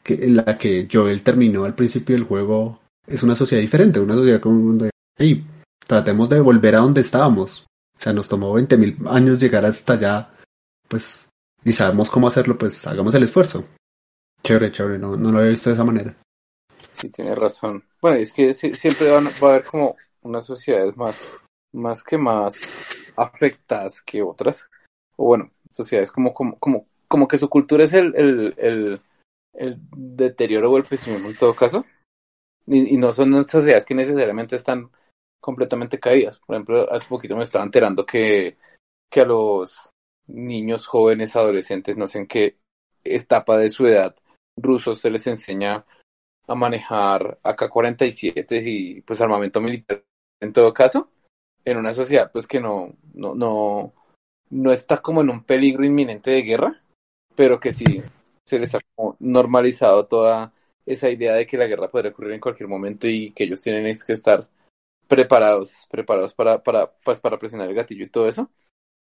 que 0.03 0.15
en 0.15 0.37
la 0.37 0.59
que 0.59 0.89
Joel 0.91 1.23
terminó 1.23 1.65
al 1.65 1.75
principio 1.75 2.17
del 2.17 2.25
juego 2.25 2.81
es 3.07 3.23
una 3.23 3.37
sociedad 3.37 3.63
diferente, 3.63 4.01
una 4.01 4.15
sociedad 4.15 4.41
como 4.41 4.67
donde, 4.67 4.91
hey, 5.17 5.47
tratemos 5.79 6.29
de 6.29 6.41
volver 6.41 6.75
a 6.75 6.81
donde 6.81 7.01
estábamos. 7.01 7.65
O 7.97 8.01
sea, 8.01 8.13
nos 8.13 8.29
tomó 8.29 8.53
20.000 8.59 9.09
años 9.09 9.39
llegar 9.39 9.65
hasta 9.65 9.95
allá, 9.95 10.31
pues, 10.89 11.29
y 11.65 11.73
sabemos 11.73 12.11
cómo 12.11 12.29
hacerlo, 12.29 12.59
pues 12.59 12.87
hagamos 12.87 13.15
el 13.15 13.23
esfuerzo. 13.23 13.65
Chévere, 14.43 14.71
chévere, 14.71 14.99
no, 14.99 15.17
no 15.17 15.33
lo 15.33 15.39
había 15.39 15.51
visto 15.51 15.71
de 15.71 15.75
esa 15.75 15.85
manera. 15.85 16.17
Sí, 16.93 17.09
tiene 17.09 17.35
razón. 17.35 17.85
Bueno, 18.01 18.19
es 18.19 18.33
que 18.33 18.53
siempre 18.55 19.11
van, 19.11 19.27
va 19.27 19.49
a 19.49 19.51
haber 19.51 19.65
como 19.65 19.97
unas 20.23 20.45
sociedades 20.45 20.97
más 20.97 21.37
más 21.73 22.03
que 22.03 22.19
más 22.19 22.55
afectadas 23.17 24.03
que 24.03 24.23
otras, 24.23 24.69
o 25.17 25.27
bueno, 25.27 25.51
sociedades 25.71 26.11
como, 26.11 26.33
como, 26.33 26.59
como, 26.59 26.87
como 27.07 27.29
que 27.29 27.39
su 27.39 27.49
cultura 27.49 27.85
es 27.85 27.93
el, 27.95 28.15
el, 28.17 28.55
el, 28.59 29.01
el 29.55 29.79
deterioro 29.91 30.71
o 30.71 30.77
el 30.77 30.85
pesimismo 30.85 31.29
en 31.29 31.37
todo 31.37 31.55
caso, 31.55 31.85
y, 32.67 32.97
no 32.97 33.13
son 33.13 33.49
sociedades 33.49 33.85
que 33.85 33.95
necesariamente 33.95 34.57
están 34.57 34.91
completamente 35.41 35.99
caídas. 35.99 36.39
Por 36.39 36.57
ejemplo, 36.57 36.93
hace 36.93 37.09
poquito 37.09 37.37
me 37.37 37.43
estaba 37.43 37.65
enterando 37.65 38.05
que, 38.05 38.59
que 39.11 39.21
a 39.23 39.25
los 39.25 39.91
niños, 40.27 40.87
jóvenes, 40.87 41.35
adolescentes, 41.37 41.97
no 41.97 42.07
sé 42.07 42.19
en 42.19 42.27
qué 42.27 42.59
etapa 43.05 43.57
de 43.57 43.71
su 43.71 43.87
edad 43.87 44.15
rusos 44.57 45.01
se 45.01 45.11
les 45.11 45.27
enseña 45.27 45.85
a 46.47 46.55
manejar 46.55 47.39
AK-47 47.43 48.63
y 48.65 49.01
pues 49.03 49.21
armamento 49.21 49.61
militar 49.61 50.03
en 50.41 50.53
todo 50.53 50.73
caso 50.73 51.11
en 51.65 51.77
una 51.77 51.95
sociedad 51.95 52.31
pues 52.33 52.47
que 52.47 52.61
no, 52.61 52.95
no, 53.15 53.35
no, 53.35 53.93
no 54.51 54.73
está 54.73 54.99
como 54.99 55.21
en 55.21 55.31
un 55.31 55.45
peligro 55.45 55.85
inminente 55.85 56.31
de 56.31 56.43
guerra, 56.43 56.83
pero 57.35 57.61
que 57.61 57.73
sí 57.73 58.03
se 58.45 58.59
les 58.59 58.75
ha 58.75 58.79
como 58.95 59.17
normalizado 59.21 60.07
toda 60.07 60.53
esa 60.87 61.11
idea 61.11 61.35
de 61.35 61.47
que 61.47 61.59
la 61.59 61.67
guerra 61.67 61.91
podría 61.91 62.11
ocurrir 62.11 62.33
en 62.33 62.41
cualquier 62.41 62.69
momento 62.69 63.07
y 63.07 63.31
que 63.33 63.45
ellos 63.45 63.63
tienen 63.63 63.95
que 64.07 64.13
estar 64.13 64.49
preparados, 65.07 65.87
preparados 65.91 66.35
para, 66.35 66.63
para, 66.63 66.91
pues, 66.91 67.21
para 67.21 67.39
presionar 67.39 67.69
el 67.69 67.75
gatillo 67.75 68.05
y 68.05 68.11
todo 68.11 68.29
eso. 68.29 68.51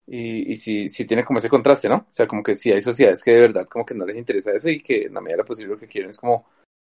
Y, 0.08 0.52
y 0.52 0.56
sí, 0.56 0.90
sí 0.90 1.06
tiene 1.06 1.26
como 1.26 1.40
ese 1.40 1.50
contraste, 1.50 1.90
¿no? 1.90 1.96
O 2.10 2.14
sea, 2.14 2.28
como 2.28 2.44
que 2.44 2.56
sí 2.56 2.72
hay 2.72 2.82
sociedades 2.82 3.24
que 3.24 3.32
de 3.32 3.42
verdad 3.42 3.66
como 3.68 3.86
que 3.86 3.96
no 3.96 4.06
les 4.06 4.18
interesa 4.18 4.52
eso 4.52 4.70
y 4.70 4.80
que 4.80 5.04
en 5.06 5.16
la 5.16 5.22
medida 5.22 5.38
de 5.38 5.44
lo 5.44 5.46
posible 5.46 5.74
lo 5.74 5.80
que 5.80 5.88
quieren 5.88 6.12
es 6.12 6.18
como 6.18 6.46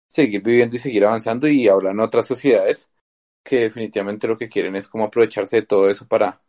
seguir 0.08 0.42
viviendo 0.42 0.76
y 0.76 0.78
seguir 0.78 1.04
avanzando 1.04 1.48
y 1.48 1.68
hablan 1.68 2.00
otras 2.00 2.26
sociedades 2.26 2.88
que 3.50 3.62
definitivamente 3.62 4.28
lo 4.28 4.38
que 4.38 4.48
quieren 4.48 4.76
es 4.76 4.86
como 4.86 5.02
aprovecharse 5.02 5.56
de 5.56 5.66
todo 5.66 5.90
eso 5.90 6.06
para 6.06 6.40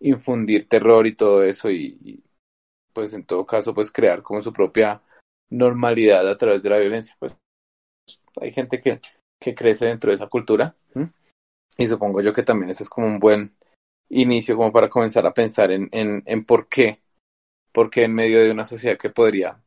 infundir 0.00 0.68
terror 0.68 1.06
y 1.06 1.14
todo 1.14 1.42
eso 1.42 1.70
y, 1.70 2.22
pues 2.92 3.14
en 3.14 3.24
todo 3.24 3.46
caso 3.46 3.72
pues 3.72 3.90
crear 3.90 4.22
como 4.22 4.42
su 4.42 4.52
propia 4.52 5.00
normalidad 5.48 6.28
a 6.28 6.36
través 6.36 6.62
de 6.62 6.68
la 6.68 6.76
violencia 6.76 7.16
pues 7.18 7.34
hay 8.38 8.52
gente 8.52 8.82
que, 8.82 9.00
que 9.40 9.54
crece 9.54 9.86
dentro 9.86 10.10
de 10.10 10.16
esa 10.16 10.26
cultura. 10.26 10.76
Y 11.78 11.88
supongo 11.88 12.20
yo 12.20 12.34
que 12.34 12.42
también 12.42 12.68
eso 12.68 12.84
es 12.84 12.90
como 12.90 13.06
un 13.06 13.18
buen 13.18 13.56
inicio 14.10 14.54
como 14.54 14.72
para 14.72 14.90
comenzar 14.90 15.24
a 15.24 15.32
pensar 15.32 15.72
en, 15.72 15.88
en, 15.90 16.22
en 16.26 16.44
por 16.44 16.68
qué, 16.68 17.00
porque 17.72 18.04
en 18.04 18.14
medio 18.14 18.40
de 18.40 18.50
una 18.50 18.66
sociedad 18.66 18.98
que 18.98 19.08
podría, 19.08 19.58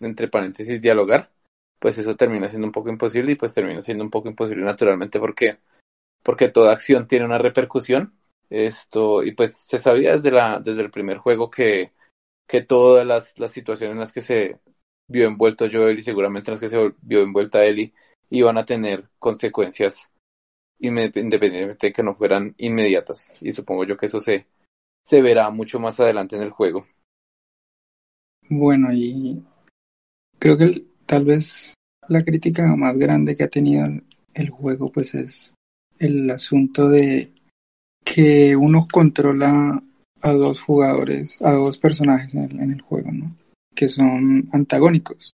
entre 0.00 0.28
paréntesis, 0.28 0.80
dialogar, 0.80 1.30
pues 1.78 1.98
eso 1.98 2.16
termina 2.16 2.48
siendo 2.48 2.66
un 2.66 2.72
poco 2.72 2.88
imposible 2.88 3.32
y 3.32 3.34
pues 3.34 3.52
termina 3.52 3.82
siendo 3.82 4.02
un 4.02 4.10
poco 4.10 4.30
imposible 4.30 4.64
naturalmente 4.64 5.20
porque, 5.20 5.58
porque 6.22 6.48
toda 6.48 6.72
acción 6.72 7.06
tiene 7.06 7.24
una 7.24 7.38
repercusión. 7.38 8.14
Esto, 8.50 9.22
y 9.24 9.32
pues 9.32 9.56
se 9.56 9.78
sabía 9.78 10.12
desde 10.12 10.30
la, 10.30 10.60
desde 10.60 10.82
el 10.82 10.90
primer 10.90 11.18
juego 11.18 11.50
que, 11.50 11.92
que 12.46 12.62
todas 12.62 13.06
las, 13.06 13.38
las 13.38 13.52
situaciones 13.52 13.94
en 13.94 14.00
las 14.00 14.12
que 14.12 14.20
se 14.20 14.60
vio 15.08 15.26
envuelto 15.26 15.66
Joel 15.70 15.98
y 15.98 16.02
seguramente 16.02 16.50
en 16.50 16.52
las 16.52 16.60
que 16.60 16.68
se 16.68 16.92
vio 17.00 17.22
envuelta 17.22 17.64
Ellie 17.64 17.92
iban 18.30 18.58
a 18.58 18.64
tener 18.64 19.08
consecuencias 19.18 20.10
independientemente 20.78 21.86
de 21.86 21.92
que 21.92 22.02
no 22.02 22.14
fueran 22.14 22.54
inmediatas. 22.58 23.36
Y 23.40 23.52
supongo 23.52 23.84
yo 23.84 23.96
que 23.96 24.06
eso 24.06 24.20
se, 24.20 24.46
se 25.04 25.22
verá 25.22 25.50
mucho 25.50 25.78
más 25.78 25.98
adelante 26.00 26.36
en 26.36 26.42
el 26.42 26.50
juego. 26.50 26.86
Bueno, 28.50 28.92
y 28.92 29.42
creo 30.38 30.58
que 30.58 30.84
tal 31.06 31.24
vez 31.24 31.74
la 32.08 32.20
crítica 32.20 32.66
más 32.76 32.98
grande 32.98 33.36
que 33.36 33.44
ha 33.44 33.48
tenido 33.48 33.86
el 34.34 34.50
juego 34.50 34.90
pues 34.90 35.14
es 35.14 35.54
el 36.02 36.30
asunto 36.30 36.88
de 36.88 37.30
que 38.04 38.56
uno 38.56 38.88
controla 38.90 39.82
a 40.20 40.32
dos 40.32 40.60
jugadores, 40.60 41.40
a 41.42 41.52
dos 41.52 41.78
personajes 41.78 42.34
en 42.34 42.72
el, 42.72 42.80
juego, 42.80 43.12
¿no? 43.12 43.36
Que 43.74 43.88
son 43.88 44.48
antagónicos. 44.52 45.32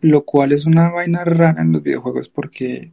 Lo 0.00 0.24
cual 0.24 0.52
es 0.52 0.66
una 0.66 0.90
vaina 0.90 1.24
rara 1.24 1.60
en 1.60 1.72
los 1.72 1.82
videojuegos 1.82 2.28
porque 2.28 2.92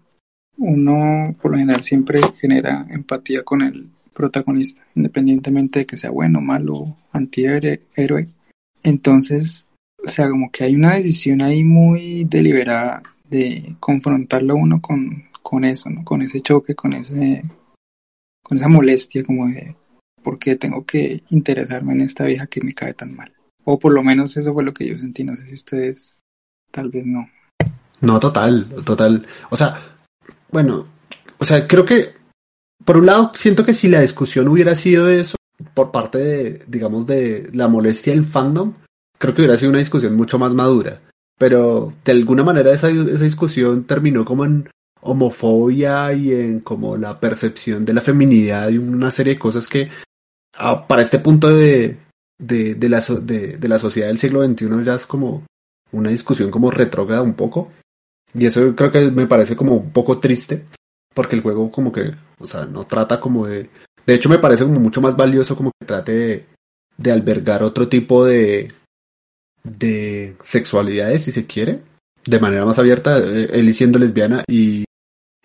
uno 0.58 1.36
por 1.42 1.52
lo 1.52 1.58
general 1.58 1.84
siempre 1.84 2.20
genera 2.40 2.86
empatía 2.90 3.44
con 3.44 3.62
el 3.62 3.88
protagonista, 4.14 4.84
independientemente 4.96 5.80
de 5.80 5.86
que 5.86 5.98
sea 5.98 6.10
bueno, 6.10 6.42
malo, 6.42 6.98
antihéroe. 7.12 8.28
Entonces, 8.84 9.68
o 10.04 10.08
sea, 10.08 10.30
como 10.30 10.52
que 10.52 10.64
hay 10.64 10.76
una 10.76 10.96
decisión 10.96 11.42
ahí 11.42 11.64
muy 11.64 12.26
deliberada 12.26 13.04
de 13.30 13.76
confrontarlo 13.80 14.56
uno 14.56 14.82
con, 14.82 15.28
con 15.48 15.64
eso, 15.64 15.90
¿no? 15.90 16.04
Con 16.04 16.22
ese 16.22 16.42
choque, 16.42 16.76
con 16.76 16.92
ese 16.92 17.42
con 18.44 18.58
esa 18.58 18.68
molestia 18.68 19.24
como 19.24 19.48
de 19.48 19.78
por 20.22 20.38
qué 20.38 20.58
tengo 20.58 20.86
que 20.86 21.24
interesarme 21.30 21.94
en 21.94 22.02
esta 22.02 22.26
vieja 22.26 22.48
que 22.48 22.60
me 22.60 22.74
cae 22.74 22.94
tan 22.94 23.16
mal. 23.16 23.32
O 23.64 23.80
por 23.80 23.94
lo 23.94 24.04
menos 24.04 24.36
eso 24.36 24.54
fue 24.54 24.66
lo 24.66 24.74
que 24.74 24.86
yo 24.86 24.98
sentí, 24.98 25.24
no 25.24 25.38
sé 25.38 25.48
si 25.48 25.54
ustedes 25.54 26.20
tal 26.70 26.90
vez 26.90 27.06
no. 27.06 27.30
No, 28.02 28.20
total, 28.20 28.68
total. 28.84 29.26
O 29.50 29.56
sea, 29.56 29.80
bueno, 30.52 30.86
o 31.38 31.46
sea, 31.46 31.66
creo 31.66 31.86
que, 31.86 32.14
por 32.84 32.98
un 32.98 33.06
lado, 33.06 33.32
siento 33.34 33.64
que 33.64 33.74
si 33.74 33.88
la 33.88 34.02
discusión 34.02 34.50
hubiera 34.50 34.76
sido 34.76 35.10
eso, 35.10 35.38
por 35.74 35.92
parte 35.92 36.18
de, 36.18 36.66
digamos, 36.68 37.08
de 37.08 37.48
la 37.54 37.70
molestia 37.70 38.12
del 38.12 38.26
fandom, 38.26 38.74
creo 39.18 39.34
que 39.34 39.44
hubiera 39.44 39.56
sido 39.56 39.70
una 39.70 39.80
discusión 39.80 40.14
mucho 40.14 40.38
más 40.38 40.54
madura. 40.54 41.04
Pero 41.40 41.94
de 42.04 42.12
alguna 42.12 42.44
manera 42.44 42.74
esa, 42.74 42.90
esa 42.90 43.24
discusión 43.24 43.86
terminó 43.86 44.26
como 44.26 44.44
en 44.44 44.70
homofobia 45.08 46.14
y 46.14 46.34
en 46.34 46.60
como 46.60 46.98
la 46.98 47.20
percepción 47.20 47.86
de 47.86 47.94
la 47.94 48.02
feminidad 48.02 48.70
y 48.70 48.78
una 48.78 49.12
serie 49.12 49.34
de 49.34 49.40
cosas 49.40 49.68
que 49.68 49.90
ah, 50.58 50.86
para 50.88 51.02
este 51.02 51.20
punto 51.20 51.50
de, 51.50 51.98
de, 52.40 52.76
de, 52.76 52.90
la, 52.90 53.00
de, 53.00 53.58
de 53.58 53.68
la 53.68 53.80
sociedad 53.80 54.08
del 54.08 54.18
siglo 54.18 54.46
XXI 54.46 54.84
ya 54.84 54.96
es 54.96 55.06
como 55.06 55.44
una 55.92 56.10
discusión 56.10 56.52
como 56.52 56.72
retrógrada 56.72 57.22
un 57.22 57.34
poco. 57.34 57.72
Y 58.34 58.46
eso 58.46 58.76
creo 58.76 58.92
que 58.92 59.10
me 59.10 59.28
parece 59.28 59.56
como 59.56 59.76
un 59.76 59.92
poco 59.92 60.20
triste, 60.20 60.66
porque 61.14 61.36
el 61.36 61.42
juego 61.42 61.72
como 61.72 61.92
que, 61.92 62.14
o 62.40 62.48
sea, 62.48 62.66
no 62.66 62.86
trata 62.86 63.20
como 63.20 63.48
de... 63.48 63.70
De 64.06 64.14
hecho 64.14 64.30
me 64.30 64.40
parece 64.40 64.64
como 64.64 64.80
mucho 64.80 65.02
más 65.02 65.16
valioso 65.16 65.56
como 65.56 65.72
que 65.80 65.86
trate 65.86 66.12
de, 66.14 66.46
de 66.98 67.12
albergar 67.12 67.64
otro 67.64 67.88
tipo 67.88 68.26
de, 68.26 68.72
de 69.64 70.36
sexualidades, 70.44 71.24
si 71.24 71.32
se 71.32 71.46
quiere, 71.46 71.82
de 72.26 72.40
manera 72.40 72.66
más 72.66 72.80
abierta, 72.80 73.18
él 73.18 73.70
eh, 73.70 73.74
siendo 73.74 74.00
lesbiana 74.00 74.44
y, 74.48 74.86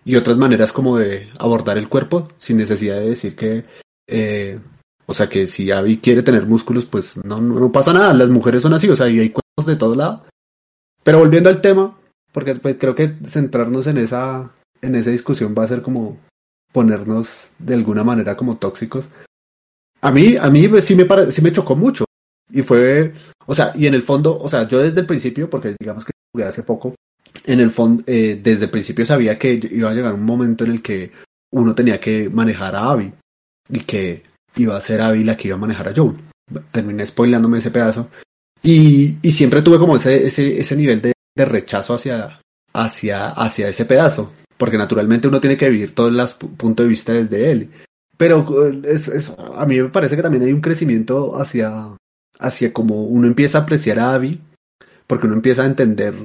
y 0.05 0.15
otras 0.15 0.37
maneras 0.37 0.71
como 0.71 0.97
de 0.97 1.29
abordar 1.39 1.77
el 1.77 1.89
cuerpo, 1.89 2.29
sin 2.37 2.57
necesidad 2.57 2.95
de 2.95 3.09
decir 3.09 3.35
que, 3.35 3.65
eh, 4.07 4.59
o 5.05 5.13
sea, 5.13 5.27
que 5.27 5.47
si 5.47 5.71
Abby 5.71 5.97
quiere 5.97 6.23
tener 6.23 6.45
músculos, 6.45 6.85
pues 6.85 7.17
no, 7.23 7.39
no, 7.39 7.71
pasa 7.71 7.93
nada, 7.93 8.13
las 8.13 8.29
mujeres 8.29 8.61
son 8.61 8.73
así, 8.73 8.89
o 8.89 8.95
sea, 8.95 9.09
y 9.09 9.19
hay 9.19 9.29
cuerpos 9.29 9.65
de 9.65 9.75
todo 9.75 9.95
lado. 9.95 10.25
Pero 11.03 11.19
volviendo 11.19 11.49
al 11.49 11.61
tema, 11.61 11.97
porque 12.31 12.55
pues, 12.55 12.77
creo 12.79 12.95
que 12.95 13.15
centrarnos 13.25 13.87
en 13.87 13.97
esa, 13.97 14.51
en 14.81 14.95
esa 14.95 15.11
discusión 15.11 15.55
va 15.57 15.63
a 15.63 15.67
ser 15.67 15.81
como 15.81 16.17
ponernos 16.71 17.51
de 17.59 17.75
alguna 17.75 18.03
manera 18.03 18.35
como 18.35 18.57
tóxicos. 18.57 19.09
A 20.01 20.11
mí, 20.11 20.35
a 20.35 20.49
mí 20.49 20.67
pues, 20.67 20.85
sí 20.85 20.95
me 20.95 21.31
sí 21.31 21.41
me 21.41 21.51
chocó 21.51 21.75
mucho. 21.75 22.05
Y 22.51 22.61
fue, 22.61 23.13
o 23.45 23.55
sea, 23.55 23.71
y 23.75 23.87
en 23.87 23.93
el 23.93 24.03
fondo, 24.03 24.37
o 24.37 24.49
sea, 24.49 24.67
yo 24.67 24.79
desde 24.79 25.01
el 25.01 25.07
principio, 25.07 25.49
porque 25.49 25.75
digamos 25.79 26.05
que 26.05 26.11
jugué 26.33 26.45
hace 26.45 26.63
poco, 26.63 26.93
en 27.45 27.59
el 27.59 27.71
fondo, 27.71 28.03
eh, 28.07 28.39
desde 28.41 28.65
el 28.65 28.71
principio 28.71 29.05
sabía 29.05 29.37
que 29.37 29.59
iba 29.71 29.89
a 29.89 29.93
llegar 29.93 30.13
un 30.13 30.23
momento 30.23 30.63
en 30.63 30.71
el 30.71 30.81
que 30.81 31.11
uno 31.51 31.75
tenía 31.75 31.99
que 31.99 32.29
manejar 32.29 32.75
a 32.75 32.91
Abby 32.91 33.13
y 33.69 33.79
que 33.81 34.23
iba 34.55 34.75
a 34.75 34.81
ser 34.81 35.01
Abby 35.01 35.23
la 35.23 35.37
que 35.37 35.49
iba 35.49 35.57
a 35.57 35.59
manejar 35.59 35.89
a 35.89 35.93
Joel. 35.95 36.15
Terminé 36.71 37.05
spoilándome 37.05 37.59
ese 37.59 37.71
pedazo. 37.71 38.09
Y, 38.61 39.17
y 39.21 39.31
siempre 39.31 39.61
tuve 39.61 39.77
como 39.77 39.97
ese, 39.97 40.25
ese, 40.25 40.59
ese 40.59 40.75
nivel 40.75 41.01
de, 41.01 41.13
de 41.35 41.45
rechazo 41.45 41.95
hacia, 41.95 42.39
hacia, 42.73 43.29
hacia 43.29 43.67
ese 43.67 43.85
pedazo, 43.85 44.33
porque 44.57 44.77
naturalmente 44.77 45.27
uno 45.27 45.41
tiene 45.41 45.57
que 45.57 45.69
vivir 45.69 45.93
todos 45.93 46.11
los 46.11 46.33
puntos 46.33 46.85
de 46.85 46.89
vista 46.89 47.13
desde 47.13 47.51
él. 47.51 47.69
Pero 48.17 48.71
es, 48.83 49.07
es, 49.07 49.35
a 49.37 49.65
mí 49.65 49.81
me 49.81 49.89
parece 49.89 50.15
que 50.15 50.21
también 50.21 50.43
hay 50.43 50.53
un 50.53 50.61
crecimiento 50.61 51.35
hacia, 51.39 51.97
hacia 52.39 52.71
como 52.71 53.03
uno 53.03 53.27
empieza 53.27 53.57
a 53.57 53.61
apreciar 53.61 53.99
a 53.99 54.13
Abby, 54.13 54.39
porque 55.07 55.25
uno 55.25 55.35
empieza 55.35 55.63
a 55.63 55.67
entender 55.67 56.15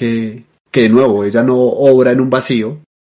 que, 0.00 0.44
que 0.70 0.84
de 0.84 0.88
nuevo 0.88 1.24
ella 1.24 1.42
no 1.42 1.58
obra 1.58 2.10
en 2.10 2.22
un 2.22 2.30
vacío, 2.30 2.78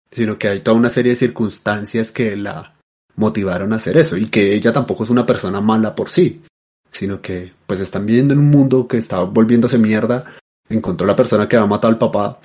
sino 0.09 0.39
que 0.39 0.47
hay 0.47 0.61
toda 0.61 0.75
una 0.75 0.89
serie 0.89 1.11
de 1.11 1.15
circunstancias 1.15 2.11
que 2.11 2.36
la 2.36 2.73
motivaron 3.17 3.71
a 3.71 3.75
hacer 3.75 3.97
eso 3.97 4.17
y 4.17 4.29
que 4.29 4.55
ella 4.55 4.73
tampoco 4.73 5.03
es 5.03 5.11
una 5.11 5.23
persona 5.23 5.61
mala 5.61 5.93
por 5.93 6.09
sí, 6.09 6.41
sino 6.89 7.21
que 7.21 7.53
pues 7.67 7.82
están 7.82 8.07
viviendo 8.07 8.34
en 8.34 8.39
un 8.39 8.49
mundo 8.49 8.88
que 8.88 8.97
está 8.97 9.19
volviéndose 9.19 9.77
mierda 9.77 10.25
encontró 10.69 11.05
la 11.05 11.15
persona 11.15 11.47
que 11.47 11.55
va 11.55 11.63
a 11.63 11.67
matar 11.67 11.91
al 11.91 11.99
papá, 11.99 12.39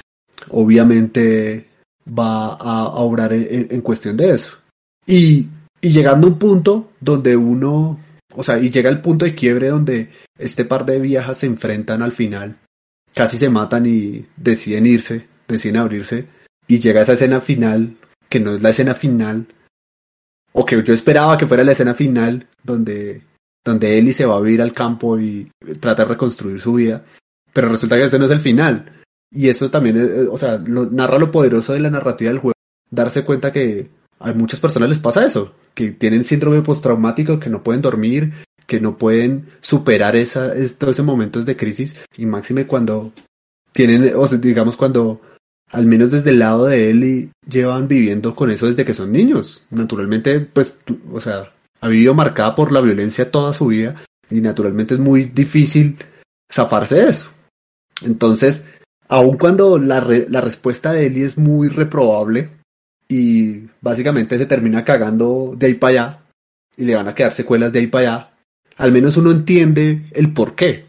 obviamente 0.50 1.70
va 2.06 2.56
a, 2.56 2.88
obrar 2.88 3.32
en, 3.32 3.80
cuestión 3.80 4.18
de 4.18 4.34
eso. 4.34 4.58
Y, 5.06 5.48
y 5.80 5.88
llegando 5.88 6.26
a 6.26 6.30
un 6.30 6.38
punto 6.38 6.90
donde 7.00 7.34
uno, 7.38 7.98
o 8.34 8.42
sea, 8.42 8.58
y 8.58 8.68
llega 8.68 8.90
el 8.90 9.00
punto 9.00 9.24
de 9.24 9.34
quiebre 9.34 9.68
donde 9.68 10.10
este 10.38 10.66
par 10.66 10.84
de 10.84 10.98
viejas 10.98 11.38
se 11.38 11.46
enfrentan 11.46 12.02
al 12.02 12.12
final, 12.12 12.58
casi 13.16 13.38
se 13.38 13.48
matan 13.48 13.86
y 13.86 14.26
deciden 14.36 14.84
irse, 14.84 15.26
deciden 15.48 15.78
abrirse, 15.78 16.26
y 16.68 16.78
llega 16.80 17.00
esa 17.00 17.14
escena 17.14 17.40
final, 17.40 17.96
que 18.28 18.40
no 18.40 18.54
es 18.54 18.60
la 18.60 18.68
escena 18.68 18.94
final, 18.94 19.46
o 20.52 20.66
que 20.66 20.82
yo 20.84 20.92
esperaba 20.92 21.38
que 21.38 21.46
fuera 21.46 21.64
la 21.64 21.72
escena 21.72 21.94
final, 21.94 22.46
donde, 22.62 23.22
donde 23.64 23.98
Ellie 23.98 24.12
se 24.12 24.26
va 24.26 24.36
a 24.36 24.40
vivir 24.40 24.60
al 24.60 24.74
campo 24.74 25.18
y 25.18 25.50
trata 25.80 26.02
de 26.02 26.10
reconstruir 26.10 26.60
su 26.60 26.74
vida, 26.74 27.04
pero 27.54 27.70
resulta 27.70 27.96
que 27.96 28.04
ese 28.04 28.18
no 28.18 28.26
es 28.26 28.30
el 28.30 28.40
final. 28.40 28.92
Y 29.30 29.48
eso 29.48 29.70
también, 29.70 29.96
eh, 29.96 30.26
o 30.30 30.36
sea, 30.36 30.58
lo, 30.58 30.84
narra 30.84 31.18
lo 31.18 31.30
poderoso 31.30 31.72
de 31.72 31.80
la 31.80 31.90
narrativa 31.90 32.30
del 32.30 32.40
juego. 32.40 32.54
Darse 32.90 33.24
cuenta 33.24 33.50
que 33.50 33.88
a 34.18 34.32
muchas 34.34 34.60
personas 34.60 34.90
les 34.90 34.98
pasa 34.98 35.24
eso, 35.24 35.54
que 35.74 35.92
tienen 35.92 36.22
síndrome 36.22 36.60
postraumático, 36.60 37.40
que 37.40 37.50
no 37.50 37.62
pueden 37.62 37.80
dormir, 37.80 38.32
que 38.66 38.80
no 38.80 38.98
pueden 38.98 39.46
superar 39.60 40.16
esa, 40.16 40.54
esos 40.54 41.00
momentos 41.00 41.46
de 41.46 41.56
crisis, 41.56 41.96
y 42.16 42.26
máxime 42.26 42.66
cuando 42.66 43.12
tienen, 43.72 44.12
o 44.16 44.26
sea, 44.26 44.38
digamos 44.38 44.76
cuando, 44.76 45.20
al 45.70 45.86
menos 45.86 46.10
desde 46.10 46.30
el 46.30 46.38
lado 46.38 46.66
de 46.66 46.90
él, 46.90 47.04
y 47.04 47.30
llevan 47.48 47.88
viviendo 47.88 48.34
con 48.34 48.50
eso 48.50 48.66
desde 48.66 48.84
que 48.84 48.94
son 48.94 49.12
niños. 49.12 49.64
Naturalmente, 49.70 50.40
pues, 50.40 50.80
o 51.12 51.20
sea, 51.20 51.52
ha 51.80 51.88
vivido 51.88 52.14
marcada 52.14 52.54
por 52.54 52.72
la 52.72 52.80
violencia 52.80 53.30
toda 53.30 53.52
su 53.52 53.66
vida, 53.66 54.02
y 54.30 54.40
naturalmente 54.40 54.94
es 54.94 55.00
muy 55.00 55.24
difícil 55.24 55.96
zafarse 56.52 56.96
de 56.96 57.08
eso. 57.10 57.30
Entonces, 58.02 58.64
aun 59.08 59.38
cuando 59.38 59.78
la, 59.78 60.04
la 60.28 60.40
respuesta 60.40 60.92
de 60.92 61.06
Eli 61.06 61.22
es 61.22 61.38
muy 61.38 61.68
reprobable 61.68 62.50
y 63.08 63.68
básicamente 63.80 64.36
se 64.36 64.46
termina 64.46 64.84
cagando 64.84 65.54
de 65.56 65.66
ahí 65.66 65.74
para 65.74 65.90
allá 65.90 66.22
y 66.76 66.84
le 66.84 66.96
van 66.96 67.08
a 67.08 67.14
quedar 67.14 67.32
secuelas 67.32 67.72
de 67.72 67.78
ahí 67.78 67.86
para 67.86 68.16
allá, 68.16 68.30
al 68.76 68.92
menos 68.92 69.16
uno 69.16 69.30
entiende 69.30 70.06
el 70.12 70.32
por 70.32 70.54
qué. 70.54 70.86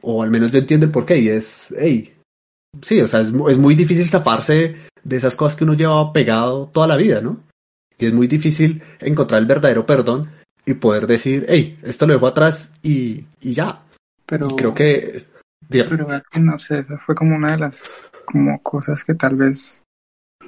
O 0.00 0.22
al 0.22 0.30
menos 0.30 0.50
yo 0.50 0.58
entiendo 0.58 0.86
el 0.86 0.92
por 0.92 1.06
qué 1.06 1.18
y 1.18 1.28
es, 1.28 1.72
hey, 1.78 2.14
sí, 2.80 3.00
o 3.00 3.06
sea, 3.06 3.20
es, 3.20 3.28
es 3.28 3.58
muy 3.58 3.74
difícil 3.74 4.08
zafarse 4.08 4.76
de 5.02 5.16
esas 5.16 5.36
cosas 5.36 5.56
que 5.56 5.64
uno 5.64 5.74
lleva 5.74 6.12
pegado 6.12 6.68
toda 6.68 6.86
la 6.86 6.96
vida, 6.96 7.20
¿no? 7.20 7.40
Y 7.98 8.06
es 8.06 8.12
muy 8.12 8.26
difícil 8.26 8.82
encontrar 8.98 9.40
el 9.40 9.46
verdadero 9.46 9.86
perdón 9.86 10.30
y 10.66 10.74
poder 10.74 11.06
decir, 11.06 11.46
hey, 11.48 11.78
esto 11.82 12.06
lo 12.06 12.14
dejo 12.14 12.26
atrás 12.26 12.74
y, 12.82 13.24
y 13.40 13.52
ya. 13.52 13.82
Pero 14.26 14.56
creo 14.56 14.74
que 14.74 15.26
pero 15.68 16.22
no 16.40 16.58
sé, 16.58 16.80
esa 16.80 16.98
fue 16.98 17.14
como 17.14 17.36
una 17.36 17.52
de 17.52 17.58
las 17.58 17.82
como 18.26 18.62
cosas 18.62 19.04
que 19.04 19.14
tal 19.14 19.36
vez 19.36 19.82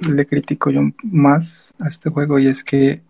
le 0.01 0.25
critico 0.25 0.69
yo 0.69 0.81
más 1.03 1.73
a 1.79 1.87
este 1.87 2.09
juego 2.09 2.37
y 2.39 2.47
es 2.47 2.63
que 2.63 3.01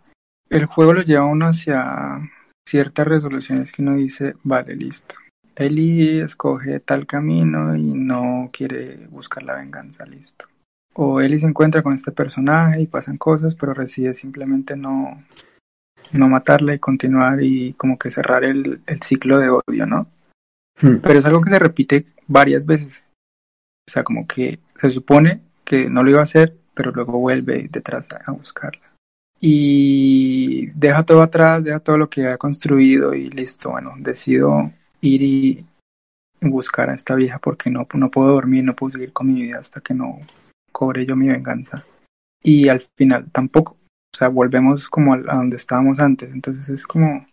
el 0.50 0.66
juego 0.66 0.94
lo 0.94 1.02
lleva 1.02 1.24
a 1.24 1.32
uno 1.32 1.48
hacia 1.48 2.20
ciertas 2.68 3.08
resoluciones 3.08 3.72
que 3.72 3.82
uno 3.82 3.96
dice, 3.96 4.36
vale, 4.44 4.76
listo. 4.76 5.16
Eli 5.56 6.20
escoge 6.20 6.80
tal 6.82 7.08
camino 7.08 7.76
y 7.76 7.84
no 7.84 8.50
quiere 8.52 9.08
buscar 9.10 9.44
la 9.44 9.56
venganza, 9.56 10.06
listo. 10.06 10.46
O 10.94 11.22
Eli 11.22 11.40
se 11.40 11.48
encuentra 11.48 11.84
con 11.84 11.94
este 11.94 12.12
personaje 12.12 12.82
y 12.82 12.88
pasan 12.88 13.18
cosas, 13.18 13.56
pero 13.56 13.74
decide 13.74 14.14
simplemente 14.14 14.76
no, 14.76 15.24
no 16.14 16.30
matarla 16.30 16.74
y 16.74 16.80
continuar 16.80 17.42
y 17.42 17.74
como 17.74 17.98
que 17.98 18.12
cerrar 18.12 18.44
el, 18.44 18.82
el 18.86 19.02
ciclo 19.02 19.38
de 19.38 19.50
odio, 19.50 19.86
¿no? 19.86 20.08
Hmm. 20.82 20.98
Pero 21.02 21.20
es 21.20 21.26
algo 21.26 21.42
que 21.42 21.50
se 21.50 21.60
repite 21.60 22.06
varias 22.28 22.66
veces. 22.66 23.06
O 23.88 23.92
sea, 23.92 24.04
como 24.04 24.28
que 24.28 24.60
se 24.78 24.90
supone 24.90 25.42
que 25.64 25.90
no 25.90 26.04
lo 26.04 26.12
iba 26.12 26.20
a 26.20 26.24
hacer, 26.24 26.56
pero 26.74 26.92
luego 26.92 27.20
vuelve 27.20 27.68
detrás 27.70 28.12
a, 28.12 28.22
a 28.26 28.32
buscarla. 28.32 28.95
Y 29.40 30.68
deja 30.68 31.04
todo 31.04 31.22
atrás, 31.22 31.64
deja 31.64 31.80
todo 31.80 31.98
lo 31.98 32.10
que 32.10 32.28
ha 32.28 32.38
construido 32.38 33.14
y 33.14 33.30
listo, 33.30 33.72
bueno, 33.72 33.94
decido 33.98 34.72
ir 35.02 35.22
y 35.22 35.66
buscar 36.42 36.90
a 36.90 36.96
esta 36.96 37.16
vieja 37.16 37.40
porque 37.40 37.70
no, 37.70 37.88
no 37.94 38.12
puedo 38.12 38.30
dormir, 38.34 38.64
no 38.64 38.76
puedo 38.76 38.94
seguir 38.94 39.14
con 39.14 39.28
mi 39.28 39.42
vida 39.42 39.60
hasta 39.60 39.82
que 39.82 39.94
no 39.94 40.20
cobre 40.72 41.06
yo 41.06 41.16
mi 41.16 41.28
venganza. 41.28 41.84
Y 42.42 42.70
al 42.70 42.82
final 42.98 43.30
tampoco, 43.32 43.74
o 43.74 44.18
sea, 44.18 44.30
volvemos 44.30 44.90
como 44.90 45.14
a, 45.14 45.18
a 45.18 45.36
donde 45.36 45.58
estábamos 45.58 46.00
antes, 46.00 46.32
entonces 46.32 46.70
es 46.70 46.88
como, 46.88 47.26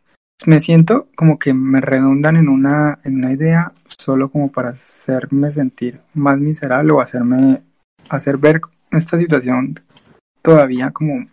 me 0.46 0.60
siento 0.60 1.08
como 1.14 1.38
que 1.38 1.54
me 1.54 1.80
redundan 1.80 2.36
en 2.36 2.48
una, 2.48 2.98
en 3.04 3.16
una 3.16 3.32
idea 3.32 3.72
solo 3.86 4.30
como 4.30 4.50
para 4.50 4.70
hacerme 4.70 5.52
sentir 5.52 6.00
más 6.14 6.38
miserable 6.38 6.92
o 6.92 7.00
hacerme, 7.00 7.62
hacer 8.08 8.38
ver 8.38 8.60
esta 8.90 9.18
situación 9.18 9.74
todavía 10.42 10.90
como 10.90 11.26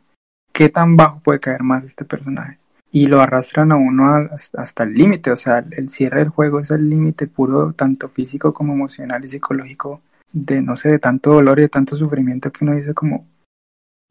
qué 0.59 0.67
tan 0.67 0.97
bajo 0.97 1.21
puede 1.21 1.39
caer 1.39 1.63
más 1.63 1.85
este 1.85 2.03
personaje. 2.03 2.57
Y 2.91 3.07
lo 3.07 3.21
arrastran 3.21 3.71
a 3.71 3.77
uno 3.77 4.13
hasta 4.57 4.83
el 4.83 4.93
límite, 4.93 5.31
o 5.31 5.37
sea, 5.37 5.63
el 5.71 5.89
cierre 5.89 6.19
del 6.19 6.27
juego 6.27 6.59
es 6.59 6.69
el 6.69 6.89
límite 6.89 7.27
puro, 7.27 7.71
tanto 7.71 8.09
físico 8.09 8.53
como 8.53 8.73
emocional 8.73 9.23
y 9.23 9.29
psicológico, 9.29 10.01
de 10.33 10.61
no 10.61 10.75
sé, 10.75 10.89
de 10.89 10.99
tanto 10.99 11.31
dolor 11.31 11.59
y 11.59 11.61
de 11.61 11.69
tanto 11.69 11.95
sufrimiento 11.95 12.51
que 12.51 12.65
uno 12.65 12.75
dice 12.75 12.93
como, 12.93 13.25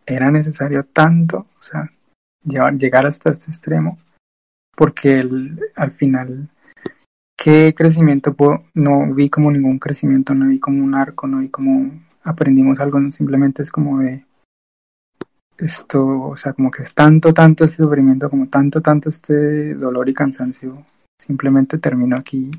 era 0.07 0.30
necesario 0.30 0.84
tanto, 0.84 1.49
o 1.59 1.62
sea, 1.62 1.92
llegar 2.42 3.05
hasta 3.05 3.30
este 3.30 3.51
extremo, 3.51 3.99
porque 4.74 5.20
el- 5.20 5.61
al 5.76 5.92
final, 5.92 6.49
¿qué 7.36 7.74
crecimiento 7.76 8.32
puedo? 8.32 8.64
No 8.72 9.12
vi 9.12 9.28
como 9.28 9.51
ningún 9.51 9.78
crecimiento, 9.78 10.34
no 10.34 10.49
vi 10.49 10.59
como 10.61 10.82
un 10.82 10.94
arco, 10.94 11.26
no 11.26 11.40
vi 11.40 11.51
como 11.51 11.90
aprendimos 12.22 12.80
algo, 12.80 12.99
no, 13.01 13.11
simplemente 13.11 13.62
es 13.62 13.70
como 13.70 13.99
de 13.99 14.24
esto, 15.59 16.31
o 16.31 16.37
sea, 16.37 16.53
como 16.53 16.71
que 16.71 16.83
es 16.83 16.95
tanto, 16.95 17.35
tanto 17.35 17.65
este 17.65 17.83
sufrimiento, 17.83 18.31
como 18.31 18.49
tanto, 18.49 18.81
tanto 18.81 19.09
este 19.09 19.75
dolor 19.75 20.09
y 20.09 20.15
cansancio, 20.15 20.85
simplemente 21.21 21.79
termino 21.79 22.17
aquí 22.17 22.51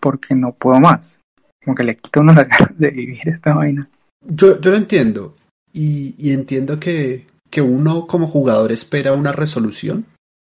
porque 0.00 0.34
no 0.34 0.52
puedo 0.52 0.80
más. 0.80 1.18
Como 1.64 1.74
que 1.74 1.84
le 1.84 1.96
quito 1.96 2.20
uno 2.20 2.32
las 2.34 2.48
ganas 2.48 2.78
de 2.78 2.90
vivir 2.90 3.26
esta 3.26 3.54
vaina. 3.54 3.88
Yo, 4.20 4.60
yo 4.60 4.70
lo 4.70 4.76
entiendo. 4.76 5.34
Y, 5.72 6.30
entiendo 6.30 6.78
que, 6.78 7.26
que 7.50 7.60
uno 7.60 8.06
como 8.06 8.28
jugador 8.28 8.70
espera 8.70 9.12
una 9.12 9.32
resolución. 9.32 10.06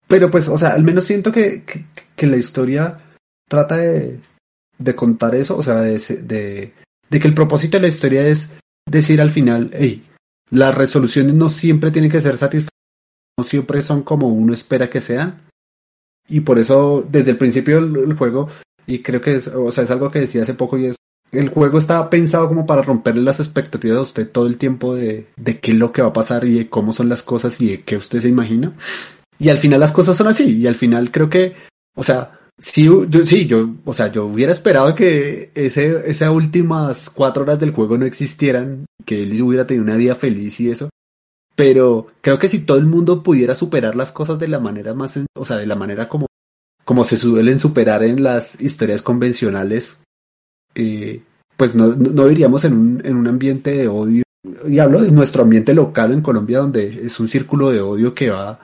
Pero 0.06 0.30
pues, 0.30 0.48
o 0.48 0.58
sea, 0.58 0.74
al 0.74 0.82
menos 0.82 1.04
siento 1.04 1.32
que, 1.32 1.62
que, 2.14 2.26
la 2.26 2.36
historia 2.36 3.00
trata 3.48 3.78
de, 3.78 4.20
de 4.76 4.94
contar 4.94 5.34
eso. 5.34 5.56
O 5.56 5.62
sea, 5.62 5.80
de, 5.80 5.98
de, 5.98 6.74
de 7.08 7.20
que 7.20 7.28
el 7.28 7.34
propósito 7.34 7.78
de 7.78 7.82
la 7.82 7.88
historia 7.88 8.26
es 8.26 8.50
decir 8.86 9.22
al 9.22 9.30
final, 9.30 9.70
hey, 9.72 10.04
las 10.50 10.74
resoluciones 10.74 11.34
no 11.34 11.48
siempre 11.48 11.90
tienen 11.90 12.10
que 12.10 12.20
ser 12.20 12.38
satisfactorias. 12.38 12.70
No 13.36 13.44
siempre 13.44 13.82
son 13.82 14.02
como 14.02 14.28
uno 14.28 14.54
espera 14.54 14.88
que 14.88 15.00
sean. 15.00 15.42
Y 16.28 16.40
por 16.40 16.58
eso, 16.58 17.06
desde 17.10 17.32
el 17.32 17.36
principio 17.36 17.84
del, 17.84 18.14
juego, 18.14 18.48
y 18.86 19.02
creo 19.02 19.20
que 19.20 19.34
es, 19.34 19.48
o 19.48 19.70
sea, 19.72 19.84
es 19.84 19.90
algo 19.90 20.10
que 20.10 20.20
decía 20.20 20.42
hace 20.42 20.54
poco 20.54 20.78
y 20.78 20.86
es 20.86 20.96
el 21.32 21.48
juego 21.48 21.78
está 21.78 22.08
pensado 22.10 22.46
como 22.46 22.64
para 22.64 22.82
romperle 22.82 23.22
las 23.22 23.40
expectativas 23.40 23.98
a 23.98 24.02
usted 24.02 24.30
todo 24.30 24.46
el 24.46 24.56
tiempo 24.56 24.94
de, 24.94 25.26
de 25.36 25.58
qué 25.58 25.72
es 25.72 25.76
lo 25.76 25.90
que 25.90 26.00
va 26.00 26.08
a 26.08 26.12
pasar 26.12 26.44
y 26.44 26.54
de 26.54 26.68
cómo 26.68 26.92
son 26.92 27.08
las 27.08 27.24
cosas 27.24 27.60
y 27.60 27.70
de 27.70 27.80
qué 27.82 27.96
usted 27.96 28.20
se 28.20 28.28
imagina. 28.28 28.72
Y 29.38 29.48
al 29.48 29.58
final 29.58 29.80
las 29.80 29.92
cosas 29.92 30.16
son 30.16 30.28
así. 30.28 30.58
Y 30.58 30.66
al 30.66 30.76
final 30.76 31.10
creo 31.10 31.28
que, 31.28 31.54
o 31.96 32.02
sea, 32.02 32.38
sí, 32.58 32.84
yo, 32.84 33.26
sí, 33.26 33.46
yo, 33.46 33.70
o 33.84 33.92
sea, 33.92 34.10
yo 34.10 34.26
hubiera 34.26 34.52
esperado 34.52 34.94
que 34.94 35.50
ese, 35.54 36.08
esas 36.10 36.30
últimas 36.30 37.10
cuatro 37.10 37.42
horas 37.42 37.60
del 37.60 37.72
juego 37.72 37.98
no 37.98 38.06
existieran, 38.06 38.86
que 39.04 39.22
él 39.22 39.40
hubiera 39.42 39.66
tenido 39.66 39.84
una 39.84 39.96
vida 39.96 40.14
feliz 40.14 40.60
y 40.60 40.70
eso. 40.70 40.88
Pero 41.56 42.06
creo 42.20 42.38
que 42.38 42.48
si 42.48 42.60
todo 42.60 42.78
el 42.78 42.86
mundo 42.86 43.22
pudiera 43.22 43.54
superar 43.54 43.94
las 43.94 44.10
cosas 44.10 44.38
de 44.38 44.48
la 44.48 44.58
manera 44.58 44.92
más, 44.94 45.18
o 45.36 45.44
sea, 45.44 45.56
de 45.56 45.66
la 45.66 45.76
manera 45.76 46.08
como, 46.08 46.26
como 46.84 47.04
se 47.04 47.16
suelen 47.16 47.60
superar 47.60 48.02
en 48.02 48.22
las 48.22 48.60
historias 48.60 49.02
convencionales, 49.02 49.98
eh, 50.74 51.22
pues 51.56 51.74
no, 51.74 51.88
no 51.88 52.10
no 52.10 52.24
viviríamos 52.24 52.64
en 52.64 52.72
un, 52.72 53.02
en 53.04 53.16
un 53.16 53.28
ambiente 53.28 53.70
de 53.70 53.88
odio. 53.88 54.24
Y 54.66 54.78
hablo 54.78 55.00
de 55.00 55.10
nuestro 55.10 55.42
ambiente 55.42 55.74
local 55.74 56.12
en 56.12 56.20
Colombia, 56.20 56.58
donde 56.58 57.06
es 57.06 57.18
un 57.20 57.28
círculo 57.28 57.70
de 57.70 57.80
odio 57.80 58.14
que 58.14 58.30
va, 58.30 58.60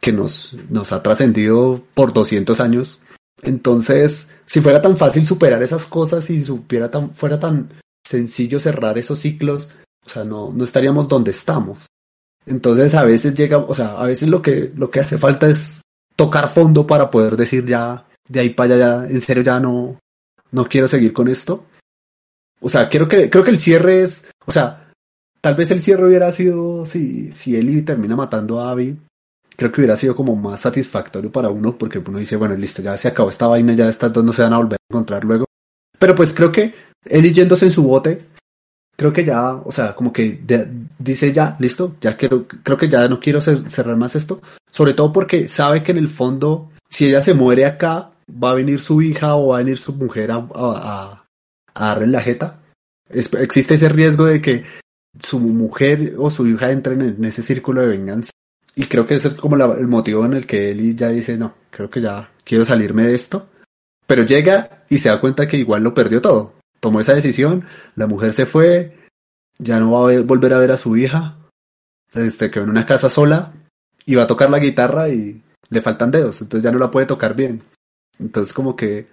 que 0.00 0.12
nos, 0.12 0.56
nos 0.70 0.92
ha 0.92 1.02
trascendido 1.02 1.82
por 1.94 2.12
200 2.12 2.58
años. 2.60 3.00
Entonces, 3.42 4.28
si 4.46 4.60
fuera 4.60 4.82
tan 4.82 4.96
fácil 4.96 5.26
superar 5.26 5.62
esas 5.62 5.86
cosas 5.86 6.28
y 6.30 6.44
supiera 6.44 6.90
tan, 6.90 7.14
fuera 7.14 7.38
tan 7.40 7.70
sencillo 8.04 8.60
cerrar 8.60 8.98
esos 8.98 9.18
ciclos, 9.20 9.70
o 10.04 10.08
sea, 10.08 10.24
no, 10.24 10.52
no 10.52 10.64
estaríamos 10.64 11.08
donde 11.08 11.30
estamos. 11.30 11.86
Entonces, 12.46 12.94
a 12.94 13.04
veces 13.04 13.34
llega, 13.34 13.58
o 13.58 13.74
sea, 13.74 13.92
a 13.92 14.06
veces 14.06 14.28
lo 14.28 14.42
que, 14.42 14.72
lo 14.76 14.90
que 14.90 15.00
hace 15.00 15.18
falta 15.18 15.48
es 15.48 15.82
tocar 16.16 16.52
fondo 16.52 16.86
para 16.86 17.10
poder 17.10 17.36
decir 17.36 17.64
ya, 17.64 18.06
de 18.28 18.40
ahí 18.40 18.50
para 18.50 18.74
allá, 18.74 19.06
ya, 19.06 19.10
en 19.10 19.20
serio 19.20 19.42
ya 19.42 19.60
no, 19.60 19.98
no 20.52 20.64
quiero 20.66 20.88
seguir 20.88 21.12
con 21.12 21.28
esto. 21.28 21.64
O 22.60 22.68
sea, 22.68 22.88
quiero 22.88 23.08
que, 23.08 23.30
creo 23.30 23.44
que 23.44 23.50
el 23.50 23.58
cierre 23.58 24.02
es, 24.02 24.28
o 24.46 24.52
sea, 24.52 24.90
tal 25.40 25.54
vez 25.54 25.70
el 25.70 25.80
cierre 25.80 26.06
hubiera 26.06 26.30
sido 26.32 26.84
si, 26.84 27.32
si 27.32 27.56
Ellie 27.56 27.82
termina 27.82 28.16
matando 28.16 28.60
a 28.60 28.70
Abby, 28.70 28.98
creo 29.60 29.70
que 29.70 29.82
hubiera 29.82 29.94
sido 29.98 30.16
como 30.16 30.34
más 30.36 30.62
satisfactorio 30.62 31.30
para 31.30 31.50
uno, 31.50 31.76
porque 31.76 31.98
uno 31.98 32.16
dice, 32.18 32.34
bueno, 32.36 32.56
listo, 32.56 32.80
ya 32.80 32.96
se 32.96 33.08
acabó 33.08 33.28
esta 33.28 33.46
vaina, 33.46 33.74
ya 33.74 33.90
estas 33.90 34.10
dos 34.10 34.24
no 34.24 34.32
se 34.32 34.40
van 34.40 34.54
a 34.54 34.56
volver 34.56 34.78
a 34.80 34.90
encontrar 34.90 35.22
luego. 35.22 35.44
Pero 35.98 36.14
pues 36.14 36.32
creo 36.32 36.50
que 36.50 36.72
Ellie 37.04 37.34
yéndose 37.34 37.66
en 37.66 37.70
su 37.70 37.82
bote, 37.82 38.22
creo 38.96 39.12
que 39.12 39.22
ya, 39.22 39.52
o 39.56 39.70
sea, 39.70 39.94
como 39.94 40.14
que 40.14 40.40
dice 40.98 41.30
ya, 41.34 41.56
listo, 41.60 41.96
ya 42.00 42.16
quiero, 42.16 42.46
creo 42.46 42.78
que 42.78 42.88
ya 42.88 43.06
no 43.06 43.20
quiero 43.20 43.40
cer- 43.42 43.66
cerrar 43.66 43.98
más 43.98 44.16
esto, 44.16 44.40
sobre 44.72 44.94
todo 44.94 45.12
porque 45.12 45.46
sabe 45.46 45.82
que 45.82 45.92
en 45.92 45.98
el 45.98 46.08
fondo, 46.08 46.70
si 46.88 47.06
ella 47.08 47.20
se 47.20 47.34
muere 47.34 47.66
acá, 47.66 48.12
va 48.42 48.52
a 48.52 48.54
venir 48.54 48.80
su 48.80 49.02
hija 49.02 49.36
o 49.36 49.48
va 49.48 49.56
a 49.56 49.62
venir 49.62 49.76
su 49.76 49.92
mujer 49.92 50.30
a, 50.30 50.36
a, 50.54 51.24
a- 51.74 51.88
darle 51.90 52.06
la 52.06 52.22
jeta. 52.22 52.60
Existe 53.10 53.74
ese 53.74 53.90
riesgo 53.90 54.24
de 54.24 54.40
que 54.40 54.64
su 55.22 55.38
mujer 55.38 56.14
o 56.16 56.30
su 56.30 56.46
hija 56.46 56.70
entren 56.70 57.02
en 57.02 57.22
ese 57.26 57.42
círculo 57.42 57.82
de 57.82 57.88
venganza. 57.88 58.30
Y 58.74 58.84
creo 58.86 59.06
que 59.06 59.14
ese 59.14 59.28
es 59.28 59.34
como 59.34 59.56
la- 59.56 59.74
el 59.74 59.86
motivo 59.88 60.24
en 60.24 60.34
el 60.34 60.46
que 60.46 60.70
Eli 60.70 60.94
ya 60.94 61.08
dice, 61.08 61.36
no, 61.36 61.54
creo 61.70 61.90
que 61.90 62.00
ya 62.00 62.30
quiero 62.44 62.64
salirme 62.64 63.04
de 63.04 63.14
esto. 63.14 63.48
Pero 64.06 64.24
llega 64.24 64.84
y 64.88 64.98
se 64.98 65.08
da 65.08 65.20
cuenta 65.20 65.46
que 65.46 65.56
igual 65.56 65.82
lo 65.82 65.94
perdió 65.94 66.20
todo. 66.20 66.54
Tomó 66.80 67.00
esa 67.00 67.14
decisión, 67.14 67.64
la 67.96 68.06
mujer 68.06 68.32
se 68.32 68.46
fue, 68.46 68.96
ya 69.58 69.78
no 69.78 69.90
va 69.92 70.04
a 70.04 70.06
ver- 70.06 70.22
volver 70.24 70.54
a 70.54 70.58
ver 70.58 70.70
a 70.72 70.76
su 70.76 70.96
hija, 70.96 71.36
se 72.08 72.50
quedó 72.50 72.64
en 72.64 72.70
una 72.70 72.86
casa 72.86 73.08
sola 73.10 73.52
y 74.06 74.14
va 74.14 74.24
a 74.24 74.26
tocar 74.26 74.50
la 74.50 74.58
guitarra 74.58 75.08
y 75.10 75.42
le 75.68 75.80
faltan 75.82 76.10
dedos, 76.10 76.40
entonces 76.40 76.64
ya 76.64 76.72
no 76.72 76.78
la 76.78 76.90
puede 76.90 77.06
tocar 77.06 77.36
bien. 77.36 77.62
Entonces 78.18 78.52
como 78.52 78.74
que, 78.74 79.06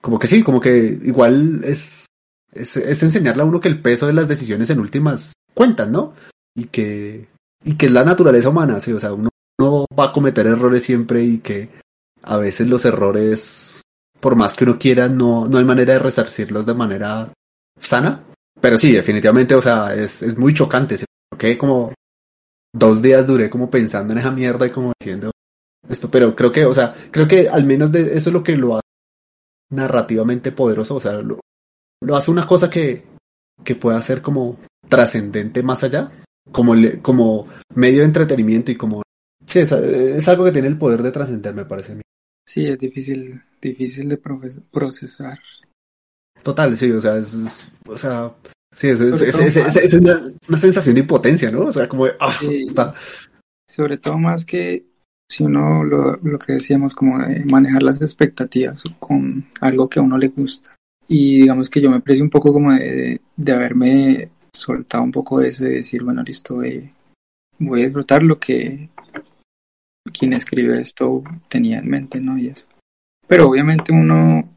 como 0.00 0.18
que 0.18 0.26
sí, 0.26 0.42
como 0.42 0.60
que 0.60 0.98
igual 1.02 1.62
es, 1.64 2.06
es, 2.52 2.76
es 2.76 3.02
enseñarle 3.02 3.42
a 3.42 3.46
uno 3.46 3.60
que 3.60 3.68
el 3.68 3.80
peso 3.80 4.06
de 4.06 4.12
las 4.12 4.28
decisiones 4.28 4.68
en 4.70 4.80
últimas 4.80 5.32
cuentan, 5.54 5.92
¿no? 5.92 6.14
Y 6.54 6.64
que, 6.64 7.28
y 7.64 7.76
que 7.76 7.86
es 7.86 7.92
la 7.92 8.04
naturaleza 8.04 8.48
humana, 8.48 8.80
sí, 8.80 8.92
o 8.92 9.00
sea, 9.00 9.12
uno, 9.12 9.28
uno 9.58 9.86
va 9.98 10.06
a 10.06 10.12
cometer 10.12 10.46
errores 10.46 10.82
siempre 10.82 11.22
y 11.24 11.38
que 11.38 11.68
a 12.22 12.36
veces 12.36 12.68
los 12.68 12.84
errores, 12.84 13.82
por 14.20 14.36
más 14.36 14.54
que 14.54 14.64
uno 14.64 14.78
quiera, 14.78 15.08
no, 15.08 15.48
no 15.48 15.58
hay 15.58 15.64
manera 15.64 15.94
de 15.94 15.98
resarcirlos 15.98 16.66
de 16.66 16.74
manera 16.74 17.32
sana. 17.78 18.24
Pero 18.60 18.78
sí, 18.78 18.92
definitivamente, 18.92 19.54
o 19.54 19.60
sea, 19.60 19.94
es, 19.94 20.22
es 20.22 20.38
muy 20.38 20.54
chocante. 20.54 20.98
¿sí? 20.98 21.04
Ok, 21.32 21.44
como 21.58 21.92
dos 22.72 23.02
días 23.02 23.26
duré 23.26 23.50
como 23.50 23.70
pensando 23.70 24.12
en 24.12 24.20
esa 24.20 24.30
mierda 24.30 24.66
y 24.66 24.70
como 24.70 24.92
diciendo 24.98 25.30
esto, 25.88 26.10
pero 26.10 26.34
creo 26.34 26.52
que, 26.52 26.64
o 26.64 26.72
sea, 26.72 26.94
creo 27.10 27.26
que 27.26 27.48
al 27.48 27.64
menos 27.64 27.90
de 27.90 28.16
eso 28.16 28.30
es 28.30 28.32
lo 28.32 28.42
que 28.42 28.56
lo 28.56 28.76
hace 28.76 28.86
narrativamente 29.70 30.52
poderoso, 30.52 30.96
o 30.96 31.00
sea, 31.00 31.14
lo, 31.14 31.40
lo 32.00 32.16
hace 32.16 32.30
una 32.30 32.46
cosa 32.46 32.70
que, 32.70 33.04
que 33.64 33.74
pueda 33.74 34.00
ser 34.00 34.22
como 34.22 34.58
trascendente 34.88 35.62
más 35.62 35.82
allá, 35.82 36.10
como, 36.50 36.74
le- 36.74 37.00
como 37.00 37.46
medio 37.74 38.00
de 38.00 38.06
entretenimiento 38.06 38.70
y 38.72 38.76
como... 38.76 39.02
Sí, 39.46 39.60
es, 39.60 39.72
es 39.72 40.28
algo 40.28 40.44
que 40.44 40.52
tiene 40.52 40.68
el 40.68 40.78
poder 40.78 41.02
de 41.02 41.10
trascender, 41.12 41.54
me 41.54 41.64
parece 41.64 41.92
a 41.92 41.94
mí. 41.96 42.02
Sí, 42.46 42.66
es 42.66 42.78
difícil, 42.78 43.40
difícil 43.60 44.08
de 44.08 44.18
procesar. 44.18 45.38
Total, 46.42 46.76
sí, 46.76 46.90
o 46.90 47.00
sea, 47.00 47.18
es, 47.18 47.34
es- 47.34 47.64
o 47.86 47.96
sea, 47.96 48.32
Sí, 48.74 48.88
es, 48.88 49.00
una, 49.94 50.32
una 50.48 50.56
sensación 50.58 50.94
de 50.94 51.02
impotencia, 51.02 51.50
¿no? 51.50 51.66
O 51.66 51.72
sea, 51.72 51.86
como 51.86 52.06
de, 52.06 52.12
ah, 52.18 52.34
Sí. 52.40 52.66
Sobre 53.68 53.98
todo 53.98 54.18
más 54.18 54.46
que 54.46 54.86
si 55.30 55.44
uno, 55.44 55.84
lo, 55.84 56.16
lo 56.16 56.38
que 56.38 56.54
decíamos, 56.54 56.94
como 56.94 57.18
de 57.18 57.44
manejar 57.44 57.82
las 57.82 58.00
expectativas 58.00 58.82
con 58.98 59.44
algo 59.60 59.88
que 59.90 59.98
a 59.98 60.02
uno 60.02 60.16
le 60.16 60.28
gusta. 60.28 60.74
Y 61.06 61.40
digamos 61.42 61.68
que 61.68 61.82
yo 61.82 61.90
me 61.90 61.96
aprecio 61.98 62.24
un 62.24 62.30
poco 62.30 62.50
como 62.52 62.72
de, 62.72 63.20
de 63.36 63.52
haberme 63.52 64.30
soltado 64.54 65.02
un 65.02 65.12
poco 65.12 65.40
de 65.40 65.48
eso, 65.48 65.64
de 65.64 65.70
decir, 65.70 66.02
bueno, 66.02 66.22
listo, 66.22 66.56
voy 66.56 67.80
a 67.82 67.84
disfrutar 67.84 68.22
lo 68.22 68.38
que 68.38 68.88
quien 70.12 70.32
escribe 70.32 70.80
esto 70.80 71.22
tenía 71.48 71.78
en 71.78 71.88
mente, 71.88 72.20
¿no? 72.20 72.36
Y 72.36 72.48
eso. 72.48 72.66
Pero 73.26 73.48
obviamente 73.48 73.92
uno 73.92 74.48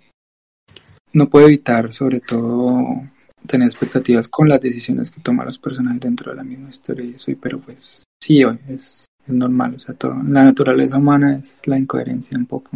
no 1.13 1.29
puede 1.29 1.45
evitar, 1.45 1.93
sobre 1.93 2.19
todo, 2.19 3.03
tener 3.47 3.67
expectativas 3.67 4.27
con 4.27 4.49
las 4.49 4.59
decisiones 4.59 5.11
que 5.11 5.21
toman 5.21 5.45
los 5.45 5.59
personajes 5.59 6.01
dentro 6.01 6.31
de 6.31 6.37
la 6.37 6.43
misma 6.43 6.69
historia 6.69 7.05
y 7.05 7.13
eso, 7.15 7.31
y- 7.31 7.35
pero 7.35 7.59
pues 7.59 8.03
sí, 8.21 8.41
es, 8.67 9.05
es 9.25 9.29
normal, 9.33 9.75
o 9.75 9.79
sea, 9.79 9.95
todo, 9.95 10.15
la 10.27 10.43
naturaleza 10.43 10.97
humana 10.97 11.37
es 11.37 11.61
la 11.65 11.77
incoherencia 11.77 12.37
un 12.37 12.47
poco 12.47 12.71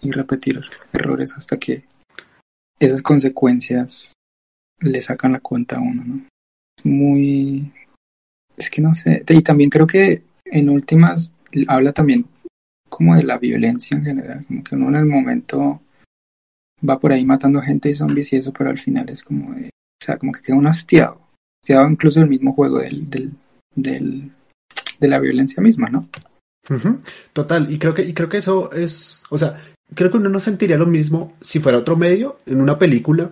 y 0.00 0.10
repetir 0.10 0.60
errores 0.92 1.34
hasta 1.36 1.58
que 1.58 1.84
esas 2.80 3.02
consecuencias 3.02 4.12
le 4.80 5.00
sacan 5.00 5.32
la 5.32 5.40
cuenta 5.40 5.76
a 5.76 5.80
uno, 5.80 6.02
¿no? 6.04 6.24
Muy, 6.84 7.72
es 8.56 8.70
que 8.70 8.82
no 8.82 8.94
sé, 8.94 9.24
y 9.28 9.42
también 9.42 9.70
creo 9.70 9.86
que 9.86 10.22
en 10.44 10.68
últimas 10.68 11.34
habla 11.68 11.92
también 11.92 12.26
como 12.88 13.16
de 13.16 13.24
la 13.24 13.38
violencia 13.38 13.96
en 13.96 14.04
general, 14.04 14.44
como 14.46 14.62
que 14.62 14.74
uno 14.74 14.88
en 14.88 14.96
el 14.96 15.06
momento 15.06 15.80
va 16.88 16.98
por 16.98 17.12
ahí 17.12 17.24
matando 17.24 17.60
gente 17.60 17.90
y 17.90 17.94
zombies 17.94 18.32
y 18.32 18.36
eso, 18.36 18.52
pero 18.52 18.70
al 18.70 18.78
final 18.78 19.08
es 19.08 19.22
como 19.22 19.54
de, 19.54 19.66
o 19.66 20.04
sea, 20.04 20.18
como 20.18 20.32
que 20.32 20.42
queda 20.42 20.56
uno 20.56 20.68
hastiado, 20.68 21.20
hastiado 21.62 21.88
incluso 21.88 22.20
el 22.20 22.28
mismo 22.28 22.52
juego 22.52 22.78
del, 22.78 23.08
del, 23.08 23.32
del, 23.74 24.30
de 24.98 25.08
la 25.08 25.18
violencia 25.18 25.62
misma, 25.62 25.88
¿no? 25.88 26.08
Total, 27.32 27.70
y 27.72 27.78
creo 27.78 27.94
que, 27.94 28.02
y 28.02 28.12
creo 28.12 28.28
que 28.28 28.38
eso 28.38 28.72
es, 28.72 29.24
o 29.30 29.38
sea, 29.38 29.56
creo 29.94 30.10
que 30.10 30.16
uno 30.16 30.28
no 30.28 30.40
sentiría 30.40 30.76
lo 30.76 30.86
mismo 30.86 31.34
si 31.40 31.60
fuera 31.60 31.78
otro 31.78 31.96
medio, 31.96 32.38
en 32.46 32.60
una 32.60 32.78
película, 32.78 33.30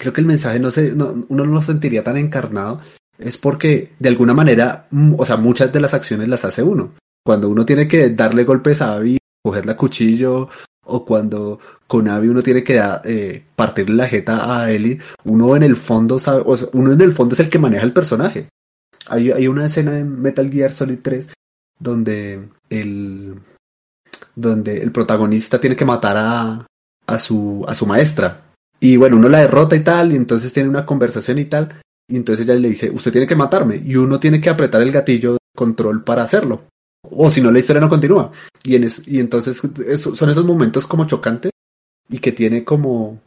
creo 0.00 0.14
que 0.14 0.22
el 0.22 0.26
mensaje 0.26 0.58
no 0.58 0.70
se, 0.70 0.92
no, 0.92 1.26
uno 1.28 1.44
no 1.44 1.52
lo 1.52 1.60
sentiría 1.60 2.02
tan 2.02 2.16
encarnado, 2.16 2.80
es 3.18 3.36
porque 3.36 3.92
de 3.98 4.08
alguna 4.08 4.32
manera, 4.32 4.86
mm, 4.90 5.14
o 5.18 5.26
sea, 5.26 5.36
muchas 5.36 5.70
de 5.70 5.80
las 5.80 5.92
acciones 5.92 6.26
las 6.26 6.44
hace 6.46 6.62
uno. 6.62 6.94
Cuando 7.22 7.50
uno 7.50 7.66
tiene 7.66 7.86
que 7.86 8.08
darle 8.08 8.44
golpes 8.44 8.80
a 8.80 8.94
Abby, 8.94 9.18
cogerle 9.44 9.72
a 9.72 9.76
cuchillo, 9.76 10.48
o 10.86 11.04
cuando 11.04 11.58
con 11.86 12.08
Abby 12.08 12.28
uno 12.28 12.42
tiene 12.42 12.64
que 12.64 12.74
da- 12.76 13.02
eh, 13.04 13.44
partirle 13.54 13.94
la 13.96 14.08
jeta 14.08 14.62
a 14.62 14.72
Ellie, 14.72 14.98
uno 15.24 15.54
en 15.54 15.64
el 15.64 15.76
fondo 15.76 16.18
sabe, 16.18 16.42
o 16.46 16.56
sea, 16.56 16.68
uno 16.72 16.92
en 16.92 17.00
el 17.02 17.12
fondo 17.12 17.34
es 17.34 17.40
el 17.40 17.50
que 17.50 17.58
maneja 17.58 17.84
el 17.84 17.92
personaje. 17.92 18.48
Hay, 19.06 19.30
hay 19.30 19.48
una 19.48 19.66
escena 19.66 19.98
en 19.98 20.20
Metal 20.22 20.50
Gear 20.50 20.72
Solid 20.72 21.00
3 21.02 21.28
donde 21.78 22.48
el 22.70 23.34
donde 24.34 24.82
el 24.82 24.92
protagonista 24.92 25.60
tiene 25.60 25.76
que 25.76 25.84
matar 25.84 26.16
a, 26.16 26.66
a 27.06 27.18
su 27.18 27.64
a 27.68 27.74
su 27.74 27.86
maestra 27.86 28.49
y 28.80 28.96
bueno 28.96 29.16
uno 29.16 29.28
la 29.28 29.40
derrota 29.40 29.76
y 29.76 29.80
tal 29.80 30.12
y 30.12 30.16
entonces 30.16 30.52
tiene 30.52 30.68
una 30.68 30.86
conversación 30.86 31.38
y 31.38 31.44
tal 31.44 31.80
y 32.08 32.16
entonces 32.16 32.44
ella 32.44 32.58
le 32.58 32.70
dice 32.70 32.90
usted 32.90 33.12
tiene 33.12 33.26
que 33.26 33.36
matarme 33.36 33.76
y 33.84 33.94
uno 33.96 34.18
tiene 34.18 34.40
que 34.40 34.50
apretar 34.50 34.82
el 34.82 34.90
gatillo 34.92 35.34
de 35.34 35.38
control 35.56 36.02
para 36.02 36.22
hacerlo 36.22 36.62
o 37.02 37.30
si 37.30 37.40
no 37.40 37.50
la 37.50 37.58
historia 37.58 37.80
no 37.80 37.88
continúa. 37.88 38.30
Y 38.62 38.74
en 38.76 38.84
es- 38.84 39.06
y 39.08 39.20
entonces 39.20 39.56
son 39.96 40.30
esos 40.30 40.44
momentos 40.44 40.86
como 40.86 41.06
chocantes 41.06 41.50
y 42.10 42.18
que 42.18 42.32
tiene 42.32 42.64
como 42.64 43.20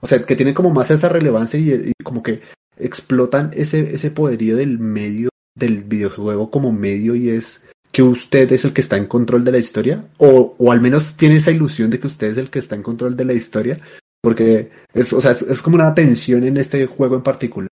o 0.00 0.06
sea 0.06 0.22
que 0.22 0.36
tiene 0.36 0.54
como 0.54 0.70
más 0.70 0.90
esa 0.90 1.08
relevancia 1.08 1.58
y, 1.58 1.70
y 1.72 1.92
como 2.04 2.22
que 2.22 2.40
explotan 2.78 3.50
ese 3.54 3.94
ese 3.94 4.10
poderío 4.10 4.56
del 4.56 4.78
medio 4.78 5.28
del 5.58 5.82
videojuego 5.84 6.50
como 6.50 6.70
medio 6.72 7.14
y 7.14 7.30
es 7.30 7.64
que 7.92 8.02
usted 8.02 8.52
es 8.52 8.64
el 8.64 8.72
que 8.74 8.82
está 8.82 8.96
en 8.96 9.06
control 9.06 9.42
de 9.44 9.52
la 9.52 9.58
historia 9.58 10.04
o, 10.18 10.54
o 10.58 10.70
al 10.72 10.80
menos 10.82 11.16
tiene 11.16 11.36
esa 11.36 11.50
ilusión 11.50 11.88
de 11.90 11.98
que 11.98 12.06
usted 12.06 12.28
es 12.28 12.38
el 12.38 12.50
que 12.50 12.58
está 12.58 12.74
en 12.76 12.82
control 12.82 13.16
de 13.16 13.24
la 13.24 13.32
historia 13.32 13.80
porque 14.26 14.70
es, 14.92 15.12
o 15.12 15.20
sea, 15.20 15.30
es, 15.30 15.62
como 15.62 15.76
una 15.76 15.94
tensión 15.94 16.42
en 16.42 16.56
este 16.56 16.84
juego 16.86 17.14
en 17.14 17.22
particular 17.22 17.68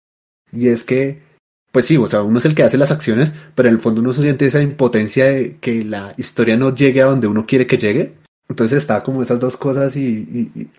y 0.52 0.70
es 0.70 0.84
que 0.84 1.22
pues 1.72 1.86
sí, 1.86 1.96
o 1.96 2.08
sea, 2.08 2.24
uno 2.24 2.40
es 2.40 2.46
el 2.46 2.56
que 2.56 2.64
hace 2.64 2.76
las 2.80 2.90
acciones, 2.90 3.32
pero 3.54 3.70
en 3.70 3.76
el 3.76 3.80
fondo 3.80 4.02
uno 4.02 4.12
siente 4.14 4.48
esa 4.48 4.60
impotencia 4.60 5.26
de 5.26 5.58
que 5.62 5.84
la 5.84 6.16
historia 6.18 6.58
no 6.58 6.74
llegue 6.74 7.04
a 7.04 7.06
donde 7.06 7.28
uno 7.28 7.46
quiere 7.46 7.68
que 7.68 7.78
llegue. 7.78 8.16
Entonces 8.50 8.80
está 8.80 9.04
como 9.04 9.22
esas 9.22 9.40
dos 9.40 9.58
cosas 9.58 9.96
y, 9.96 10.52
y- 10.56 10.70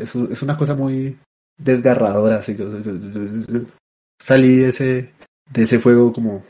es, 0.00 0.16
un- 0.16 0.32
es 0.32 0.42
una 0.42 0.56
cosa 0.56 0.74
muy 0.74 1.16
desgarradora. 1.56 2.38
Así, 2.38 2.56
yo, 2.56 2.82
yo- 2.82 2.96
yo- 2.96 3.60
salí 4.20 4.56
de 4.56 4.70
ese, 4.70 5.12
de 5.52 5.62
ese 5.62 5.80
juego 5.80 6.12
como, 6.12 6.42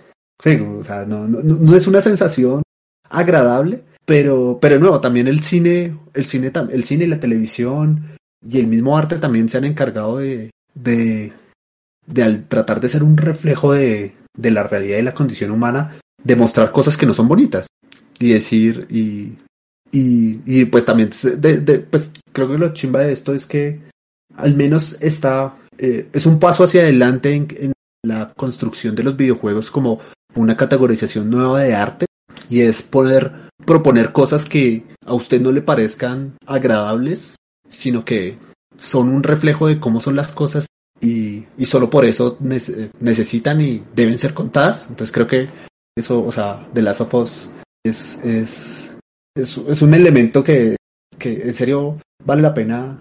sí, 0.42 0.52
o 0.58 0.82
sea, 0.82 1.04
no, 1.04 1.28
no, 1.28 1.42
no 1.42 1.76
es 1.76 1.86
una 1.86 2.00
sensación 2.00 2.62
agradable, 3.10 3.82
pero, 4.06 4.58
pero 4.58 4.76
de 4.76 4.80
nuevo, 4.80 5.02
también 5.02 5.28
el 5.28 5.42
cine, 5.42 5.98
el 6.14 6.24
cine, 6.24 6.50
el 6.72 6.84
cine 6.84 7.04
y 7.04 7.08
la 7.08 7.20
televisión 7.20 8.16
y 8.46 8.58
el 8.58 8.66
mismo 8.66 8.96
arte 8.96 9.16
también 9.18 9.48
se 9.48 9.58
han 9.58 9.64
encargado 9.64 10.18
de, 10.18 10.50
de, 10.74 11.32
de 12.06 12.22
al 12.22 12.44
tratar 12.48 12.80
de 12.80 12.88
ser 12.88 13.02
un 13.02 13.16
reflejo 13.16 13.72
de, 13.72 14.12
de 14.36 14.50
la 14.50 14.62
realidad 14.62 14.98
y 14.98 15.02
la 15.02 15.14
condición 15.14 15.50
humana, 15.50 15.96
demostrar 16.22 16.72
cosas 16.72 16.96
que 16.96 17.06
no 17.06 17.14
son 17.14 17.28
bonitas. 17.28 17.66
Y 18.18 18.32
decir 18.32 18.86
y 18.90 19.32
y, 19.92 20.40
y 20.46 20.64
pues 20.66 20.84
también 20.84 21.10
de, 21.38 21.58
de- 21.58 21.78
pues 21.80 22.12
creo 22.32 22.48
que 22.48 22.58
lo 22.58 22.72
chimba 22.72 23.00
de 23.00 23.12
esto 23.12 23.34
es 23.34 23.46
que 23.46 23.80
al 24.36 24.54
menos 24.54 24.96
está 25.00 25.56
eh, 25.78 26.08
es 26.12 26.26
un 26.26 26.38
paso 26.38 26.62
hacia 26.64 26.82
adelante 26.82 27.34
en, 27.34 27.48
en 27.58 27.72
la 28.04 28.32
construcción 28.36 28.94
de 28.94 29.02
los 29.02 29.16
videojuegos 29.16 29.70
como 29.70 29.98
una 30.36 30.56
categorización 30.56 31.28
nueva 31.28 31.62
de 31.62 31.74
arte 31.74 32.06
y 32.48 32.60
es 32.60 32.82
poder 32.82 33.32
proponer 33.66 34.12
cosas 34.12 34.44
que 34.44 34.84
a 35.04 35.14
usted 35.14 35.40
no 35.40 35.50
le 35.50 35.62
parezcan 35.62 36.34
agradables 36.46 37.36
sino 37.70 38.04
que 38.04 38.36
son 38.76 39.08
un 39.08 39.22
reflejo 39.22 39.66
de 39.66 39.80
cómo 39.80 40.00
son 40.00 40.16
las 40.16 40.32
cosas 40.32 40.66
y, 41.00 41.44
y 41.56 41.64
solo 41.64 41.88
por 41.88 42.04
eso 42.04 42.38
nece- 42.40 42.90
necesitan 43.00 43.60
y 43.62 43.82
deben 43.94 44.18
ser 44.18 44.34
contadas. 44.34 44.86
Entonces 44.90 45.12
creo 45.12 45.26
que 45.26 45.48
eso, 45.96 46.22
o 46.22 46.30
sea, 46.32 46.68
The 46.74 46.82
Last 46.82 47.00
of 47.00 47.14
Us 47.14 47.50
es, 47.84 48.18
es, 48.24 48.90
es, 49.34 49.56
es 49.56 49.82
un 49.82 49.94
elemento 49.94 50.44
que, 50.44 50.76
que 51.18 51.42
en 51.42 51.54
serio 51.54 51.98
vale 52.24 52.42
la 52.42 52.52
pena 52.52 53.00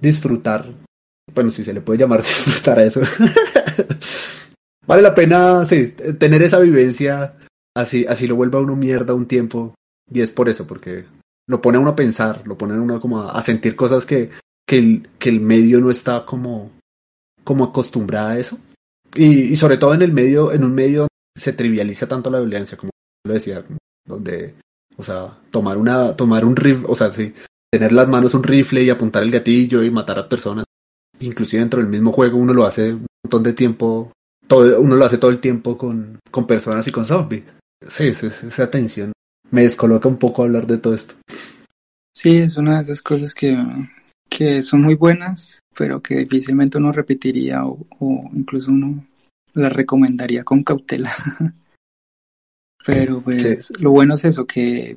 disfrutar. 0.00 0.72
Bueno, 1.32 1.50
si 1.50 1.62
se 1.62 1.72
le 1.72 1.80
puede 1.80 2.00
llamar 2.00 2.22
disfrutar 2.22 2.78
a 2.80 2.84
eso. 2.84 3.00
vale 4.86 5.02
la 5.02 5.14
pena, 5.14 5.64
sí, 5.64 5.94
tener 6.18 6.42
esa 6.42 6.58
vivencia, 6.58 7.36
así, 7.76 8.06
así 8.08 8.26
lo 8.26 8.36
vuelva 8.36 8.60
uno 8.60 8.76
mierda 8.76 9.14
un 9.14 9.26
tiempo. 9.26 9.74
Y 10.12 10.22
es 10.22 10.30
por 10.30 10.48
eso, 10.48 10.66
porque 10.66 11.04
lo 11.48 11.60
pone 11.60 11.78
a 11.78 11.80
uno 11.80 11.90
a 11.90 11.96
pensar, 11.96 12.46
lo 12.46 12.56
pone 12.56 12.74
a 12.74 12.80
uno 12.80 13.00
como 13.00 13.22
a, 13.22 13.42
sentir 13.42 13.74
cosas 13.74 14.06
que, 14.06 14.30
que, 14.66 14.78
el, 14.78 15.08
que 15.18 15.30
el 15.30 15.40
medio 15.40 15.80
no 15.80 15.90
está 15.90 16.24
como, 16.24 16.70
como 17.42 17.64
acostumbrada 17.64 18.32
a 18.32 18.38
eso. 18.38 18.58
Y, 19.14 19.24
y 19.52 19.56
sobre 19.56 19.78
todo 19.78 19.94
en 19.94 20.02
el 20.02 20.12
medio, 20.12 20.52
en 20.52 20.62
un 20.62 20.74
medio 20.74 21.08
se 21.36 21.54
trivializa 21.54 22.06
tanto 22.06 22.30
la 22.30 22.38
violencia, 22.40 22.76
como 22.76 22.90
lo 23.26 23.32
decía, 23.32 23.64
donde, 24.06 24.54
o 24.96 25.02
sea, 25.02 25.38
tomar 25.50 25.78
una, 25.78 26.14
tomar 26.14 26.44
un 26.44 26.54
rifle, 26.54 26.86
o 26.88 26.94
sea, 26.94 27.10
sí, 27.10 27.32
tener 27.72 27.92
las 27.92 28.08
manos 28.08 28.34
un 28.34 28.42
rifle 28.42 28.82
y 28.82 28.90
apuntar 28.90 29.22
el 29.22 29.30
gatillo 29.30 29.82
y 29.82 29.90
matar 29.90 30.18
a 30.18 30.28
personas. 30.28 30.64
Inclusive 31.20 31.60
dentro 31.60 31.80
del 31.80 31.88
mismo 31.88 32.12
juego 32.12 32.36
uno 32.38 32.52
lo 32.52 32.66
hace 32.66 32.92
un 32.92 33.06
montón 33.24 33.42
de 33.42 33.54
tiempo, 33.54 34.12
todo, 34.46 34.80
uno 34.80 34.96
lo 34.96 35.04
hace 35.04 35.16
todo 35.18 35.30
el 35.30 35.40
tiempo 35.40 35.78
con, 35.78 36.18
con 36.30 36.46
personas 36.46 36.86
y 36.86 36.92
con 36.92 37.06
zombies. 37.06 37.44
Sí, 37.88 38.08
es- 38.08 38.22
esa 38.22 38.70
tensión 38.70 39.12
me 39.50 39.62
descoloca 39.62 40.08
un 40.08 40.18
poco 40.18 40.42
hablar 40.42 40.66
de 40.66 40.78
todo 40.78 40.94
esto. 40.94 41.14
Sí, 42.14 42.38
es 42.38 42.56
una 42.56 42.76
de 42.76 42.82
esas 42.82 43.02
cosas 43.02 43.34
que, 43.34 43.56
que 44.28 44.62
son 44.62 44.82
muy 44.82 44.94
buenas, 44.94 45.60
pero 45.76 46.00
que 46.00 46.16
difícilmente 46.16 46.78
uno 46.78 46.92
repetiría 46.92 47.64
o, 47.64 47.86
o 48.00 48.30
incluso 48.34 48.70
uno 48.70 49.04
las 49.54 49.72
recomendaría 49.72 50.44
con 50.44 50.62
cautela. 50.64 51.12
pero 52.86 53.20
pues 53.20 53.72
lo 53.80 53.90
bueno 53.90 54.14
es 54.14 54.24
eso, 54.24 54.46
que 54.46 54.96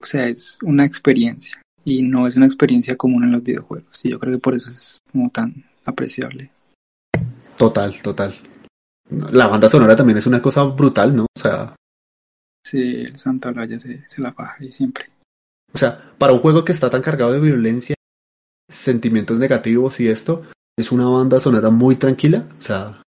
o 0.00 0.06
sea, 0.06 0.28
es 0.28 0.58
una 0.62 0.84
experiencia 0.84 1.60
y 1.84 2.02
no 2.02 2.26
es 2.26 2.36
una 2.36 2.46
experiencia 2.46 2.96
común 2.96 3.24
en 3.24 3.32
los 3.32 3.42
videojuegos. 3.42 4.00
Y 4.02 4.10
yo 4.10 4.18
creo 4.18 4.34
que 4.34 4.38
por 4.40 4.54
eso 4.54 4.70
es 4.70 4.98
como 5.10 5.30
tan 5.30 5.64
apreciable. 5.84 6.50
Total, 7.56 7.94
total. 8.02 8.34
La 9.32 9.46
banda 9.46 9.68
sonora 9.68 9.96
también 9.96 10.18
es 10.18 10.26
una 10.26 10.42
cosa 10.42 10.64
brutal, 10.64 11.16
¿no? 11.16 11.26
O 11.36 11.40
sea, 11.40 11.74
Sí, 12.64 13.02
el 13.02 13.18
Santa 13.18 13.50
Olaya 13.50 13.78
se, 13.78 14.04
se 14.08 14.22
la 14.22 14.32
faja 14.32 14.64
y 14.64 14.72
siempre. 14.72 15.06
O 15.72 15.78
sea, 15.78 16.12
para 16.18 16.32
un 16.32 16.38
juego 16.40 16.64
que 16.64 16.72
está 16.72 16.88
tan 16.88 17.02
cargado 17.02 17.32
de 17.32 17.40
violencia, 17.40 17.94
sentimientos 18.70 19.38
negativos 19.38 20.00
y 20.00 20.08
esto, 20.08 20.42
es 20.78 20.90
una 20.92 21.06
banda 21.06 21.38
sonora 21.40 21.70
muy 21.70 21.96
tranquila, 21.96 22.46
o 22.58 22.60
sea, 22.60 23.02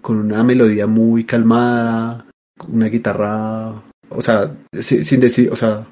con 0.00 0.18
una 0.18 0.44
melodía 0.44 0.86
muy 0.86 1.24
calmada, 1.24 2.26
una 2.68 2.86
guitarra, 2.86 3.70
o 4.10 4.22
sea, 4.22 4.54
si- 4.72 5.02
sin 5.04 5.20
decir, 5.20 5.50
o 5.50 5.56
sea, 5.56 5.86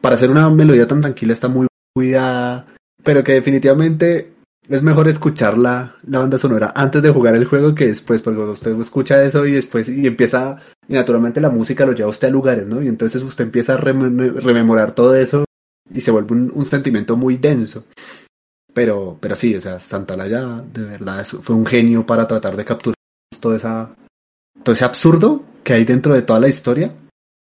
para 0.00 0.14
hacer 0.14 0.30
una 0.30 0.48
melodía 0.50 0.86
tan 0.86 1.00
tranquila 1.00 1.32
está 1.32 1.48
muy 1.48 1.66
cuidada, 1.94 2.66
pero 3.04 3.22
que 3.22 3.32
definitivamente 3.32 4.32
es 4.68 4.82
mejor 4.82 5.08
escuchar 5.08 5.58
la, 5.58 5.96
la 6.06 6.20
banda 6.20 6.38
sonora 6.38 6.72
antes 6.76 7.02
de 7.02 7.10
jugar 7.10 7.34
el 7.34 7.44
juego 7.44 7.74
que 7.74 7.86
después, 7.86 8.22
porque 8.22 8.40
usted 8.40 8.78
escucha 8.80 9.22
eso 9.22 9.44
y 9.46 9.52
después 9.52 9.88
y 9.88 10.06
empieza, 10.06 10.58
y 10.86 10.94
naturalmente 10.94 11.40
la 11.40 11.50
música 11.50 11.86
lo 11.86 11.92
lleva 11.92 12.10
usted 12.10 12.28
a 12.28 12.30
lugares, 12.30 12.66
¿no? 12.68 12.82
Y 12.82 12.88
entonces 12.88 13.22
usted 13.22 13.44
empieza 13.44 13.74
a 13.74 13.78
rem- 13.80 14.34
rememorar 14.34 14.94
todo 14.94 15.16
eso 15.16 15.44
y 15.92 16.00
se 16.00 16.10
vuelve 16.10 16.34
un, 16.34 16.52
un 16.54 16.64
sentimiento 16.64 17.16
muy 17.16 17.36
denso. 17.36 17.84
Pero, 18.72 19.18
pero 19.20 19.34
sí, 19.34 19.56
o 19.56 19.60
sea, 19.60 19.80
Santalaya 19.80 20.62
de 20.72 20.82
verdad 20.82 21.24
fue 21.24 21.56
un 21.56 21.66
genio 21.66 22.06
para 22.06 22.28
tratar 22.28 22.56
de 22.56 22.64
capturar 22.64 22.94
todo, 23.40 23.56
esa, 23.56 23.94
todo 24.62 24.72
ese 24.72 24.84
absurdo 24.84 25.42
que 25.64 25.72
hay 25.72 25.84
dentro 25.84 26.14
de 26.14 26.22
toda 26.22 26.38
la 26.38 26.48
historia, 26.48 26.94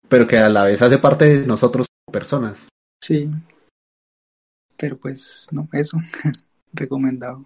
pero 0.08 0.28
que 0.28 0.40
a 0.40 0.50
la 0.50 0.64
vez 0.64 0.82
hace 0.82 0.98
parte 0.98 1.26
de 1.26 1.46
nosotros 1.46 1.86
como 2.06 2.14
personas. 2.14 2.68
Sí. 3.04 3.30
Pero 4.76 4.98
pues, 4.98 5.48
no, 5.52 5.70
eso. 5.74 5.98
Recomendado. 6.74 7.46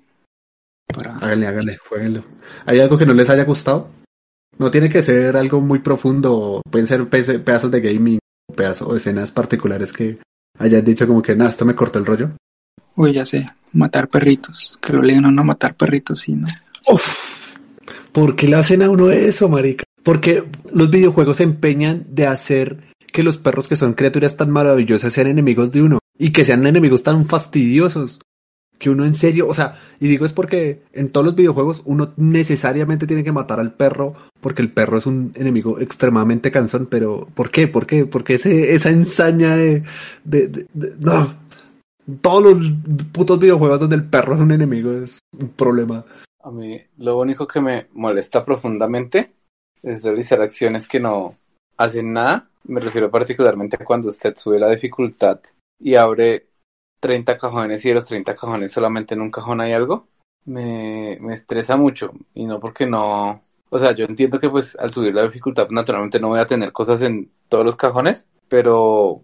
Para... 0.88 1.18
Háganle, 1.18 1.48
háganle, 1.48 1.78
jueguenlo. 1.78 2.24
¿Hay 2.66 2.80
algo 2.80 2.98
que 2.98 3.06
no 3.06 3.14
les 3.14 3.30
haya 3.30 3.46
gustado? 3.46 3.90
No 4.58 4.70
tiene 4.70 4.90
que 4.90 5.02
ser 5.02 5.36
algo 5.38 5.62
muy 5.62 5.80
profundo, 5.80 6.62
pueden 6.70 6.88
ser 6.88 7.08
pe- 7.10 7.40
pedazos 7.40 7.72
de 7.72 7.82
gaming, 7.82 8.20
pedazos 8.56 8.88
o 8.88 8.96
escenas 8.96 9.32
particulares 9.32 9.92
que 9.92 10.20
hayan 10.60 10.86
dicho 10.86 11.08
como 11.08 11.22
que 11.22 11.36
nada, 11.36 11.50
esto 11.50 11.66
me 11.66 11.76
cortó 11.76 11.98
el 12.00 12.06
rollo. 12.06 12.30
Uy, 12.96 13.14
ya 13.14 13.26
sé, 13.26 13.50
matar 13.72 14.08
perritos. 14.08 14.78
Que 14.80 14.94
lo 14.94 15.02
lean 15.02 15.26
a 15.26 15.32
no 15.32 15.44
matar 15.44 15.76
perritos, 15.76 16.20
sí, 16.20 16.34
¿no? 16.34 16.48
Uf, 16.88 17.56
¿por 18.12 18.36
qué 18.36 18.48
le 18.48 18.58
hacen 18.58 18.84
a 18.84 18.90
uno 18.92 19.10
eso, 19.10 19.50
marica? 19.50 19.86
Porque 20.04 20.44
los 20.72 20.92
videojuegos 20.92 21.38
se 21.38 21.44
empeñan 21.44 22.06
de 22.10 22.28
hacer 22.28 22.84
que 23.12 23.24
los 23.24 23.38
perros 23.38 23.68
que 23.68 23.76
son 23.76 23.94
criaturas 23.94 24.38
tan 24.38 24.52
maravillosas 24.52 25.14
sean 25.14 25.28
enemigos 25.28 25.72
de 25.72 25.82
uno 25.82 26.00
y 26.20 26.32
que 26.32 26.44
sean 26.46 26.68
enemigos 26.68 27.02
tan 27.02 27.26
fastidiosos 27.26 28.20
que 28.84 28.90
uno 28.90 29.06
en 29.06 29.14
serio, 29.14 29.48
o 29.48 29.54
sea, 29.54 29.76
y 30.02 30.10
digo 30.10 30.26
es 30.26 30.34
porque 30.34 30.82
en 30.92 31.10
todos 31.10 31.26
los 31.26 31.36
videojuegos 31.36 31.82
uno 31.86 32.12
necesariamente 32.18 33.08
tiene 33.08 33.24
que 33.24 33.32
matar 33.32 33.62
al 33.62 33.74
perro 33.74 34.14
porque 34.42 34.62
el 34.62 34.74
perro 34.74 34.98
es 34.98 35.06
un 35.06 35.32
enemigo 35.36 35.80
extremadamente 35.80 36.52
cansón, 36.52 36.88
pero 36.92 37.26
¿por 37.34 37.50
qué? 37.50 37.70
¿Por 37.70 37.88
qué? 37.88 38.06
Porque 38.06 38.34
ese, 38.34 38.74
esa 38.74 38.90
ensaña 38.90 39.56
de, 39.56 39.84
de, 40.26 40.68
no, 41.00 41.34
todos 42.20 42.44
los 42.44 42.74
putos 43.14 43.40
videojuegos 43.40 43.80
donde 43.80 43.96
el 43.96 44.04
perro 44.04 44.36
es 44.36 44.42
un 44.42 44.52
enemigo 44.52 44.92
es 44.92 45.20
un 45.40 45.48
problema. 45.48 46.04
A 46.44 46.52
mí 46.52 46.82
lo 46.98 47.18
único 47.18 47.48
que 47.48 47.62
me 47.62 47.88
molesta 47.94 48.44
profundamente 48.44 49.32
es 49.82 50.04
realizar 50.04 50.42
acciones 50.42 50.90
que 50.90 51.00
no 51.00 51.38
hacen 51.78 52.12
nada. 52.12 52.50
Me 52.66 52.82
refiero 52.82 53.10
particularmente 53.10 53.78
a 53.80 53.86
cuando 53.86 54.10
usted 54.10 54.36
sube 54.36 54.60
la 54.60 54.70
dificultad 54.70 55.40
y 55.80 55.96
abre 55.96 56.48
30 57.04 57.38
cajones 57.38 57.84
y 57.84 57.90
de 57.90 57.96
los 57.96 58.06
30 58.06 58.34
cajones 58.34 58.72
solamente 58.72 59.14
en 59.14 59.22
un 59.22 59.30
cajón 59.30 59.60
hay 59.60 59.74
algo. 59.74 60.08
Me, 60.46 61.18
me 61.20 61.34
estresa 61.34 61.76
mucho 61.76 62.12
y 62.34 62.46
no 62.46 62.62
porque 62.62 62.86
no... 62.86 63.44
O 63.70 63.78
sea, 63.80 63.94
yo 63.94 64.06
entiendo 64.06 64.40
que 64.40 64.50
pues 64.50 64.78
al 64.78 64.90
subir 64.90 65.14
la 65.14 65.24
dificultad 65.24 65.70
naturalmente 65.70 66.20
no 66.20 66.30
voy 66.30 66.40
a 66.40 66.46
tener 66.46 66.72
cosas 66.72 67.02
en 67.02 67.30
todos 67.50 67.66
los 67.66 67.76
cajones, 67.76 68.30
pero 68.48 69.22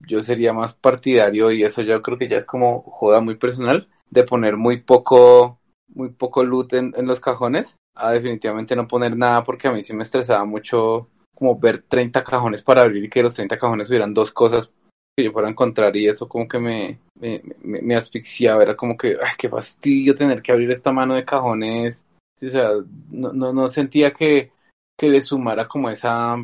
yo 0.00 0.22
sería 0.22 0.52
más 0.52 0.74
partidario 0.74 1.52
y 1.52 1.62
eso 1.62 1.82
yo 1.82 2.02
creo 2.02 2.18
que 2.18 2.28
ya 2.28 2.38
es 2.38 2.46
como 2.46 2.82
joda 2.82 3.20
muy 3.20 3.36
personal 3.36 3.88
de 4.10 4.24
poner 4.24 4.56
muy 4.56 4.82
poco 4.82 5.60
muy 5.94 6.08
poco 6.10 6.42
loot 6.42 6.72
en, 6.72 6.94
en 6.96 7.06
los 7.06 7.20
cajones 7.20 7.76
a 7.94 8.10
definitivamente 8.10 8.74
no 8.74 8.88
poner 8.88 9.16
nada 9.16 9.44
porque 9.44 9.68
a 9.68 9.72
mí 9.72 9.82
sí 9.82 9.94
me 9.94 10.02
estresaba 10.02 10.44
mucho 10.44 11.08
como 11.34 11.58
ver 11.58 11.78
30 11.78 12.24
cajones 12.24 12.62
para 12.62 12.82
abrir 12.82 13.04
y 13.04 13.10
que 13.10 13.22
los 13.22 13.34
30 13.34 13.58
cajones 13.58 13.88
hubieran 13.88 14.14
dos 14.14 14.32
cosas 14.32 14.72
que 15.20 15.26
yo 15.26 15.32
fuera 15.32 15.48
a 15.48 15.50
encontrar 15.52 15.96
y 15.96 16.06
eso 16.06 16.28
como 16.28 16.48
que 16.48 16.58
me, 16.58 16.98
me, 17.20 17.42
me, 17.62 17.82
me 17.82 17.94
asfixiaba, 17.94 18.62
era 18.62 18.76
como 18.76 18.96
que, 18.96 19.16
ay, 19.22 19.32
qué 19.38 19.48
fastidio 19.48 20.14
tener 20.14 20.42
que 20.42 20.52
abrir 20.52 20.70
esta 20.70 20.92
mano 20.92 21.14
de 21.14 21.24
cajones, 21.24 22.06
Sí, 22.40 22.46
o 22.46 22.50
sea, 22.50 22.70
no, 23.10 23.34
no, 23.34 23.52
no 23.52 23.68
sentía 23.68 24.14
que, 24.14 24.50
que 24.98 25.10
le 25.10 25.20
sumara 25.20 25.68
como 25.68 25.90
esa 25.90 26.36